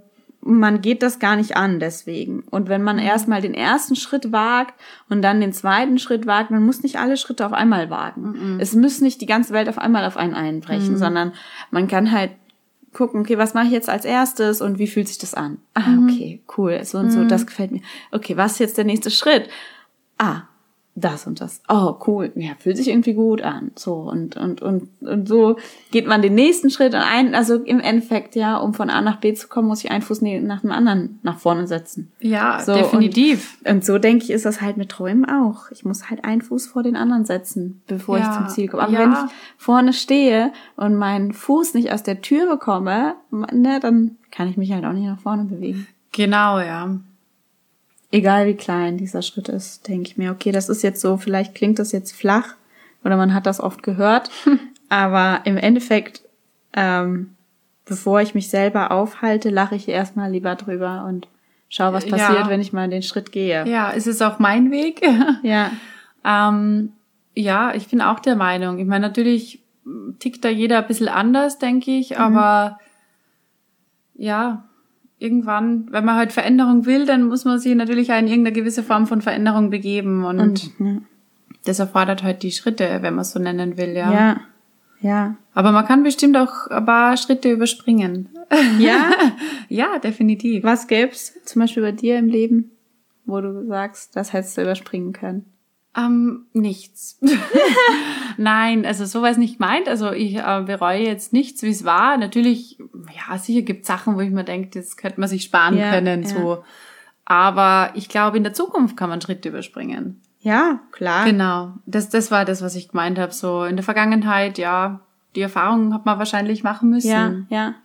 man 0.47 0.81
geht 0.81 1.01
das 1.01 1.17
gar 1.17 1.35
nicht 1.35 1.57
an 1.57 1.79
deswegen. 1.79 2.43
Und 2.51 2.69
wenn 2.69 2.83
man 2.83 2.97
mhm. 2.97 3.01
erstmal 3.01 3.41
den 3.41 3.55
ersten 3.55 3.95
Schritt 3.95 4.31
wagt 4.31 4.75
und 5.09 5.23
dann 5.23 5.41
den 5.41 5.53
zweiten 5.53 5.97
Schritt 5.97 6.27
wagt, 6.27 6.51
man 6.51 6.63
muss 6.63 6.83
nicht 6.83 6.99
alle 6.99 7.17
Schritte 7.17 7.47
auf 7.47 7.53
einmal 7.53 7.89
wagen. 7.89 8.53
Mhm. 8.53 8.59
Es 8.59 8.75
muss 8.75 9.01
nicht 9.01 9.19
die 9.21 9.25
ganze 9.25 9.53
Welt 9.53 9.67
auf 9.67 9.79
einmal 9.79 10.05
auf 10.05 10.17
einen 10.17 10.35
einbrechen, 10.35 10.93
mhm. 10.93 10.97
sondern 10.97 11.33
man 11.71 11.87
kann 11.87 12.11
halt 12.11 12.31
gucken, 12.93 13.21
okay, 13.21 13.39
was 13.39 13.55
mache 13.55 13.65
ich 13.65 13.71
jetzt 13.71 13.89
als 13.89 14.05
erstes 14.05 14.61
und 14.61 14.77
wie 14.77 14.87
fühlt 14.87 15.07
sich 15.07 15.17
das 15.17 15.33
an? 15.33 15.57
Ah, 15.73 15.89
mhm. 15.89 16.09
okay, 16.09 16.43
cool, 16.57 16.79
so 16.83 16.99
und 16.99 17.09
so, 17.09 17.21
mhm. 17.21 17.27
das 17.27 17.47
gefällt 17.47 17.71
mir. 17.71 17.81
Okay, 18.11 18.37
was 18.37 18.53
ist 18.53 18.59
jetzt 18.59 18.77
der 18.77 18.85
nächste 18.85 19.09
Schritt? 19.09 19.49
Ah, 20.19 20.43
das 20.97 21.27
und 21.27 21.41
das. 21.41 21.61
Oh, 21.67 21.95
cool. 22.07 22.31
Ja, 22.35 22.51
fühlt 22.57 22.77
sich 22.77 22.87
irgendwie 22.87 23.13
gut 23.13 23.41
an. 23.41 23.71
So 23.75 23.95
und 23.95 24.37
und 24.37 24.61
und 24.61 24.87
und 25.01 25.27
so 25.27 25.57
geht 25.91 26.07
man 26.07 26.21
den 26.21 26.35
nächsten 26.35 26.69
Schritt 26.69 26.93
und 26.93 27.01
ein, 27.01 27.35
also 27.35 27.55
im 27.55 27.81
Endeffekt 27.81 28.35
ja, 28.35 28.57
um 28.57 28.73
von 28.73 28.89
A 28.89 29.01
nach 29.01 29.17
B 29.17 29.33
zu 29.33 29.49
kommen, 29.49 29.67
muss 29.67 29.83
ich 29.83 29.91
einen 29.91 30.01
Fuß 30.01 30.21
nach 30.21 30.61
dem 30.61 30.71
anderen 30.71 31.19
nach 31.21 31.37
vorne 31.37 31.67
setzen. 31.67 32.13
Ja, 32.21 32.61
so, 32.61 32.73
definitiv. 32.73 33.57
Und, 33.65 33.71
und 33.71 33.85
so 33.85 33.97
denke 33.97 34.23
ich, 34.23 34.31
ist 34.31 34.45
das 34.45 34.61
halt 34.61 34.77
mit 34.77 34.89
Träumen 34.89 35.25
auch. 35.25 35.69
Ich 35.71 35.83
muss 35.83 36.09
halt 36.09 36.23
einen 36.23 36.41
Fuß 36.41 36.67
vor 36.67 36.81
den 36.81 36.95
anderen 36.95 37.25
setzen, 37.25 37.81
bevor 37.87 38.17
ja, 38.17 38.29
ich 38.29 38.37
zum 38.37 38.47
Ziel 38.47 38.69
komme. 38.69 38.83
Aber 38.83 38.93
ja. 38.93 38.99
wenn 38.99 39.11
ich 39.11 39.31
vorne 39.57 39.91
stehe 39.91 40.53
und 40.77 40.95
meinen 40.95 41.33
Fuß 41.33 41.73
nicht 41.73 41.91
aus 41.91 42.03
der 42.03 42.21
Tür 42.21 42.47
bekomme, 42.49 43.15
ne, 43.31 43.81
dann 43.81 44.15
kann 44.31 44.47
ich 44.47 44.55
mich 44.55 44.71
halt 44.71 44.85
auch 44.85 44.93
nicht 44.93 45.07
nach 45.07 45.19
vorne 45.19 45.43
bewegen. 45.43 45.87
Genau, 46.13 46.59
ja 46.59 46.89
egal 48.15 48.47
wie 48.47 48.55
klein 48.55 48.97
dieser 48.97 49.21
Schritt 49.21 49.49
ist, 49.49 49.87
denke 49.87 50.09
ich 50.09 50.17
mir, 50.17 50.31
okay, 50.31 50.51
das 50.51 50.69
ist 50.69 50.81
jetzt 50.83 51.01
so, 51.01 51.17
vielleicht 51.17 51.53
klingt 51.53 51.79
das 51.79 51.91
jetzt 51.91 52.15
flach 52.15 52.55
oder 53.03 53.17
man 53.17 53.33
hat 53.33 53.45
das 53.45 53.59
oft 53.59 53.83
gehört, 53.83 54.31
aber 54.89 55.41
im 55.43 55.57
Endeffekt, 55.57 56.21
ähm, 56.73 57.35
bevor 57.85 58.21
ich 58.21 58.33
mich 58.33 58.49
selber 58.49 58.91
aufhalte, 58.91 59.49
lache 59.49 59.75
ich 59.75 59.89
erstmal 59.89 60.31
lieber 60.31 60.55
drüber 60.55 61.05
und 61.07 61.27
schau, 61.67 61.91
was 61.91 62.05
passiert, 62.07 62.45
ja. 62.45 62.49
wenn 62.49 62.61
ich 62.61 62.71
mal 62.71 62.89
den 62.89 63.03
Schritt 63.03 63.33
gehe. 63.33 63.67
Ja, 63.67 63.91
es 63.93 64.07
ist 64.07 64.21
auch 64.21 64.39
mein 64.39 64.71
Weg. 64.71 65.01
ja. 65.43 65.71
ähm, 66.23 66.93
ja, 67.35 67.75
ich 67.75 67.89
bin 67.89 68.01
auch 68.01 68.19
der 68.19 68.37
Meinung. 68.37 68.79
Ich 68.79 68.87
meine, 68.87 69.05
natürlich 69.05 69.61
tickt 70.19 70.45
da 70.45 70.49
jeder 70.49 70.77
ein 70.77 70.87
bisschen 70.87 71.09
anders, 71.09 71.59
denke 71.59 71.91
ich, 71.91 72.11
mhm. 72.11 72.17
aber 72.17 72.79
ja, 74.15 74.63
irgendwann, 75.17 75.87
wenn 75.91 76.05
man 76.05 76.15
halt 76.15 76.33
Veränderung 76.33 76.85
will, 76.85 77.05
dann 77.05 77.23
muss 77.23 77.45
man 77.45 77.59
sich 77.59 77.73
natürlich 77.75 78.11
auch 78.11 78.19
in 78.19 78.27
irgendeine 78.27 78.55
gewisse 78.55 78.83
Form 78.83 79.07
von 79.07 79.21
Veränderung 79.21 79.69
begeben 79.69 80.25
und, 80.25 80.71
ja. 80.79 80.97
das 81.65 81.79
erfordert 81.79 82.23
halt 82.23 82.43
die 82.43 82.51
Schritte, 82.51 82.99
wenn 83.01 83.15
man 83.15 83.21
es 83.21 83.31
so 83.31 83.39
nennen 83.39 83.77
will, 83.77 83.95
ja. 83.95 84.11
Ja. 84.11 84.41
Ja. 85.01 85.35
Aber 85.53 85.71
man 85.71 85.85
kann 85.85 86.03
bestimmt 86.03 86.35
auch 86.35 86.67
ein 86.67 86.85
paar 86.85 87.15
Schritte 87.17 87.51
überspringen. 87.51 88.29
Ja? 88.79 89.11
ja, 89.69 89.99
definitiv. 89.99 90.63
Was 90.63 90.87
gäb's 90.87 91.33
zum 91.45 91.61
Beispiel 91.61 91.83
bei 91.83 91.91
dir 91.91 92.17
im 92.17 92.27
Leben, 92.27 92.71
wo 93.25 93.39
du 93.41 93.65
sagst, 93.67 94.15
das 94.15 94.33
hättest 94.33 94.57
du 94.57 94.63
überspringen 94.63 95.13
können? 95.13 95.45
Ähm, 95.97 96.45
nichts. 96.53 97.19
Nein, 98.37 98.85
also 98.85 99.05
sowas 99.05 99.37
nicht 99.37 99.59
meint. 99.59 99.87
Also 99.87 100.11
ich 100.11 100.35
äh, 100.35 100.63
bereue 100.65 101.03
jetzt 101.03 101.31
nichts, 101.31 101.63
wie 101.63 101.69
es 101.69 101.85
war. 101.85 102.17
Natürlich, 102.17 102.77
ja, 103.15 103.37
sicher 103.37 103.61
gibt 103.61 103.85
Sachen, 103.85 104.15
wo 104.15 104.19
ich 104.19 104.31
mir 104.31 104.43
denke, 104.43 104.77
das 104.77 104.97
könnte 104.97 105.19
man 105.19 105.29
sich 105.29 105.43
sparen 105.43 105.77
ja, 105.77 105.91
können. 105.91 106.23
Ja. 106.23 106.29
So. 106.29 106.63
Aber 107.23 107.91
ich 107.95 108.09
glaube, 108.09 108.37
in 108.37 108.43
der 108.43 108.53
Zukunft 108.53 108.97
kann 108.97 109.09
man 109.09 109.21
Schritte 109.21 109.49
überspringen. 109.49 110.21
Ja, 110.41 110.81
klar. 110.91 111.25
Genau. 111.25 111.73
Das, 111.85 112.09
das 112.09 112.29
war 112.29 112.45
das, 112.45 112.61
was 112.61 112.75
ich 112.75 112.89
gemeint 112.89 113.17
habe. 113.17 113.33
So 113.33 113.63
in 113.63 113.77
der 113.77 113.83
Vergangenheit, 113.83 114.57
ja, 114.57 114.99
die 115.35 115.41
Erfahrungen 115.41 115.93
hat 115.93 116.05
man 116.05 116.19
wahrscheinlich 116.19 116.63
machen 116.63 116.89
müssen. 116.89 117.09
Ja, 117.09 117.33
ja 117.49 117.75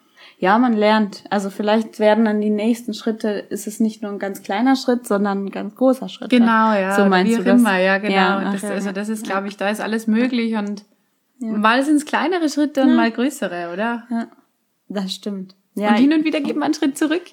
ja, 0.41 0.59
man 0.59 0.73
lernt. 0.73 1.25
Also 1.29 1.51
vielleicht 1.51 1.99
werden 1.99 2.25
dann 2.25 2.41
die 2.41 2.49
nächsten 2.49 2.95
Schritte, 2.95 3.29
ist 3.29 3.67
es 3.67 3.79
nicht 3.79 4.01
nur 4.01 4.11
ein 4.11 4.19
ganz 4.19 4.43
kleiner 4.43 4.75
Schritt, 4.75 5.07
sondern 5.07 5.45
ein 5.45 5.51
ganz 5.51 5.75
großer 5.75 6.09
Schritt. 6.09 6.31
Genau, 6.31 6.73
ja. 6.73 6.97
So 6.97 7.05
meinst 7.05 7.31
Wie 7.31 7.37
du 7.37 7.45
das? 7.45 7.61
Immer, 7.61 7.79
ja, 7.79 7.99
genau. 7.99 8.15
Ja, 8.15 8.51
das, 8.51 8.65
also 8.65 8.91
das 8.91 9.11
ist, 9.11 9.25
glaube 9.25 9.49
ich, 9.49 9.59
da 9.59 9.69
ist 9.69 9.83
alles 9.83 10.07
möglich 10.07 10.55
und 10.55 10.87
mal 11.41 11.85
sind 11.85 11.97
es 11.97 12.07
kleinere 12.07 12.49
Schritte 12.49 12.83
und 12.83 12.97
mal 12.97 13.11
größere, 13.11 13.71
oder? 13.71 14.05
Ja, 14.11 14.29
das 14.89 15.13
stimmt. 15.13 15.55
Ja, 15.75 15.91
und 15.91 15.97
hin 15.97 16.13
und 16.15 16.25
wieder 16.25 16.41
geht 16.41 16.57
man 16.57 16.65
einen 16.65 16.75
Schritt 16.75 16.99
zurück. 16.99 17.23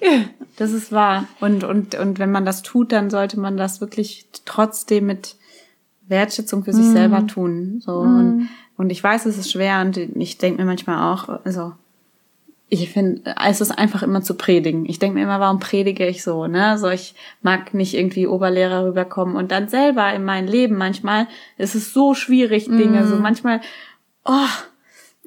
Das 0.56 0.72
ist 0.72 0.90
wahr. 0.90 1.28
Und, 1.38 1.62
und, 1.62 1.94
und 1.94 2.18
wenn 2.18 2.32
man 2.32 2.44
das 2.44 2.62
tut, 2.62 2.90
dann 2.90 3.10
sollte 3.10 3.38
man 3.38 3.56
das 3.56 3.80
wirklich 3.80 4.26
trotzdem 4.44 5.06
mit 5.06 5.36
Wertschätzung 6.08 6.64
für 6.64 6.72
sich 6.72 6.86
mm. 6.86 6.92
selber 6.92 7.26
tun. 7.28 7.80
So. 7.80 8.02
Mm. 8.02 8.18
Und, 8.18 8.48
und 8.76 8.90
ich 8.90 9.04
weiß, 9.04 9.26
es 9.26 9.38
ist 9.38 9.52
schwer 9.52 9.82
und 9.82 9.96
ich 9.96 10.36
denke 10.36 10.60
mir 10.60 10.66
manchmal 10.66 11.14
auch, 11.14 11.28
also 11.44 11.74
ich 12.70 12.90
finde, 12.90 13.34
es 13.46 13.60
ist 13.60 13.70
einfach 13.70 14.02
immer 14.02 14.20
zu 14.22 14.34
predigen. 14.34 14.84
Ich 14.86 14.98
denke 14.98 15.16
mir 15.16 15.24
immer, 15.24 15.40
warum 15.40 15.58
predige 15.58 16.06
ich 16.06 16.22
so, 16.22 16.46
ne? 16.46 16.76
So, 16.78 16.88
ich 16.88 17.14
mag 17.40 17.72
nicht 17.72 17.94
irgendwie 17.94 18.26
Oberlehrer 18.26 18.84
rüberkommen 18.84 19.36
und 19.36 19.50
dann 19.50 19.68
selber 19.68 20.12
in 20.12 20.24
mein 20.24 20.46
Leben 20.46 20.76
manchmal 20.76 21.28
ist 21.56 21.74
es 21.74 21.94
so 21.94 22.14
schwierig, 22.14 22.66
Dinge, 22.66 23.02
mm. 23.02 23.06
so 23.08 23.16
manchmal, 23.16 23.60
oh, 24.26 24.46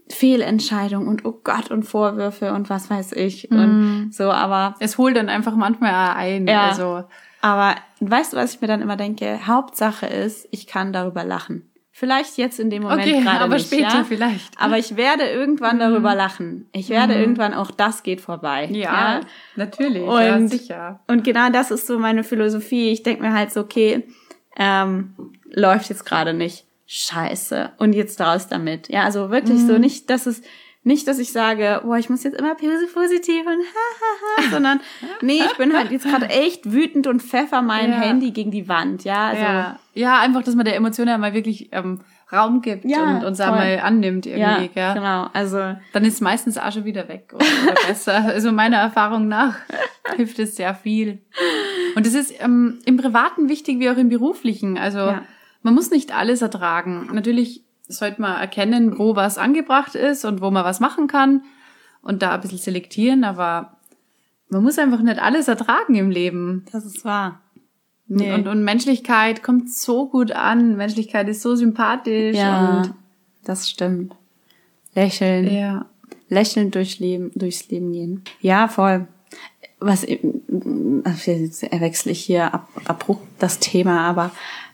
Fehlentscheidung 0.10 1.08
und 1.08 1.26
oh 1.26 1.40
Gott 1.44 1.72
und 1.72 1.84
Vorwürfe 1.84 2.54
und 2.54 2.70
was 2.70 2.90
weiß 2.92 3.14
ich 3.14 3.50
mm. 3.50 3.56
und 3.56 4.12
so, 4.12 4.30
aber. 4.32 4.76
Es 4.80 5.00
holt 5.00 5.16
dann 5.16 5.30
einfach 5.30 5.56
manchmal 5.56 6.16
ein, 6.16 6.48
ja, 6.48 6.70
also. 6.70 7.06
Aber 7.42 7.76
weißt 8.02 8.34
du, 8.34 8.38
was 8.38 8.54
ich 8.54 8.62
mir 8.62 8.68
dann 8.68 8.84
immer 8.84 8.98
denke? 8.98 9.48
Hauptsache 9.48 10.06
ist, 10.06 10.48
ich 10.52 10.68
kann 10.68 10.94
darüber 10.94 11.24
lachen. 11.24 11.71
Vielleicht 12.02 12.40
jetzt 12.40 12.60
in 12.60 12.72
dem 12.72 12.82
Moment 12.82 13.02
okay, 13.02 13.22
gerade 13.22 13.42
aber 13.42 13.54
nicht, 13.54 13.68
später 13.68 13.98
ja? 14.00 14.04
vielleicht. 14.04 14.60
Aber 14.60 14.80
ich 14.80 14.98
werde 14.98 15.22
irgendwann 15.30 15.76
mhm. 15.76 15.82
darüber 15.82 16.16
lachen. 16.16 16.68
Ich 16.72 16.90
werde 16.90 17.14
mhm. 17.14 17.20
irgendwann 17.20 17.54
auch 17.54 17.70
das 17.70 18.02
geht 18.02 18.22
vorbei. 18.22 18.66
Ja, 18.72 19.20
ja? 19.20 19.22
natürlich, 19.56 20.02
und, 20.02 20.20
ja, 20.20 20.48
sicher. 20.48 21.00
Und 21.06 21.24
genau 21.24 21.52
das 21.52 21.70
ist 21.70 21.86
so 21.86 22.00
meine 22.00 22.24
Philosophie. 22.24 22.90
Ich 22.90 23.04
denke 23.04 23.22
mir 23.22 23.34
halt 23.34 23.52
so, 23.54 23.60
okay, 23.60 24.04
ähm, 24.58 25.14
läuft 25.52 25.92
jetzt 25.92 26.04
gerade 26.04 26.34
nicht. 26.34 26.66
Scheiße. 26.88 27.74
Und 27.78 27.94
jetzt 27.94 28.20
raus 28.20 28.48
damit. 28.48 28.90
Ja, 28.90 29.04
also 29.04 29.30
wirklich 29.30 29.60
mhm. 29.60 29.68
so 29.68 29.78
nicht, 29.78 30.10
dass 30.10 30.26
es 30.26 30.42
nicht, 30.84 31.08
dass 31.08 31.20
ich 31.20 31.32
sage, 31.32 31.82
boah, 31.84 31.98
ich 31.98 32.10
muss 32.10 32.24
jetzt 32.24 32.40
immer 32.40 32.56
positiv 32.56 33.46
und 33.46 33.60
hahaha, 33.64 34.50
sondern 34.52 34.80
nee, 35.22 35.40
ich 35.46 35.58
bin 35.58 35.74
halt 35.78 35.92
jetzt 35.92 36.06
gerade 36.06 36.28
echt 36.30 36.72
wütend 36.72 37.06
und 37.08 37.22
pfeffer 37.22 37.62
mein 37.62 37.92
Ja. 37.92 38.00
Handy 38.02 38.32
gegen 38.32 38.50
die 38.52 38.68
Wand, 38.68 39.04
ja. 39.04 39.28
Also, 39.28 39.44
ja. 39.44 39.80
ja, 39.94 40.20
einfach, 40.20 40.42
dass 40.44 40.56
man 40.56 40.66
der 40.66 40.76
Emotion 40.76 41.08
ja 41.08 41.18
mal 41.20 41.34
wirklich 41.34 41.70
ähm, 41.72 42.00
Raum 42.34 42.62
gibt 42.62 42.86
Ja, 42.86 43.04
und 43.18 43.26
uns 43.26 43.40
auch 43.42 43.48
voll. 43.50 43.58
mal 43.58 43.80
annimmt 43.82 44.26
ja, 44.26 44.54
irgendwie, 44.54 44.70
gell? 44.74 44.94
genau. 44.94 45.28
Also 45.34 45.76
Dann 45.94 46.06
ist 46.06 46.22
meistens 46.22 46.58
auch 46.58 46.72
schon 46.72 46.86
wieder 46.86 47.08
weg 47.10 47.32
oder, 47.34 47.46
oder 47.64 47.76
besser. 47.88 48.14
Also 48.26 48.52
meiner 48.52 48.78
Erfahrung 48.78 49.28
nach 49.28 49.56
hilft 50.16 50.40
es 50.40 50.56
sehr 50.56 50.74
viel. 50.74 51.20
Und 51.96 52.08
es 52.08 52.14
ist 52.14 52.34
ähm, 52.42 52.80
im 52.86 52.98
Privaten 52.98 53.50
wichtig 53.50 53.80
wie 53.80 53.90
auch 53.90 53.98
im 53.98 54.10
Beruflichen. 54.10 54.78
Also 54.78 55.00
Ja. 55.00 55.24
man 55.62 55.74
muss 55.76 55.92
nicht 55.92 56.16
alles 56.16 56.42
ertragen. 56.42 57.10
Natürlich 57.12 57.66
sollte 57.88 58.22
man 58.22 58.40
erkennen, 58.40 58.98
wo 58.98 59.16
was 59.16 59.38
angebracht 59.38 59.96
ist 59.96 60.26
und 60.26 60.42
wo 60.42 60.52
man 60.52 60.64
was 60.64 60.80
machen 60.80 61.08
kann 61.08 61.44
und 62.02 62.22
da 62.22 62.36
ein 62.36 62.42
bisschen 62.42 62.58
selektieren, 62.58 63.24
aber 63.24 63.78
man 64.50 64.64
muss 64.64 64.78
einfach 64.80 65.02
nicht 65.02 65.20
alles 65.20 65.48
ertragen 65.48 65.96
im 65.96 66.10
Leben. 66.10 66.66
das 66.72 66.86
ist 66.86 67.06
wahr. 67.06 67.42
Nee. 68.08 68.34
Und, 68.34 68.48
und 68.48 68.64
Menschlichkeit 68.64 69.42
kommt 69.42 69.72
so 69.72 70.10
gut 70.10 70.34
an. 70.34 70.76
Menschlichkeit 70.76 71.30
ist 71.30 71.42
so 71.42 71.56
sympathisch 71.56 72.36
Ja, 72.36 72.82
und 72.82 72.94
das 73.46 73.70
stimmt. 73.70 74.14
Lächeln. 74.94 75.50
ja. 75.54 75.86
lächelnd 76.28 76.76
durchs 76.76 77.00
Leben, 77.00 77.32
durchs 77.36 77.70
Leben 77.70 77.94
gehen. 77.94 78.24
Ja, 78.42 78.68
voll. 78.68 79.08
Was 79.80 80.06
also 80.06 81.32
jetzt 81.32 81.62
wechsle 81.72 82.12
ich 82.12 82.20
hier 82.22 82.54
ab, 82.54 82.68
abrupt 82.86 83.26
das 83.40 83.60
Thema, 83.60 84.02
aber 84.02 84.32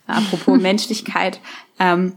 apropos 0.07 0.59
Menschlichkeit, 0.61 1.39
ähm, 1.79 2.13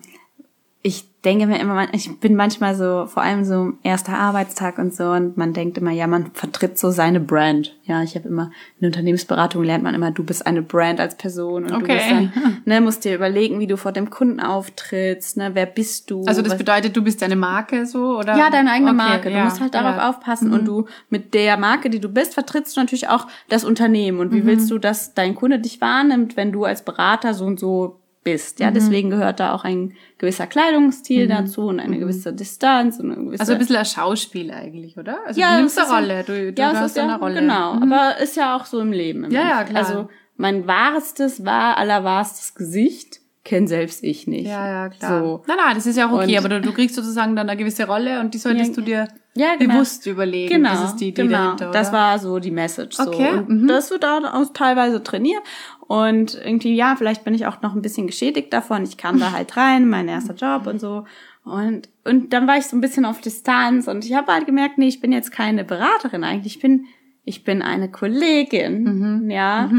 denke 1.24 1.46
mir 1.46 1.60
immer, 1.60 1.92
ich 1.92 2.18
bin 2.20 2.34
manchmal 2.34 2.74
so, 2.74 3.04
vor 3.06 3.22
allem 3.22 3.44
so 3.44 3.74
erster 3.82 4.14
Arbeitstag 4.18 4.78
und 4.78 4.94
so, 4.94 5.10
und 5.10 5.36
man 5.36 5.52
denkt 5.52 5.76
immer, 5.76 5.90
ja, 5.90 6.06
man 6.06 6.30
vertritt 6.32 6.78
so 6.78 6.90
seine 6.90 7.20
Brand. 7.20 7.76
Ja, 7.84 8.02
ich 8.02 8.14
habe 8.14 8.28
immer 8.28 8.44
in 8.76 8.80
der 8.82 8.88
Unternehmensberatung 8.88 9.62
lernt 9.62 9.84
man 9.84 9.94
immer, 9.94 10.12
du 10.12 10.24
bist 10.24 10.46
eine 10.46 10.62
Brand 10.62 10.98
als 10.98 11.16
Person 11.16 11.64
und 11.64 11.70
du 11.72 11.76
Okay. 11.76 11.96
bist 11.96 12.10
dann, 12.10 12.32
ne, 12.64 12.80
musst 12.80 13.04
dir 13.04 13.14
überlegen, 13.14 13.60
wie 13.60 13.66
du 13.66 13.76
vor 13.76 13.92
dem 13.92 14.08
Kunden 14.08 14.40
auftrittst, 14.40 15.36
ne, 15.36 15.50
wer 15.52 15.66
bist 15.66 16.10
du? 16.10 16.24
Also 16.24 16.40
das 16.40 16.56
bedeutet, 16.56 16.96
du 16.96 17.02
bist 17.02 17.20
deine 17.20 17.36
Marke 17.36 17.84
so 17.84 18.18
oder? 18.18 18.36
ja, 18.36 18.48
deine 18.50 18.70
eigene 18.70 18.90
Okay, 18.90 18.96
Marke. 18.96 19.30
Du 19.30 19.36
ja, 19.36 19.44
musst 19.44 19.60
halt 19.60 19.74
darauf 19.74 19.96
ja. 19.96 20.08
aufpassen 20.10 20.52
und 20.52 20.66
du 20.66 20.86
mit 21.10 21.34
der 21.34 21.56
Marke, 21.58 21.90
die 21.90 22.00
du 22.00 22.08
bist, 22.08 22.32
vertrittst 22.34 22.76
du 22.76 22.80
natürlich 22.80 23.08
auch 23.08 23.26
das 23.48 23.64
Unternehmen. 23.64 24.20
Und 24.20 24.32
wie 24.32 24.46
willst 24.46 24.70
du, 24.70 24.78
dass 24.78 25.12
dein 25.14 25.34
Kunde 25.34 25.58
dich 25.58 25.80
wahrnimmt, 25.80 26.36
wenn 26.36 26.50
du 26.52 26.64
als 26.64 26.82
Berater 26.82 27.34
so 27.34 27.44
und 27.44 27.60
so 27.60 27.99
bist? 28.22 28.60
Ja, 28.60 28.70
deswegen 28.70 29.10
gehört 29.10 29.40
da 29.40 29.54
auch 29.54 29.64
ein 29.64 29.94
gewisser 30.18 30.46
Kleidungsstil 30.46 31.26
dazu 31.26 31.62
und 31.68 31.80
eine 31.80 31.98
gewisse 31.98 32.32
Distanz 32.32 32.98
und 33.00 33.10
eine 33.12 33.24
gewisse 33.24 33.40
Also 33.40 33.52
ein 33.54 33.58
bisschen 33.58 33.76
ein 33.76 33.84
Schauspiel 33.84 34.50
eigentlich, 34.50 34.96
oder? 34.98 35.18
Also 35.26 35.40
ja, 35.40 35.52
du 35.54 35.58
nimmst 35.60 35.78
eine 35.78 35.88
Rolle, 35.90 36.24
du, 36.24 36.52
du 36.52 36.60
ja, 36.62 36.72
hast 36.74 36.86
ist 36.90 36.96
ja, 36.96 37.04
eine 37.04 37.18
Rolle. 37.18 37.40
Genau, 37.40 37.74
Mhm. 37.74 37.92
aber 37.92 38.18
ist 38.18 38.36
ja 38.36 38.56
auch 38.56 38.66
so 38.66 38.80
im 38.80 38.92
Leben. 38.92 39.24
Im 39.24 39.30
Ja, 39.30 39.48
ja, 39.48 39.64
klar. 39.64 39.84
Also 39.84 40.08
mein 40.36 40.66
wahrestes, 40.66 41.44
wahr 41.44 41.76
allerwahrstes 41.78 42.54
Gesicht 42.54 43.20
kenn 43.44 43.66
selbst 43.66 44.04
ich 44.04 44.26
nicht. 44.26 44.46
Ja, 44.48 44.66
ja, 44.68 44.88
klar. 44.90 45.22
So. 45.22 45.42
Nein, 45.46 45.56
nein, 45.64 45.74
das 45.74 45.86
ist 45.86 45.96
ja 45.96 46.08
auch 46.08 46.12
okay, 46.12 46.36
Und- 46.38 46.44
aber 46.44 46.48
du, 46.50 46.60
du 46.60 46.72
kriegst 46.72 46.94
sozusagen 46.94 47.34
dann 47.36 47.48
eine 47.48 47.58
gewisse 47.58 47.86
Rolle 47.86 48.20
und 48.20 48.34
die 48.34 48.38
solltest 48.38 48.70
Ja, 48.70 48.74
du 48.76 48.82
dir 48.82 49.08
ja, 49.34 49.54
genau. 49.56 49.74
bewusst 49.74 50.06
überlegen. 50.06 50.54
Genau, 50.54 50.70
Das 50.70 50.84
ist 50.90 50.96
die 50.96 51.08
Idee 51.08 51.22
genau. 51.22 51.38
dahinter, 51.44 51.70
oder? 51.70 51.78
Das 51.78 51.92
war 51.92 52.18
so 52.18 52.38
die 52.38 52.50
Message. 52.50 52.96
So. 52.96 53.04
Okay, 53.08 53.30
Und 53.30 53.48
mhm. 53.62 53.68
das 53.68 53.90
wird 53.90 54.04
auch 54.04 54.52
teilweise 54.52 55.02
trainiert. 55.02 55.42
Und 55.86 56.34
irgendwie, 56.34 56.74
ja, 56.74 56.94
vielleicht 56.96 57.24
bin 57.24 57.34
ich 57.34 57.46
auch 57.46 57.62
noch 57.62 57.74
ein 57.74 57.82
bisschen 57.82 58.06
geschädigt 58.06 58.52
davon. 58.52 58.82
Ich 58.84 58.96
kam 58.96 59.18
da 59.20 59.32
halt 59.36 59.56
rein, 59.56 59.88
mein 59.88 60.08
erster 60.08 60.34
Job 60.34 60.66
und 60.66 60.80
so. 60.80 61.04
Und, 61.44 61.88
und 62.04 62.32
dann 62.32 62.46
war 62.46 62.58
ich 62.58 62.66
so 62.66 62.76
ein 62.76 62.80
bisschen 62.80 63.04
auf 63.04 63.20
Distanz 63.20 63.88
und 63.88 64.04
ich 64.04 64.14
habe 64.14 64.32
halt 64.32 64.46
gemerkt, 64.46 64.76
nee, 64.78 64.88
ich 64.88 65.00
bin 65.00 65.10
jetzt 65.10 65.32
keine 65.32 65.64
Beraterin 65.64 66.22
eigentlich. 66.22 66.56
Ich 66.56 66.62
bin, 66.62 66.84
ich 67.24 67.44
bin 67.44 67.62
eine 67.62 67.90
Kollegin, 67.90 68.82
Mhm. 69.22 69.30
ja. 69.30 69.70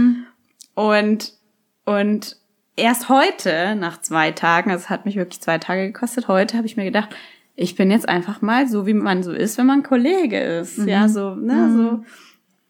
Und, 0.73 1.33
und 1.85 2.37
erst 2.75 3.09
heute, 3.09 3.75
nach 3.75 4.01
zwei 4.01 4.31
Tagen, 4.31 4.71
also 4.71 4.83
es 4.85 4.89
hat 4.89 5.05
mich 5.05 5.15
wirklich 5.15 5.41
zwei 5.41 5.59
Tage 5.59 5.91
gekostet, 5.91 6.27
heute 6.27 6.57
habe 6.57 6.65
ich 6.67 6.77
mir 6.77 6.85
gedacht, 6.85 7.09
ich 7.55 7.75
bin 7.75 7.91
jetzt 7.91 8.07
einfach 8.07 8.41
mal 8.41 8.67
so, 8.67 8.87
wie 8.87 8.93
man 8.93 9.23
so 9.23 9.31
ist, 9.31 9.57
wenn 9.57 9.65
man 9.65 9.83
Kollege 9.83 10.39
ist. 10.39 10.77
Ja, 10.79 11.07
so, 11.07 11.35
ne, 11.35 11.71
so. 11.75 12.03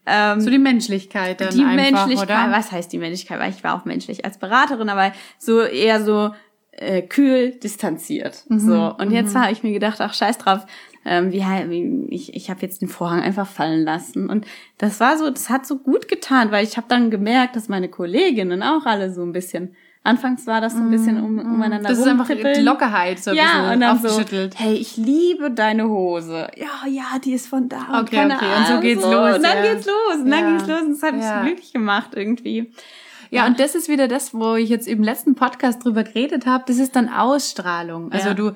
Ähm, 0.05 0.41
so 0.41 0.49
die 0.49 0.57
Menschlichkeit 0.57 1.39
dann 1.39 1.53
die 1.53 1.63
einfach, 1.63 2.07
Menschlichkeit, 2.07 2.47
oder? 2.47 2.57
was 2.57 2.71
heißt 2.71 2.91
die 2.91 2.97
Menschlichkeit? 2.97 3.39
Weil 3.39 3.51
ich 3.51 3.63
war 3.63 3.79
auch 3.79 3.86
menschlich 3.86 4.25
als 4.25 4.39
Beraterin, 4.39 4.89
aber 4.89 5.13
so 5.38 5.61
eher 5.61 6.03
so 6.03 6.32
äh, 6.71 7.03
kühl, 7.03 7.51
distanziert. 7.51 8.43
Mhm, 8.49 8.59
So 8.59 8.95
und 8.97 9.11
jetzt 9.11 9.36
habe 9.36 9.51
ich 9.51 9.61
mir 9.61 9.73
gedacht, 9.73 10.01
ach 10.01 10.13
scheiß 10.13 10.39
drauf, 10.39 10.65
ähm, 11.05 11.32
wie, 11.32 11.41
wie 11.41 12.07
ich 12.13 12.34
ich 12.36 12.49
habe 12.49 12.61
jetzt 12.61 12.82
den 12.82 12.88
Vorhang 12.88 13.21
einfach 13.21 13.47
fallen 13.47 13.84
lassen 13.84 14.29
und 14.29 14.45
das 14.77 14.99
war 14.99 15.17
so, 15.17 15.29
das 15.29 15.49
hat 15.49 15.65
so 15.65 15.77
gut 15.77 16.07
getan, 16.07 16.51
weil 16.51 16.63
ich 16.63 16.77
habe 16.77 16.88
dann 16.89 17.11
gemerkt, 17.11 17.55
dass 17.55 17.69
meine 17.69 17.89
Kolleginnen 17.89 18.63
auch 18.63 18.86
alle 18.86 19.13
so 19.13 19.21
ein 19.23 19.32
bisschen 19.32 19.75
Anfangs 20.04 20.47
war 20.47 20.62
das 20.62 20.74
so 20.74 20.80
ein 20.80 20.89
bisschen 20.89 21.18
um, 21.24 21.38
umeinander 21.38 21.78
Mhm, 21.89 21.93
Das 21.93 21.99
ist 21.99 22.08
einfach 22.08 22.28
die. 22.28 22.62
Lockerheit 22.62 23.20
so 23.24 23.32
ein 23.32 23.38
ja, 23.38 23.43
bisschen 23.43 23.72
und 23.74 23.80
dann 23.82 23.99
so, 23.99 24.08
aufgeschüttelt. 24.08 24.56
hey, 24.58 24.74
ich 24.74 24.97
liebe 24.97 25.52
deine 25.52 25.88
Hose. 25.89 26.47
Ja, 26.56 26.88
ja, 26.89 27.20
die 27.24 27.34
ist 27.34 27.47
von 27.47 27.70
da. 27.70 27.82
und 27.99 28.08
Okay, 28.08 28.16
keine 28.16 28.36
okay, 28.36 28.45
und 28.58 28.66
so 28.66 28.72
Ahnung, 28.72 28.82
geht's 28.82 29.04
los, 29.04 29.36
Und 29.36 29.43
dann 29.43 29.58
ja. 29.64 29.74
geht's 29.74 29.86
los. 29.86 30.16
Und 30.16 30.32
dann 30.32 30.39
Ja. 30.39 30.49
ging's 30.49 30.68
los. 30.68 30.82
Und 30.82 30.89
das 30.93 31.04
hat 31.04 31.14
mich 31.16 31.24
Ja. 31.24 31.38
so 31.39 31.45
glücklich 31.45 31.74
gemacht 31.74 32.10
irgendwie. 32.16 32.72
Ja, 33.30 33.45
und 33.45 33.60
das 33.60 33.76
ist 33.76 33.88
wieder 33.89 34.08
das, 34.08 34.34
wo 34.34 34.56
ich 34.56 34.70
jetzt 34.70 34.88
im 34.88 35.04
letzten 35.04 35.36
Podcast 35.36 35.86
drüber 35.86 36.04
geredet 36.04 36.45
habe. 36.47 36.64
Das 36.68 36.78
ist 36.80 36.95
dann 36.95 37.08
Ausstrahlung. 37.08 38.12
Also 38.12 38.34
du, 38.34 38.52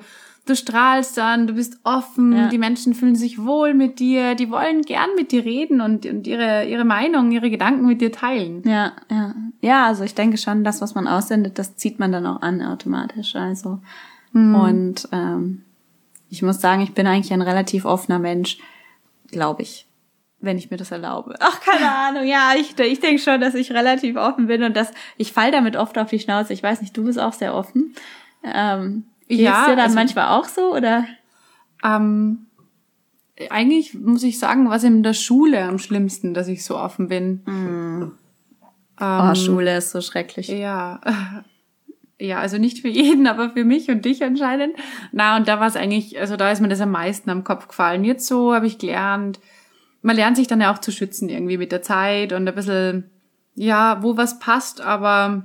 du 0.46 0.56
strahlst 0.56 1.16
dann, 1.18 1.46
du 1.46 1.54
bist 1.54 1.78
offen, 1.84 2.32
Ja. 2.36 2.48
die 2.48 2.58
Menschen 2.58 2.94
fühlen 2.94 3.16
sich 3.16 3.44
wohl 3.44 3.74
mit 3.74 3.98
dir, 3.98 4.34
die 4.34 4.50
wollen 4.50 4.82
gern 4.82 5.10
mit 5.16 5.32
dir 5.32 5.44
reden 5.44 5.80
und, 5.80 6.06
und 6.06 6.26
ihre, 6.26 6.64
ihre 6.66 6.84
Meinung, 6.84 7.32
ihre 7.32 7.50
Gedanken 7.50 7.86
mit 7.86 8.00
dir 8.00 8.12
teilen. 8.12 8.62
Ja, 8.64 8.92
ja. 9.10 9.34
Ja, 9.60 9.86
also 9.86 10.04
ich 10.04 10.14
denke 10.14 10.38
schon, 10.38 10.64
das, 10.64 10.80
was 10.80 10.94
man 10.94 11.08
aussendet, 11.08 11.58
das 11.58 11.76
zieht 11.76 11.98
man 11.98 12.12
dann 12.12 12.26
auch 12.26 12.42
an 12.42 12.62
automatisch. 12.62 13.34
Also. 13.34 13.80
Und 14.32 15.08
ähm, 15.12 15.62
ich 16.28 16.42
muss 16.42 16.60
sagen, 16.60 16.82
ich 16.82 16.92
bin 16.92 17.06
eigentlich 17.06 17.32
ein 17.32 17.40
relativ 17.42 17.84
offener 17.86 18.18
Mensch, 18.18 18.58
glaube 19.30 19.62
ich. 19.62 19.86
Wenn 20.40 20.58
ich 20.58 20.70
mir 20.70 20.76
das 20.76 20.90
erlaube. 20.90 21.34
Ach, 21.40 21.60
keine 21.60 21.90
Ahnung. 21.90 22.24
Ja, 22.26 22.52
ich, 22.56 22.78
ich 22.78 23.00
denke 23.00 23.20
schon, 23.22 23.40
dass 23.40 23.54
ich 23.54 23.72
relativ 23.72 24.16
offen 24.16 24.46
bin 24.46 24.62
und 24.62 24.76
dass 24.76 24.92
ich 25.16 25.32
fall 25.32 25.50
damit 25.50 25.76
oft 25.76 25.96
auf 25.96 26.10
die 26.10 26.18
Schnauze. 26.20 26.52
Ich 26.52 26.62
weiß 26.62 26.82
nicht, 26.82 26.94
du 26.96 27.04
bist 27.04 27.18
auch 27.18 27.32
sehr 27.32 27.54
offen. 27.54 27.94
Ähm, 28.44 29.04
geht's 29.28 29.42
Ja, 29.42 29.64
dir 29.66 29.76
dann 29.76 29.80
also- 29.80 29.94
manchmal 29.94 30.28
auch 30.28 30.46
so 30.46 30.74
oder? 30.74 31.06
Ähm, 31.84 32.46
eigentlich 33.50 33.94
muss 33.94 34.22
ich 34.22 34.38
sagen, 34.38 34.70
was 34.70 34.82
in 34.84 35.02
der 35.02 35.12
Schule 35.12 35.62
am 35.64 35.78
schlimmsten, 35.78 36.32
dass 36.34 36.48
ich 36.48 36.64
so 36.64 36.78
offen 36.78 37.08
bin. 37.08 38.12
Oh, 38.98 39.34
Schule 39.34 39.76
ist 39.76 39.90
so 39.90 40.00
schrecklich. 40.00 40.48
Ja. 40.48 41.00
Ja, 42.18 42.38
also 42.38 42.56
nicht 42.56 42.78
für 42.80 42.88
jeden, 42.88 43.26
aber 43.26 43.50
für 43.50 43.64
mich 43.64 43.90
und 43.90 44.06
dich 44.06 44.24
anscheinend. 44.24 44.74
Na, 45.12 45.36
und 45.36 45.48
da 45.48 45.60
war 45.60 45.66
es 45.66 45.76
eigentlich, 45.76 46.18
also 46.18 46.36
da 46.36 46.50
ist 46.50 46.62
mir 46.62 46.68
das 46.68 46.80
am 46.80 46.90
meisten 46.90 47.28
am 47.28 47.44
Kopf 47.44 47.68
gefallen. 47.68 48.04
Jetzt 48.04 48.26
so 48.26 48.54
habe 48.54 48.66
ich 48.66 48.78
gelernt, 48.78 49.38
man 50.00 50.16
lernt 50.16 50.38
sich 50.38 50.46
dann 50.46 50.62
ja 50.62 50.72
auch 50.72 50.78
zu 50.78 50.92
schützen 50.92 51.28
irgendwie 51.28 51.58
mit 51.58 51.72
der 51.72 51.82
Zeit 51.82 52.32
und 52.32 52.48
ein 52.48 52.54
bisschen, 52.54 53.10
ja, 53.54 54.02
wo 54.02 54.16
was 54.16 54.38
passt, 54.38 54.80
aber 54.80 55.44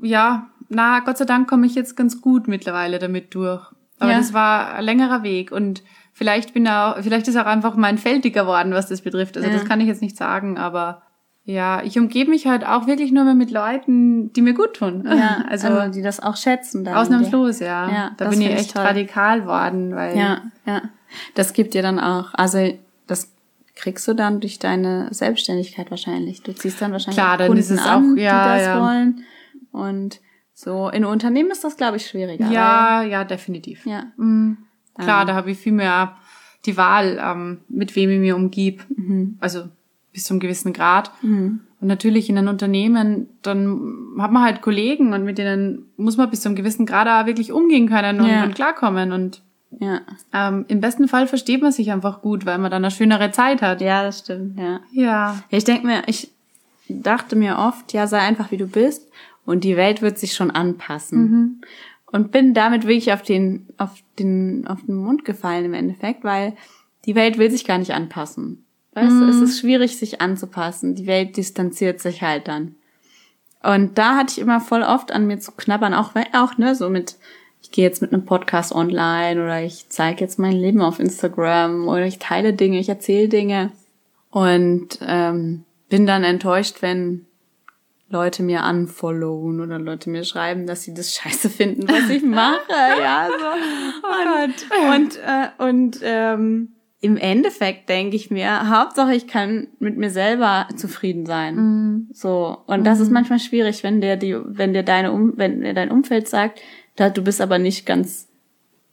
ja, 0.00 0.48
na, 0.68 1.00
Gott 1.00 1.18
sei 1.18 1.24
Dank 1.24 1.48
komme 1.48 1.66
ich 1.66 1.74
jetzt 1.74 1.96
ganz 1.96 2.20
gut 2.20 2.48
mittlerweile 2.48 2.98
damit 2.98 3.34
durch. 3.34 3.66
Aber 3.98 4.10
Ja. 4.12 4.18
das 4.18 4.32
war 4.32 4.74
ein 4.74 4.84
längerer 4.84 5.22
Weg 5.22 5.50
und 5.52 5.82
vielleicht 6.12 6.54
bin 6.54 6.68
auch, 6.68 6.96
vielleicht 7.00 7.26
ist 7.28 7.36
auch 7.36 7.46
einfach 7.46 7.74
mein 7.76 7.98
Feld 7.98 8.24
dicker 8.24 8.42
geworden, 8.42 8.72
was 8.72 8.86
das 8.88 9.02
betrifft. 9.02 9.36
Also 9.36 9.48
Ja. 9.48 9.54
das 9.54 9.64
kann 9.64 9.80
ich 9.80 9.86
jetzt 9.88 10.02
nicht 10.02 10.16
sagen, 10.16 10.58
aber 10.58 11.02
ja, 11.44 11.82
ich 11.82 11.98
umgebe 11.98 12.30
mich 12.30 12.46
halt 12.46 12.66
auch 12.66 12.86
wirklich 12.86 13.10
nur 13.10 13.24
mehr 13.24 13.34
mit 13.34 13.50
Leuten, 13.50 14.32
die 14.34 14.42
mir 14.42 14.52
gut 14.52 14.74
tun. 14.74 15.04
Ja, 15.06 15.44
also, 15.48 15.68
also, 15.68 15.92
die 15.92 16.02
das 16.02 16.20
auch 16.20 16.36
schätzen. 16.36 16.84
Dann 16.84 16.94
ausnahmslos, 16.94 17.60
ja. 17.60 17.90
Ja, 17.90 18.10
da 18.18 18.28
bin 18.28 18.40
ich 18.42 18.50
echt 18.50 18.74
toll. 18.74 18.82
radikal 18.82 19.46
worden, 19.46 19.94
weil 19.96 20.16
Ja, 20.16 20.42
ja. 20.66 20.82
Das 21.34 21.54
gibt 21.54 21.72
dir 21.72 21.80
dann 21.80 21.98
auch, 21.98 22.34
also 22.34 22.58
das 23.06 23.32
kriegst 23.74 24.06
du 24.06 24.12
dann 24.12 24.40
durch 24.40 24.58
deine 24.58 25.08
Selbstständigkeit 25.14 25.90
wahrscheinlich. 25.90 26.42
Du 26.42 26.52
ziehst 26.54 26.82
dann 26.82 26.92
wahrscheinlich 26.92 27.16
Klar, 27.16 27.34
auch 27.34 27.38
dann 27.38 27.46
Kunden 27.46 27.60
ist 27.62 27.70
es 27.70 27.80
an, 27.80 28.12
auch- 28.12 28.16
ja, 28.18 28.42
die 28.52 28.58
das 28.58 28.66
ja. 28.66 28.80
wollen. 28.82 29.24
Und 29.72 30.20
so 30.60 30.88
in 30.88 31.04
Unternehmen 31.04 31.52
ist 31.52 31.62
das, 31.62 31.76
glaube 31.76 31.98
ich, 31.98 32.06
schwieriger. 32.06 32.50
ja, 32.50 33.02
ja, 33.04 33.22
definitiv. 33.24 33.86
Ja. 33.86 34.04
Mhm. 34.16 34.56
Klar, 34.98 35.20
Ähm. 35.20 35.26
da 35.28 35.34
habe 35.34 35.52
ich 35.52 35.58
viel 35.58 35.70
mehr 35.72 36.16
die 36.66 36.76
Wahl, 36.76 37.20
ähm, 37.24 37.58
mit 37.68 37.94
wem 37.94 38.10
ich 38.10 38.18
mir 38.18 38.34
umgib. 38.34 38.84
Mhm. 38.96 39.36
Also 39.38 39.68
bis 40.12 40.24
zum 40.24 40.40
gewissen 40.40 40.72
Grad. 40.72 41.12
Und 41.22 41.60
natürlich 41.80 42.28
in 42.28 42.36
einem 42.38 42.48
Unternehmen, 42.48 43.28
dann 43.42 44.16
hat 44.18 44.32
man 44.32 44.42
halt 44.42 44.60
Kollegen 44.62 45.12
und 45.12 45.22
mit 45.22 45.38
denen 45.38 45.84
muss 45.96 46.16
man 46.16 46.28
bis 46.28 46.40
zum 46.40 46.56
gewissen 46.56 46.86
Grad 46.86 47.06
auch 47.06 47.26
wirklich 47.28 47.52
umgehen 47.52 47.88
können 47.88 48.20
und, 48.20 48.26
Ja. 48.26 48.42
und 48.42 48.56
klarkommen. 48.56 49.12
Und 49.12 49.42
ja. 49.78 50.00
ähm, 50.34 50.64
im 50.66 50.80
besten 50.80 51.06
Fall 51.06 51.28
versteht 51.28 51.62
man 51.62 51.70
sich 51.70 51.92
einfach 51.92 52.20
gut, 52.20 52.46
weil 52.46 52.58
man 52.58 52.72
dann 52.72 52.84
eine 52.84 52.90
schönere 52.90 53.30
Zeit 53.30 53.62
hat. 53.62 53.80
Ja, 53.80 54.02
das 54.02 54.18
stimmt, 54.20 54.58
ja. 54.58 54.80
Ja. 54.90 55.36
Ja, 55.50 55.56
Ich 55.56 55.62
denke 55.62 55.86
mir, 55.86 56.02
ich 56.06 56.32
dachte 56.88 57.36
mir 57.36 57.58
oft, 57.58 57.92
ja, 57.92 58.08
sei 58.08 58.18
einfach 58.18 58.50
wie 58.50 58.56
du 58.56 58.66
bist 58.66 59.08
und 59.48 59.64
die 59.64 59.76
Welt 59.76 60.02
wird 60.02 60.18
sich 60.18 60.34
schon 60.34 60.50
anpassen. 60.50 61.60
und 62.10 62.30
bin 62.32 62.54
damit 62.54 62.84
wirklich 62.84 63.12
auf 63.12 63.22
den, 63.22 63.66
auf 63.76 63.92
den, 64.18 64.66
auf 64.66 64.80
den 64.86 64.94
Mund 64.96 65.24
gefallen 65.24 65.64
im 65.66 65.74
Endeffekt, 65.74 66.24
weil 66.24 66.54
die 67.04 67.14
Welt 67.14 67.36
will 67.38 67.50
sich 67.50 67.64
gar 67.66 67.78
nicht 67.78 67.92
anpassen. 67.92 68.64
Weißt 68.94 69.10
du, 69.20 69.24
es 69.28 69.36
Mhm. 69.36 69.42
ist 69.44 69.60
schwierig, 69.60 69.96
sich 69.98 70.20
anzupassen. 70.20 70.94
Die 70.94 71.06
Welt 71.06 71.36
distanziert 71.36 72.00
sich 72.00 72.22
halt 72.22 72.48
dann. 72.48 72.76
Und 73.62 73.98
da 73.98 74.16
hatte 74.16 74.32
ich 74.32 74.38
immer 74.40 74.60
voll 74.60 74.82
oft 74.82 75.12
an 75.12 75.26
mir 75.26 75.38
zu 75.38 75.52
knabbern, 75.52 75.92
auch, 75.94 76.12
auch 76.32 76.56
ne, 76.58 76.74
so 76.74 76.88
mit, 76.88 77.16
ich 77.62 77.70
gehe 77.72 77.84
jetzt 77.84 78.00
mit 78.02 78.12
einem 78.12 78.24
Podcast 78.24 78.72
online 78.72 79.42
oder 79.42 79.62
ich 79.62 79.88
zeige 79.88 80.20
jetzt 80.20 80.38
mein 80.38 80.52
Leben 80.56 80.80
auf 80.80 81.00
Instagram 81.00 81.88
oder 81.88 82.06
ich 82.06 82.18
teile 82.18 82.52
Dinge, 82.54 82.78
ich 82.78 82.88
erzähle 82.88 83.28
Dinge 83.28 83.70
und 84.30 84.98
ähm, 85.06 85.64
bin 85.88 86.06
dann 86.06 86.24
enttäuscht, 86.24 86.82
wenn 86.82 87.26
Leute 88.10 88.42
mir 88.42 88.64
unfollowen 88.64 89.60
oder 89.60 89.78
Leute 89.78 90.08
mir 90.08 90.24
schreiben, 90.24 90.66
dass 90.66 90.82
sie 90.82 90.94
das 90.94 91.14
scheiße 91.14 91.50
finden, 91.50 91.88
was 91.88 92.08
ich 92.08 92.22
mache. 92.22 92.60
ja, 93.00 93.28
so. 93.28 94.44
und, 94.44 94.94
und, 94.94 95.16
äh, 95.16 95.48
und 95.58 96.00
ähm, 96.02 96.74
im 97.00 97.16
Endeffekt 97.16 97.88
denke 97.88 98.16
ich 98.16 98.30
mir, 98.30 98.70
Hauptsache 98.70 99.14
ich 99.14 99.28
kann 99.28 99.68
mit 99.78 99.96
mir 99.96 100.10
selber 100.10 100.66
zufrieden 100.74 101.26
sein. 101.26 102.08
So. 102.12 102.58
Und 102.66 102.84
das 102.84 102.98
ist 102.98 103.12
manchmal 103.12 103.38
schwierig, 103.38 103.84
wenn 103.84 104.00
dir 104.00 104.16
die, 104.16 104.36
wenn 104.44 104.72
dir 104.72 104.82
deine 104.82 105.12
um, 105.12 105.34
wenn 105.36 105.60
dir 105.60 105.74
dein 105.74 105.92
Umfeld 105.92 106.28
sagt, 106.28 106.60
da 106.96 107.10
du 107.10 107.22
bist 107.22 107.40
aber 107.40 107.58
nicht 107.58 107.86
ganz, 107.86 108.28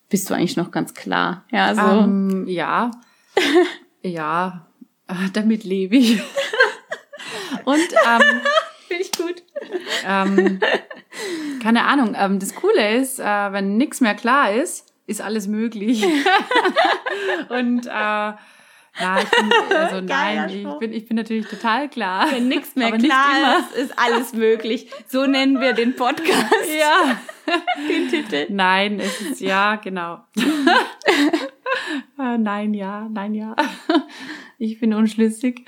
bist 0.09 0.29
du 0.29 0.35
eigentlich 0.35 0.57
noch 0.57 0.69
ganz 0.69 0.93
klar. 0.93 1.45
Ja, 1.51 1.73
so. 1.73 2.03
Ähm, 2.03 2.45
ja. 2.47 2.91
ja, 4.03 4.67
äh, 5.07 5.29
damit 5.33 5.63
lebe 5.63 5.95
ich. 5.95 6.21
Und 7.65 7.79
ähm, 7.79 8.41
Finde 8.87 9.03
ich 9.03 9.11
gut. 9.11 9.43
ähm, 10.05 10.59
keine 11.61 11.85
Ahnung, 11.85 12.15
ähm, 12.17 12.39
das 12.39 12.55
Coole 12.55 12.97
ist, 12.97 13.19
äh, 13.19 13.23
wenn 13.23 13.77
nichts 13.77 14.01
mehr 14.01 14.15
klar 14.15 14.51
ist, 14.53 14.93
ist 15.07 15.21
alles 15.21 15.47
möglich. 15.47 16.03
Und 17.49 17.85
äh, 17.85 17.89
ja, 18.97 19.19
ich 19.19 19.29
bin, 19.29 19.51
also 19.75 20.01
nein, 20.01 20.49
ich 20.49 20.79
bin, 20.79 20.93
ich 20.93 21.05
bin 21.07 21.17
natürlich 21.17 21.47
total 21.47 21.89
klar. 21.89 22.27
Wenn 22.31 22.47
nichts 22.47 22.75
mehr 22.75 22.87
Aber 22.87 22.97
nicht 22.97 23.09
klar 23.09 23.37
immer. 23.37 23.59
ist, 23.59 23.75
ist 23.75 23.99
alles 23.99 24.33
möglich. 24.33 24.89
So 25.07 25.25
nennen 25.25 25.59
wir 25.59 25.73
den 25.73 25.95
Podcast. 25.95 26.53
Ja. 26.79 27.17
Den 27.87 28.07
Titel. 28.09 28.47
Nein, 28.49 28.99
es 28.99 29.21
ist 29.21 29.39
ja, 29.41 29.75
genau. 29.75 30.23
äh, 32.19 32.37
nein, 32.39 32.73
ja, 32.73 33.07
nein, 33.11 33.35
ja. 33.35 33.55
Ich 34.57 34.79
bin 34.79 34.95
unschlüssig. 34.95 35.67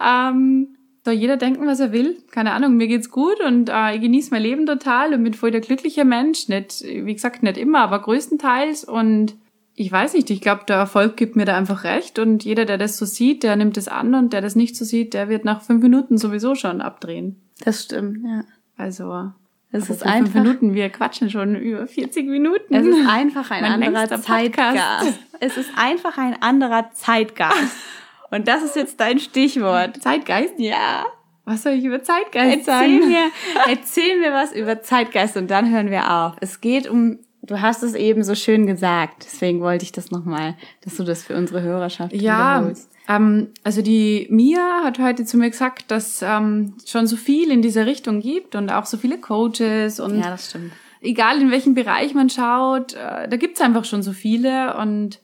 Ähm, 0.00 0.77
soll 1.08 1.16
jeder 1.16 1.38
denken, 1.38 1.66
was 1.66 1.80
er 1.80 1.90
will. 1.92 2.18
Keine 2.30 2.52
Ahnung, 2.52 2.76
mir 2.76 2.86
geht's 2.86 3.10
gut 3.10 3.40
und 3.40 3.70
äh, 3.70 3.94
ich 3.94 4.02
genieße 4.02 4.30
mein 4.30 4.42
Leben 4.42 4.66
total 4.66 5.14
und 5.14 5.24
bin 5.24 5.32
voll 5.32 5.50
der 5.50 5.62
glückliche 5.62 6.04
Mensch. 6.04 6.48
Nicht, 6.48 6.82
wie 6.82 7.14
gesagt, 7.14 7.42
nicht 7.42 7.56
immer, 7.56 7.78
aber 7.78 8.00
größtenteils. 8.00 8.84
Und 8.84 9.34
ich 9.74 9.90
weiß 9.90 10.12
nicht, 10.12 10.28
ich 10.28 10.42
glaube, 10.42 10.64
der 10.68 10.76
Erfolg 10.76 11.16
gibt 11.16 11.34
mir 11.34 11.46
da 11.46 11.56
einfach 11.56 11.84
recht. 11.84 12.18
Und 12.18 12.44
jeder, 12.44 12.66
der 12.66 12.76
das 12.76 12.98
so 12.98 13.06
sieht, 13.06 13.42
der 13.42 13.56
nimmt 13.56 13.78
es 13.78 13.88
an 13.88 14.14
und 14.14 14.34
der 14.34 14.42
das 14.42 14.54
nicht 14.54 14.76
so 14.76 14.84
sieht, 14.84 15.14
der 15.14 15.30
wird 15.30 15.46
nach 15.46 15.62
fünf 15.62 15.82
Minuten 15.82 16.18
sowieso 16.18 16.54
schon 16.54 16.82
abdrehen. 16.82 17.36
Das 17.64 17.84
stimmt, 17.84 18.18
ja. 18.22 18.44
Also, 18.76 19.32
Es 19.72 19.88
ist 19.88 20.04
einfach, 20.04 20.32
fünf 20.32 20.34
Minuten, 20.34 20.74
wir 20.74 20.90
quatschen 20.90 21.30
schon 21.30 21.56
über 21.56 21.86
40 21.86 22.26
Minuten. 22.28 22.74
es 22.74 22.86
ist 22.86 23.08
einfach 23.08 23.50
ein 23.50 23.62
Mein 23.62 23.82
anderer. 23.82 24.20
Zeitgeist. 24.20 25.18
Es 25.40 25.56
ist 25.56 25.70
einfach 25.74 26.18
ein 26.18 26.42
anderer 26.42 26.90
Zeitgeist. 26.92 27.76
Und 28.30 28.48
das 28.48 28.62
ist 28.62 28.76
jetzt 28.76 29.00
dein 29.00 29.18
Stichwort. 29.18 30.02
Zeitgeist? 30.02 30.54
Ja. 30.58 31.04
Was 31.44 31.62
soll 31.62 31.72
ich 31.72 31.84
über 31.84 32.02
Zeitgeist 32.02 32.68
Erzähl 32.68 33.00
sagen? 33.00 33.08
mir, 33.08 33.30
erzähl 33.68 34.18
mir 34.20 34.32
was 34.32 34.52
über 34.52 34.82
Zeitgeist 34.82 35.36
und 35.38 35.50
dann 35.50 35.70
hören 35.72 35.90
wir 35.90 36.12
auf. 36.12 36.34
Es 36.42 36.60
geht 36.60 36.86
um, 36.88 37.18
du 37.42 37.60
hast 37.62 37.82
es 37.82 37.94
eben 37.94 38.22
so 38.22 38.34
schön 38.34 38.66
gesagt, 38.66 39.24
deswegen 39.24 39.60
wollte 39.62 39.84
ich 39.84 39.92
das 39.92 40.10
nochmal, 40.10 40.56
dass 40.84 40.96
du 40.96 41.04
das 41.04 41.22
für 41.22 41.34
unsere 41.36 41.62
Hörerschaft 41.62 42.12
Ja, 42.12 42.58
wiederholst. 42.58 42.90
ähm, 43.08 43.48
also 43.64 43.80
die 43.80 44.26
Mia 44.28 44.82
hat 44.84 44.98
heute 44.98 45.24
zu 45.24 45.38
mir 45.38 45.48
gesagt, 45.48 45.90
dass 45.90 46.20
ähm, 46.20 46.74
schon 46.86 47.06
so 47.06 47.16
viel 47.16 47.50
in 47.50 47.62
dieser 47.62 47.86
Richtung 47.86 48.20
gibt 48.20 48.54
und 48.54 48.68
auch 48.70 48.84
so 48.84 48.98
viele 48.98 49.16
Coaches 49.16 50.00
und 50.00 50.18
Ja, 50.20 50.28
das 50.28 50.50
stimmt. 50.50 50.72
egal 51.00 51.40
in 51.40 51.50
welchem 51.50 51.72
Bereich 51.72 52.12
man 52.12 52.28
schaut, 52.28 52.92
äh, 52.92 53.26
da 53.26 53.36
gibt's 53.38 53.62
einfach 53.62 53.86
schon 53.86 54.02
so 54.02 54.12
viele 54.12 54.76
und 54.76 55.20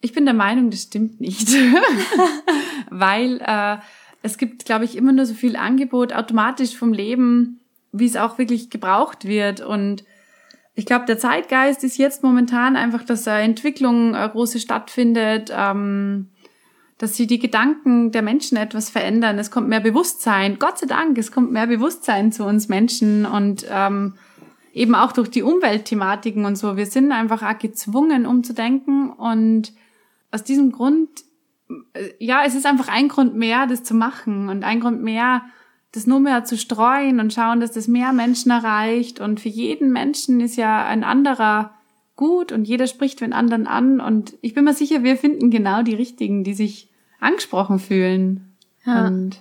ich 0.00 0.12
bin 0.12 0.24
der 0.24 0.34
Meinung, 0.34 0.70
das 0.70 0.82
stimmt 0.82 1.20
nicht. 1.20 1.48
Weil 2.90 3.40
äh, 3.40 3.78
es 4.22 4.38
gibt, 4.38 4.64
glaube 4.64 4.84
ich, 4.84 4.96
immer 4.96 5.12
nur 5.12 5.26
so 5.26 5.34
viel 5.34 5.56
Angebot 5.56 6.12
automatisch 6.12 6.76
vom 6.76 6.92
Leben, 6.92 7.60
wie 7.92 8.06
es 8.06 8.16
auch 8.16 8.38
wirklich 8.38 8.70
gebraucht 8.70 9.24
wird. 9.24 9.60
Und 9.60 10.04
ich 10.74 10.84
glaube, 10.84 11.06
der 11.06 11.18
Zeitgeist 11.18 11.82
ist 11.84 11.96
jetzt 11.96 12.22
momentan 12.22 12.76
einfach, 12.76 13.02
dass 13.02 13.26
eine 13.26 13.44
Entwicklung 13.44 14.14
äh, 14.14 14.28
große 14.30 14.60
stattfindet, 14.60 15.50
ähm, 15.54 16.28
dass 16.98 17.14
sie 17.14 17.26
die 17.26 17.38
Gedanken 17.38 18.10
der 18.12 18.22
Menschen 18.22 18.56
etwas 18.56 18.90
verändern. 18.90 19.38
Es 19.38 19.50
kommt 19.50 19.68
mehr 19.68 19.80
Bewusstsein. 19.80 20.58
Gott 20.58 20.78
sei 20.78 20.86
Dank, 20.86 21.18
es 21.18 21.30
kommt 21.30 21.52
mehr 21.52 21.66
Bewusstsein 21.66 22.32
zu 22.32 22.44
uns 22.44 22.68
Menschen 22.68 23.26
und 23.26 23.66
ähm, 23.70 24.14
eben 24.72 24.94
auch 24.94 25.12
durch 25.12 25.30
die 25.30 25.42
Umweltthematiken 25.42 26.44
und 26.44 26.56
so. 26.56 26.76
Wir 26.76 26.86
sind 26.86 27.12
einfach 27.12 27.42
auch 27.42 27.58
gezwungen, 27.58 28.26
umzudenken 28.26 29.10
und 29.10 29.72
aus 30.30 30.44
diesem 30.44 30.72
Grund, 30.72 31.08
äh, 31.94 32.10
ja, 32.18 32.42
es 32.44 32.54
ist 32.54 32.66
einfach 32.66 32.88
ein 32.88 33.08
Grund 33.08 33.34
mehr, 33.34 33.66
das 33.66 33.82
zu 33.82 33.94
machen 33.94 34.48
und 34.48 34.64
ein 34.64 34.80
Grund 34.80 35.02
mehr, 35.02 35.42
das 35.92 36.06
nur 36.06 36.20
mehr 36.20 36.44
zu 36.44 36.58
streuen 36.58 37.20
und 37.20 37.32
schauen, 37.32 37.60
dass 37.60 37.72
das 37.72 37.88
mehr 37.88 38.12
Menschen 38.12 38.50
erreicht. 38.50 39.20
Und 39.20 39.40
für 39.40 39.48
jeden 39.48 39.92
Menschen 39.92 40.40
ist 40.40 40.56
ja 40.56 40.84
ein 40.86 41.04
anderer 41.04 41.70
gut 42.16 42.52
und 42.52 42.66
jeder 42.66 42.86
spricht 42.86 43.20
den 43.20 43.32
anderen 43.32 43.66
an. 43.66 44.00
Und 44.00 44.34
ich 44.42 44.54
bin 44.54 44.64
mir 44.64 44.74
sicher, 44.74 45.02
wir 45.04 45.16
finden 45.16 45.50
genau 45.50 45.82
die 45.82 45.94
richtigen, 45.94 46.44
die 46.44 46.54
sich 46.54 46.90
angesprochen 47.20 47.78
fühlen. 47.78 48.52
Ja. 48.84 49.06
Und 49.06 49.38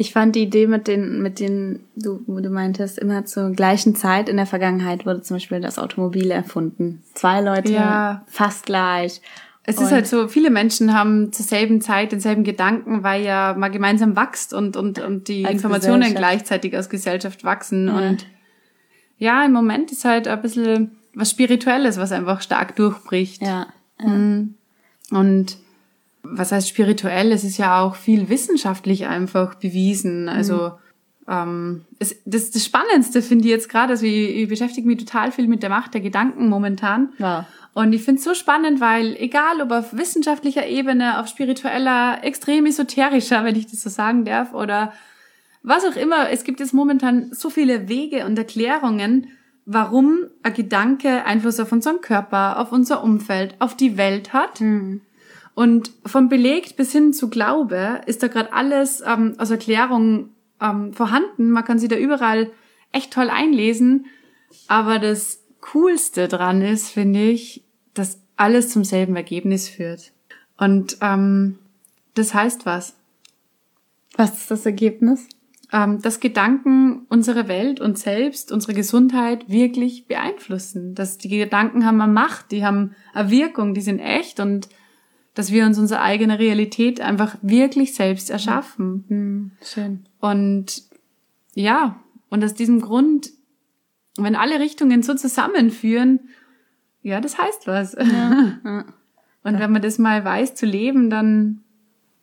Ich 0.00 0.12
fand 0.12 0.36
die 0.36 0.42
Idee 0.44 0.66
mit 0.68 0.86
den, 0.86 1.20
mit 1.22 1.40
den, 1.40 1.80
du, 1.96 2.22
wo 2.26 2.38
du 2.38 2.50
meintest, 2.50 2.98
immer 2.98 3.24
zur 3.24 3.50
gleichen 3.50 3.96
Zeit 3.96 4.28
in 4.28 4.36
der 4.36 4.46
Vergangenheit 4.46 5.04
wurde 5.04 5.22
zum 5.22 5.36
Beispiel 5.36 5.60
das 5.60 5.78
Automobil 5.78 6.30
erfunden. 6.30 7.02
Zwei 7.14 7.40
Leute, 7.40 7.72
Ja. 7.72 8.22
fast 8.28 8.64
gleich. 8.66 9.20
Es 9.68 9.76
Und- 9.76 9.84
ist 9.84 9.92
halt 9.92 10.06
so, 10.06 10.28
viele 10.28 10.48
Menschen 10.48 10.94
haben 10.94 11.30
zur 11.30 11.44
selben 11.44 11.82
Zeit 11.82 12.12
denselben 12.12 12.42
Gedanken, 12.42 13.02
weil 13.02 13.22
ja 13.22 13.54
man 13.54 13.70
gemeinsam 13.70 14.16
wächst 14.16 14.54
und, 14.54 14.78
und, 14.78 14.98
und 14.98 15.28
die 15.28 15.42
Informationen 15.42 16.14
gleichzeitig 16.14 16.74
als 16.74 16.88
Gesellschaft 16.88 17.44
wachsen. 17.44 17.86
Ja. 17.88 17.94
Und 17.98 18.26
ja, 19.18 19.44
im 19.44 19.52
Moment 19.52 19.92
ist 19.92 20.06
halt 20.06 20.26
ein 20.26 20.40
bisschen 20.40 20.92
was 21.14 21.30
Spirituelles, 21.30 21.98
was 21.98 22.12
einfach 22.12 22.40
stark 22.40 22.76
durchbricht. 22.76 23.42
Ja. 23.42 23.66
Mhm. 24.02 24.54
Und 25.10 25.58
was 26.22 26.50
heißt 26.50 26.70
spirituell? 26.70 27.30
Es 27.30 27.44
ist 27.44 27.58
ja 27.58 27.82
auch 27.82 27.94
viel 27.94 28.30
wissenschaftlich 28.30 29.06
einfach 29.06 29.56
bewiesen. 29.56 30.30
Also 30.30 30.72
ähm, 31.28 31.84
es, 31.98 32.16
das, 32.24 32.52
das 32.52 32.64
Spannendste 32.64 33.20
finde 33.20 33.44
ich 33.44 33.50
jetzt 33.50 33.68
gerade, 33.68 33.90
also 33.90 34.06
ich, 34.06 34.34
ich 34.34 34.48
beschäftige 34.48 34.86
mich 34.86 34.96
total 34.96 35.30
viel 35.30 35.46
mit 35.46 35.62
der 35.62 35.68
Macht 35.68 35.92
der 35.92 36.00
Gedanken 36.00 36.48
momentan. 36.48 37.10
Wow. 37.18 37.44
Und 37.78 37.92
ich 37.92 38.02
finde 38.02 38.18
es 38.18 38.24
so 38.24 38.34
spannend, 38.34 38.80
weil 38.80 39.14
egal 39.20 39.60
ob 39.62 39.70
auf 39.70 39.96
wissenschaftlicher 39.96 40.66
Ebene, 40.66 41.20
auf 41.20 41.28
spiritueller, 41.28 42.24
extrem 42.24 42.66
esoterischer, 42.66 43.44
wenn 43.44 43.54
ich 43.54 43.68
das 43.68 43.82
so 43.82 43.88
sagen 43.88 44.24
darf, 44.24 44.52
oder 44.52 44.92
was 45.62 45.84
auch 45.84 45.94
immer, 45.94 46.28
es 46.28 46.42
gibt 46.42 46.58
jetzt 46.58 46.74
momentan 46.74 47.28
so 47.30 47.50
viele 47.50 47.88
Wege 47.88 48.26
und 48.26 48.36
Erklärungen, 48.36 49.28
warum 49.64 50.24
ein 50.42 50.54
Gedanke 50.54 51.24
Einfluss 51.24 51.60
auf 51.60 51.70
unseren 51.70 52.00
Körper, 52.00 52.58
auf 52.58 52.72
unser 52.72 53.04
Umfeld, 53.04 53.54
auf 53.60 53.76
die 53.76 53.96
Welt 53.96 54.32
hat. 54.32 54.60
Und 55.54 55.92
vom 56.04 56.28
belegt 56.28 56.76
bis 56.76 56.90
hin 56.90 57.12
zu 57.12 57.30
Glaube 57.30 58.00
ist 58.06 58.24
da 58.24 58.26
gerade 58.26 58.52
alles 58.52 59.04
ähm, 59.06 59.34
als 59.38 59.52
Erklärung 59.52 60.30
ähm, 60.60 60.92
vorhanden. 60.94 61.52
Man 61.52 61.64
kann 61.64 61.78
sich 61.78 61.88
da 61.88 61.96
überall 61.96 62.50
echt 62.90 63.12
toll 63.12 63.30
einlesen. 63.30 64.06
Aber 64.66 64.98
das 64.98 65.44
Coolste 65.60 66.26
dran 66.26 66.60
ist, 66.60 66.88
finde 66.88 67.20
ich, 67.20 67.67
dass 67.98 68.20
alles 68.36 68.70
zum 68.70 68.84
selben 68.84 69.16
Ergebnis 69.16 69.68
führt. 69.68 70.12
Und 70.56 70.98
ähm, 71.00 71.58
das 72.14 72.34
heißt 72.34 72.66
was? 72.66 72.94
Was 74.16 74.40
ist 74.40 74.50
das 74.50 74.66
Ergebnis? 74.66 75.28
ähm, 75.72 76.00
dass 76.00 76.20
Gedanken 76.20 77.06
unsere 77.08 77.48
Welt 77.48 77.80
und 77.80 77.98
selbst, 77.98 78.52
unsere 78.52 78.74
Gesundheit 78.74 79.48
wirklich 79.48 80.06
beeinflussen. 80.06 80.94
Dass 80.94 81.18
die 81.18 81.28
Gedanken 81.28 81.84
haben 81.84 82.00
eine 82.00 82.12
Macht, 82.12 82.52
die 82.52 82.64
haben 82.64 82.94
eine 83.12 83.30
Wirkung, 83.30 83.74
die 83.74 83.80
sind 83.80 83.98
echt 83.98 84.40
und 84.40 84.68
dass 85.34 85.52
wir 85.52 85.66
uns 85.66 85.78
unsere 85.78 86.00
eigene 86.00 86.38
Realität 86.38 87.00
einfach 87.00 87.36
wirklich 87.42 87.94
selbst 87.94 88.30
erschaffen. 88.30 89.04
Hm, 89.08 89.50
schön. 89.62 90.06
Und 90.20 90.82
ja, 91.54 92.00
und 92.30 92.42
aus 92.42 92.54
diesem 92.54 92.80
Grund, 92.80 93.30
wenn 94.16 94.36
alle 94.36 94.58
Richtungen 94.58 95.02
so 95.02 95.14
zusammenführen, 95.14 96.20
ja, 97.08 97.20
das 97.20 97.38
heißt 97.38 97.66
was. 97.66 97.94
Ja. 97.94 98.54
Und 99.44 99.58
wenn 99.58 99.72
man 99.72 99.80
das 99.82 99.98
mal 99.98 100.24
weiß 100.24 100.54
zu 100.54 100.66
leben, 100.66 101.08
dann, 101.10 101.60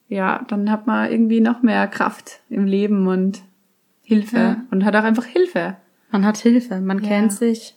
ja, 0.09 0.43
dann 0.47 0.69
hat 0.69 0.85
man 0.85 1.09
irgendwie 1.11 1.39
noch 1.41 1.63
mehr 1.63 1.87
Kraft 1.87 2.41
im 2.49 2.65
Leben 2.65 3.07
und 3.07 3.41
Hilfe 4.03 4.37
Ja. 4.37 4.57
und 4.69 4.85
hat 4.85 4.95
auch 4.95 5.03
einfach 5.03 5.25
Hilfe. 5.25 5.77
Man 6.11 6.23
hat 6.25 6.37
Hilfe, 6.37 6.79
man 6.81 6.99
Ja. 6.99 7.09
kennt 7.09 7.33
sich. 7.33 7.75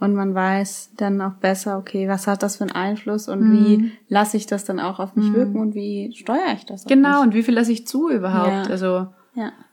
und 0.00 0.14
man 0.14 0.34
weiß 0.34 0.90
dann 0.96 1.20
auch 1.22 1.34
besser, 1.34 1.78
okay, 1.78 2.08
was 2.08 2.26
hat 2.26 2.42
das 2.42 2.56
für 2.56 2.64
einen 2.64 2.72
Einfluss 2.72 3.28
und 3.28 3.40
mhm. 3.40 3.52
wie 3.52 3.92
lasse 4.08 4.36
ich 4.36 4.46
das 4.46 4.64
dann 4.64 4.78
auch 4.80 4.98
auf 4.98 5.16
mich 5.16 5.26
mhm. 5.30 5.34
wirken 5.34 5.58
und 5.60 5.74
wie 5.74 6.12
steuere 6.14 6.52
ich 6.54 6.66
das? 6.66 6.84
Genau, 6.84 7.22
und 7.22 7.32
wie 7.32 7.42
viel 7.42 7.54
lasse 7.54 7.72
ich 7.72 7.86
zu 7.86 8.10
überhaupt? 8.10 8.66
Ja. 8.66 8.70
Also 8.70 9.06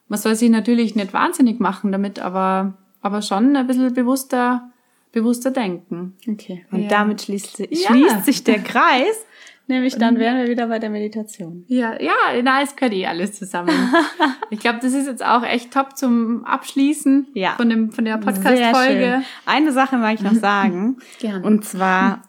man 0.07 0.19
soll 0.19 0.35
sich 0.35 0.49
natürlich 0.49 0.95
nicht 0.95 1.13
wahnsinnig 1.13 1.59
machen 1.59 1.91
damit, 1.91 2.19
aber, 2.19 2.73
aber 3.01 3.21
schon 3.21 3.55
ein 3.57 3.67
bisschen 3.67 3.93
bewusster, 3.93 4.70
bewusster 5.11 5.51
denken. 5.51 6.15
Okay. 6.27 6.65
Und 6.71 6.83
ja. 6.83 6.89
damit 6.89 7.21
schließt, 7.21 7.57
schließt 7.57 8.25
sich 8.25 8.43
der 8.43 8.59
Kreis. 8.59 9.25
Nämlich 9.67 9.95
dann 9.97 10.19
wären 10.19 10.37
wir 10.37 10.49
wieder 10.49 10.67
bei 10.67 10.79
der 10.79 10.89
Meditation. 10.89 11.63
Ja, 11.67 11.93
ja, 12.01 12.11
na, 12.43 12.61
es 12.61 12.75
gehört 12.75 12.93
eh 12.93 13.05
alles 13.05 13.33
zusammen. 13.33 13.69
ich 14.49 14.59
glaube, 14.59 14.79
das 14.81 14.91
ist 14.91 15.07
jetzt 15.07 15.23
auch 15.23 15.43
echt 15.43 15.71
top 15.71 15.95
zum 15.95 16.43
Abschließen 16.43 17.27
ja. 17.35 17.51
von, 17.55 17.69
dem, 17.69 17.91
von 17.91 18.03
der 18.03 18.17
Podcast-Folge. 18.17 19.21
Eine 19.45 19.71
Sache 19.71 19.97
mag 19.97 20.15
ich 20.15 20.21
noch 20.21 20.33
sagen. 20.33 20.97
Gerne. 21.19 21.45
Und 21.45 21.63
zwar 21.63 22.23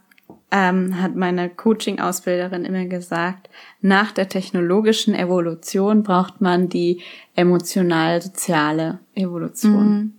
ähm, 0.52 1.02
hat 1.02 1.16
meine 1.16 1.48
Coaching-Ausbilderin 1.48 2.64
immer 2.64 2.84
gesagt, 2.84 3.48
nach 3.80 4.12
der 4.12 4.28
technologischen 4.28 5.14
Evolution 5.14 6.04
braucht 6.04 6.40
man 6.40 6.68
die 6.68 7.00
emotional-soziale 7.34 9.00
Evolution. 9.14 9.94
Mhm. 9.94 10.12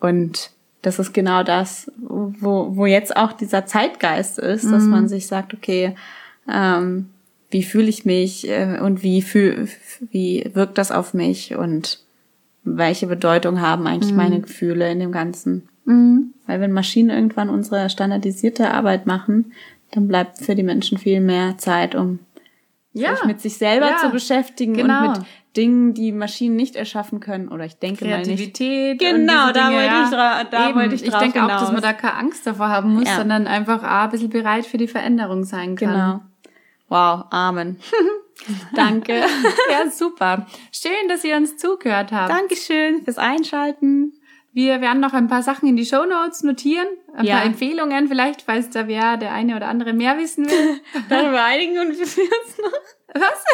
Und 0.00 0.50
das 0.82 0.98
ist 0.98 1.12
genau 1.12 1.42
das, 1.42 1.90
wo, 1.96 2.76
wo 2.76 2.86
jetzt 2.86 3.16
auch 3.16 3.32
dieser 3.32 3.66
Zeitgeist 3.66 4.38
ist, 4.38 4.64
mhm. 4.64 4.72
dass 4.72 4.84
man 4.84 5.08
sich 5.08 5.26
sagt, 5.26 5.54
okay, 5.54 5.94
ähm, 6.50 7.10
wie 7.50 7.62
fühle 7.62 7.88
ich 7.88 8.04
mich 8.04 8.48
äh, 8.48 8.78
und 8.80 9.02
wie 9.02 9.22
fühl, 9.22 9.68
wie 10.10 10.50
wirkt 10.54 10.78
das 10.78 10.92
auf 10.92 11.14
mich 11.14 11.56
und 11.56 12.00
welche 12.64 13.06
Bedeutung 13.06 13.60
haben 13.60 13.86
eigentlich 13.86 14.12
mhm. 14.12 14.16
meine 14.16 14.40
Gefühle 14.40 14.90
in 14.90 15.00
dem 15.00 15.12
Ganzen. 15.12 15.68
Mhm. 15.84 16.34
Weil 16.46 16.60
wenn 16.60 16.72
Maschinen 16.72 17.10
irgendwann 17.10 17.48
unsere 17.48 17.88
standardisierte 17.90 18.70
Arbeit 18.70 19.06
machen, 19.06 19.52
dann 19.92 20.06
bleibt 20.06 20.38
für 20.38 20.54
die 20.54 20.62
Menschen 20.62 20.98
viel 20.98 21.20
mehr 21.20 21.56
Zeit, 21.56 21.94
um 21.94 22.18
ja. 22.92 23.16
sich 23.16 23.24
mit 23.24 23.40
sich 23.40 23.56
selber 23.56 23.90
ja. 23.90 23.96
zu 23.98 24.10
beschäftigen 24.10 24.74
genau. 24.74 25.08
und 25.08 25.18
mit 25.18 25.26
Dingen, 25.56 25.94
die 25.94 26.12
Maschinen 26.12 26.56
nicht 26.56 26.76
erschaffen 26.76 27.20
können. 27.20 27.48
Oder 27.48 27.64
ich 27.64 27.78
denke 27.78 28.04
Kreativität 28.04 29.00
mal 29.00 29.12
nicht. 29.12 29.28
Genau, 29.28 29.52
da 29.52 29.72
wollte 29.72 30.04
ich, 30.04 30.50
da 30.50 30.74
wollte 30.74 30.94
ich 30.94 31.02
drauf 31.02 31.14
Ich 31.14 31.18
denke 31.18 31.40
hinaus. 31.40 31.52
auch, 31.52 31.60
dass 31.60 31.72
man 31.72 31.82
da 31.82 31.92
keine 31.92 32.14
Angst 32.14 32.46
davor 32.46 32.68
haben 32.68 32.94
muss, 32.94 33.08
ja. 33.08 33.16
sondern 33.16 33.46
einfach 33.46 33.82
ah, 33.82 34.04
ein 34.04 34.10
bisschen 34.10 34.30
bereit 34.30 34.66
für 34.66 34.78
die 34.78 34.88
Veränderung 34.88 35.44
sein 35.44 35.74
kann. 35.76 35.92
Genau. 35.92 36.20
Wow, 36.88 37.26
Amen. 37.30 37.78
Danke. 38.74 39.14
ja, 39.70 39.90
super. 39.90 40.46
Schön, 40.72 41.08
dass 41.08 41.24
ihr 41.24 41.36
uns 41.36 41.56
zugehört 41.56 42.12
habt. 42.12 42.30
Dankeschön 42.30 43.02
fürs 43.02 43.18
Einschalten. 43.18 44.17
Wir 44.52 44.80
werden 44.80 45.00
noch 45.00 45.12
ein 45.12 45.28
paar 45.28 45.42
Sachen 45.42 45.68
in 45.68 45.76
die 45.76 45.84
Show 45.84 46.04
Notes 46.04 46.42
notieren, 46.42 46.88
ein 47.14 47.26
ja. 47.26 47.36
paar 47.36 47.44
Empfehlungen 47.44 48.08
vielleicht, 48.08 48.42
falls 48.42 48.70
da 48.70 48.88
wer 48.88 49.16
der 49.16 49.32
eine 49.32 49.56
oder 49.56 49.68
andere 49.68 49.92
mehr 49.92 50.18
wissen 50.18 50.46
will. 50.46 50.80
Darüber 51.08 51.44
einigen 51.44 51.74
wir 51.74 51.82
uns 51.82 52.16
noch. 52.58 52.72
Was? 53.14 53.44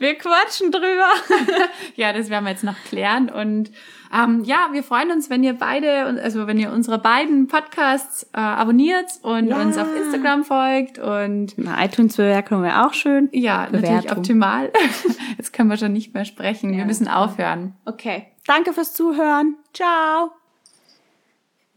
Wir 0.00 0.14
quatschen 0.16 0.72
drüber. 0.72 1.10
ja, 1.96 2.12
das 2.12 2.28
werden 2.30 2.44
wir 2.44 2.50
jetzt 2.50 2.64
noch 2.64 2.76
klären. 2.88 3.30
Und 3.30 3.70
ähm, 4.14 4.44
ja, 4.44 4.68
wir 4.72 4.82
freuen 4.82 5.10
uns, 5.10 5.28
wenn 5.28 5.42
ihr 5.42 5.54
beide, 5.54 6.20
also 6.22 6.46
wenn 6.46 6.58
ihr 6.58 6.72
unsere 6.72 6.98
beiden 6.98 7.48
Podcasts 7.48 8.24
äh, 8.32 8.38
abonniert 8.38 9.06
und 9.22 9.48
ja. 9.48 9.60
uns 9.60 9.76
auf 9.76 9.88
Instagram 9.96 10.44
folgt 10.44 10.98
und 10.98 11.54
eine 11.58 11.84
iTunes-Bewertung 11.84 12.62
wäre 12.62 12.86
auch 12.86 12.94
schön. 12.94 13.28
Ja, 13.32 13.66
Bewertung. 13.66 13.94
natürlich 13.94 14.12
optimal. 14.12 14.72
Jetzt 15.36 15.52
können 15.52 15.68
wir 15.68 15.76
schon 15.76 15.92
nicht 15.92 16.14
mehr 16.14 16.24
sprechen. 16.24 16.72
Ja. 16.72 16.78
Wir 16.78 16.84
müssen 16.86 17.08
aufhören. 17.08 17.74
Okay. 17.84 18.26
Danke 18.46 18.72
fürs 18.72 18.92
Zuhören. 18.94 19.56
Ciao. 19.72 20.43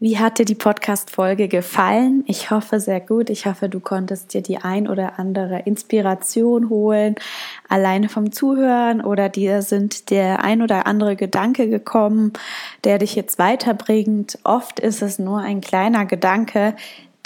Wie 0.00 0.16
hat 0.16 0.38
dir 0.38 0.44
die 0.44 0.54
Podcast-Folge 0.54 1.48
gefallen? 1.48 2.22
Ich 2.28 2.52
hoffe 2.52 2.78
sehr 2.78 3.00
gut. 3.00 3.30
Ich 3.30 3.46
hoffe, 3.46 3.68
du 3.68 3.80
konntest 3.80 4.32
dir 4.32 4.42
die 4.42 4.58
ein 4.58 4.86
oder 4.86 5.18
andere 5.18 5.62
Inspiration 5.64 6.68
holen, 6.68 7.16
alleine 7.68 8.08
vom 8.08 8.30
Zuhören 8.30 9.00
oder 9.00 9.28
dir 9.28 9.60
sind 9.60 10.10
der 10.10 10.44
ein 10.44 10.62
oder 10.62 10.86
andere 10.86 11.16
Gedanke 11.16 11.68
gekommen, 11.68 12.32
der 12.84 12.98
dich 12.98 13.16
jetzt 13.16 13.40
weiterbringt. 13.40 14.38
Oft 14.44 14.78
ist 14.78 15.02
es 15.02 15.18
nur 15.18 15.40
ein 15.40 15.60
kleiner 15.60 16.06
Gedanke, 16.06 16.76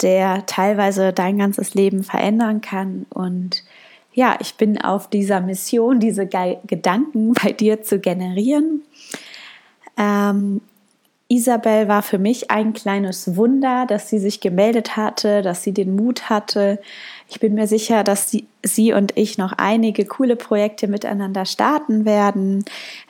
der 0.01 0.47
teilweise 0.47 1.13
dein 1.13 1.37
ganzes 1.37 1.75
Leben 1.75 2.03
verändern 2.03 2.61
kann. 2.61 3.05
Und 3.11 3.63
ja, 4.13 4.35
ich 4.39 4.55
bin 4.55 4.81
auf 4.81 5.11
dieser 5.11 5.41
Mission, 5.41 5.99
diese 5.99 6.25
Gedanken 6.25 7.33
bei 7.33 7.51
dir 7.51 7.83
zu 7.83 7.99
generieren. 7.99 8.81
Ähm, 9.95 10.61
Isabel 11.33 11.87
war 11.87 12.03
für 12.03 12.19
mich 12.19 12.51
ein 12.51 12.73
kleines 12.73 13.35
Wunder, 13.35 13.87
dass 13.87 14.07
sie 14.07 14.19
sich 14.19 14.39
gemeldet 14.39 14.95
hatte, 14.95 15.41
dass 15.41 15.63
sie 15.63 15.73
den 15.73 15.95
Mut 15.95 16.29
hatte. 16.29 16.79
Ich 17.27 17.39
bin 17.39 17.55
mir 17.55 17.65
sicher, 17.65 18.03
dass 18.03 18.29
sie, 18.29 18.45
sie 18.61 18.93
und 18.93 19.17
ich 19.17 19.39
noch 19.39 19.53
einige 19.57 20.05
coole 20.05 20.35
Projekte 20.35 20.87
miteinander 20.87 21.45
starten 21.45 22.05
werden. 22.05 22.63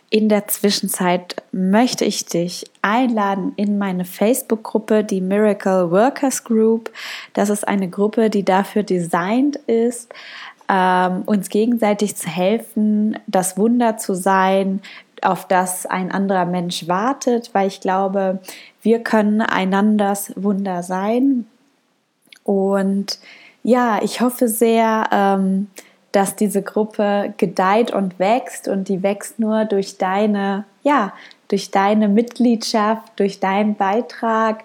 In 0.09 0.29
der 0.29 0.47
Zwischenzeit 0.47 1.43
möchte 1.51 2.05
ich 2.05 2.25
dich 2.25 2.63
einladen 2.81 3.51
in 3.57 3.77
meine 3.77 4.05
Facebook-Gruppe, 4.05 5.03
die 5.03 5.19
Miracle 5.19 5.91
Workers 5.91 6.45
Group. 6.45 6.93
Das 7.33 7.49
ist 7.49 7.67
eine 7.67 7.89
Gruppe, 7.89 8.29
die 8.29 8.45
dafür 8.45 8.83
designt 8.83 9.57
ist, 9.67 10.13
ähm, 10.69 11.23
uns 11.25 11.49
gegenseitig 11.49 12.15
zu 12.15 12.29
helfen, 12.29 13.19
das 13.27 13.57
Wunder 13.57 13.97
zu 13.97 14.13
sein, 14.13 14.81
auf 15.25 15.47
das 15.47 15.85
ein 15.85 16.11
anderer 16.11 16.45
Mensch 16.45 16.87
wartet, 16.87 17.49
weil 17.53 17.67
ich 17.67 17.81
glaube, 17.81 18.39
wir 18.81 18.99
können 18.99 19.41
einanders 19.41 20.33
Wunder 20.35 20.83
sein. 20.83 21.45
Und 22.43 23.19
ja, 23.63 23.99
ich 24.03 24.21
hoffe 24.21 24.47
sehr, 24.47 25.09
ähm, 25.11 25.67
dass 26.11 26.35
diese 26.35 26.61
Gruppe 26.61 27.33
gedeiht 27.37 27.91
und 27.91 28.19
wächst 28.19 28.67
und 28.67 28.87
die 28.87 29.01
wächst 29.01 29.39
nur 29.39 29.65
durch 29.65 29.97
deine, 29.97 30.65
ja, 30.83 31.13
durch 31.47 31.71
deine 31.71 32.07
Mitgliedschaft, 32.07 33.11
durch 33.15 33.39
deinen 33.39 33.75
Beitrag 33.75 34.63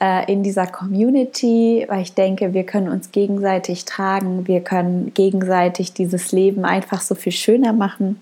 äh, 0.00 0.30
in 0.30 0.42
dieser 0.42 0.66
Community, 0.66 1.84
weil 1.88 2.02
ich 2.02 2.14
denke, 2.14 2.54
wir 2.54 2.64
können 2.64 2.88
uns 2.88 3.12
gegenseitig 3.12 3.84
tragen, 3.84 4.48
wir 4.48 4.62
können 4.62 5.12
gegenseitig 5.14 5.92
dieses 5.92 6.32
Leben 6.32 6.64
einfach 6.64 7.00
so 7.00 7.14
viel 7.14 7.32
schöner 7.32 7.72
machen. 7.72 8.20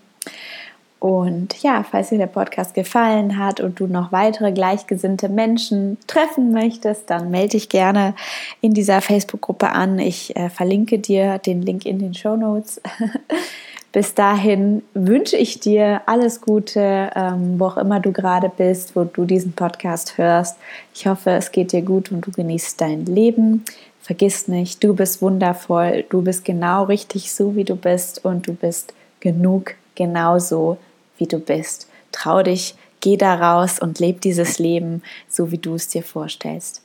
Und 1.00 1.62
ja, 1.62 1.84
falls 1.88 2.08
dir 2.08 2.18
der 2.18 2.26
Podcast 2.26 2.74
gefallen 2.74 3.38
hat 3.38 3.60
und 3.60 3.78
du 3.78 3.86
noch 3.86 4.10
weitere 4.10 4.50
gleichgesinnte 4.50 5.28
Menschen 5.28 5.96
treffen 6.08 6.50
möchtest, 6.50 7.08
dann 7.08 7.30
melde 7.30 7.50
dich 7.50 7.68
gerne 7.68 8.14
in 8.60 8.74
dieser 8.74 9.00
Facebook-Gruppe 9.00 9.70
an. 9.70 10.00
Ich 10.00 10.34
äh, 10.36 10.50
verlinke 10.50 10.98
dir 10.98 11.38
den 11.38 11.62
Link 11.62 11.86
in 11.86 12.00
den 12.00 12.14
Show 12.14 12.36
Notes. 12.36 12.80
Bis 13.92 14.14
dahin 14.14 14.82
wünsche 14.92 15.36
ich 15.36 15.60
dir 15.60 16.02
alles 16.06 16.40
Gute, 16.40 17.10
ähm, 17.14 17.58
wo 17.58 17.66
auch 17.66 17.76
immer 17.78 18.00
du 18.00 18.12
gerade 18.12 18.50
bist, 18.54 18.94
wo 18.94 19.04
du 19.04 19.24
diesen 19.24 19.52
Podcast 19.52 20.18
hörst. 20.18 20.58
Ich 20.94 21.06
hoffe, 21.06 21.30
es 21.30 21.52
geht 21.52 21.72
dir 21.72 21.82
gut 21.82 22.12
und 22.12 22.26
du 22.26 22.32
genießt 22.32 22.80
dein 22.80 23.06
Leben. 23.06 23.64
Vergiss 24.02 24.48
nicht, 24.48 24.82
du 24.84 24.94
bist 24.94 25.22
wundervoll, 25.22 26.04
du 26.10 26.22
bist 26.22 26.44
genau 26.44 26.84
richtig 26.84 27.32
so, 27.32 27.56
wie 27.56 27.64
du 27.64 27.76
bist 27.76 28.24
und 28.24 28.46
du 28.46 28.52
bist 28.52 28.94
genug 29.20 29.74
genauso 29.94 30.78
wie 31.18 31.26
du 31.26 31.38
bist. 31.38 31.88
Trau 32.12 32.42
dich, 32.42 32.74
geh 33.00 33.16
da 33.16 33.34
raus 33.34 33.78
und 33.78 33.98
leb 33.98 34.20
dieses 34.20 34.58
Leben 34.58 35.02
so, 35.28 35.50
wie 35.50 35.58
du 35.58 35.74
es 35.74 35.88
dir 35.88 36.02
vorstellst. 36.02 36.82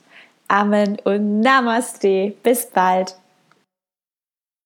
Amen 0.48 0.98
und 1.04 1.40
Namaste. 1.40 2.34
Bis 2.42 2.66
bald. 2.66 3.16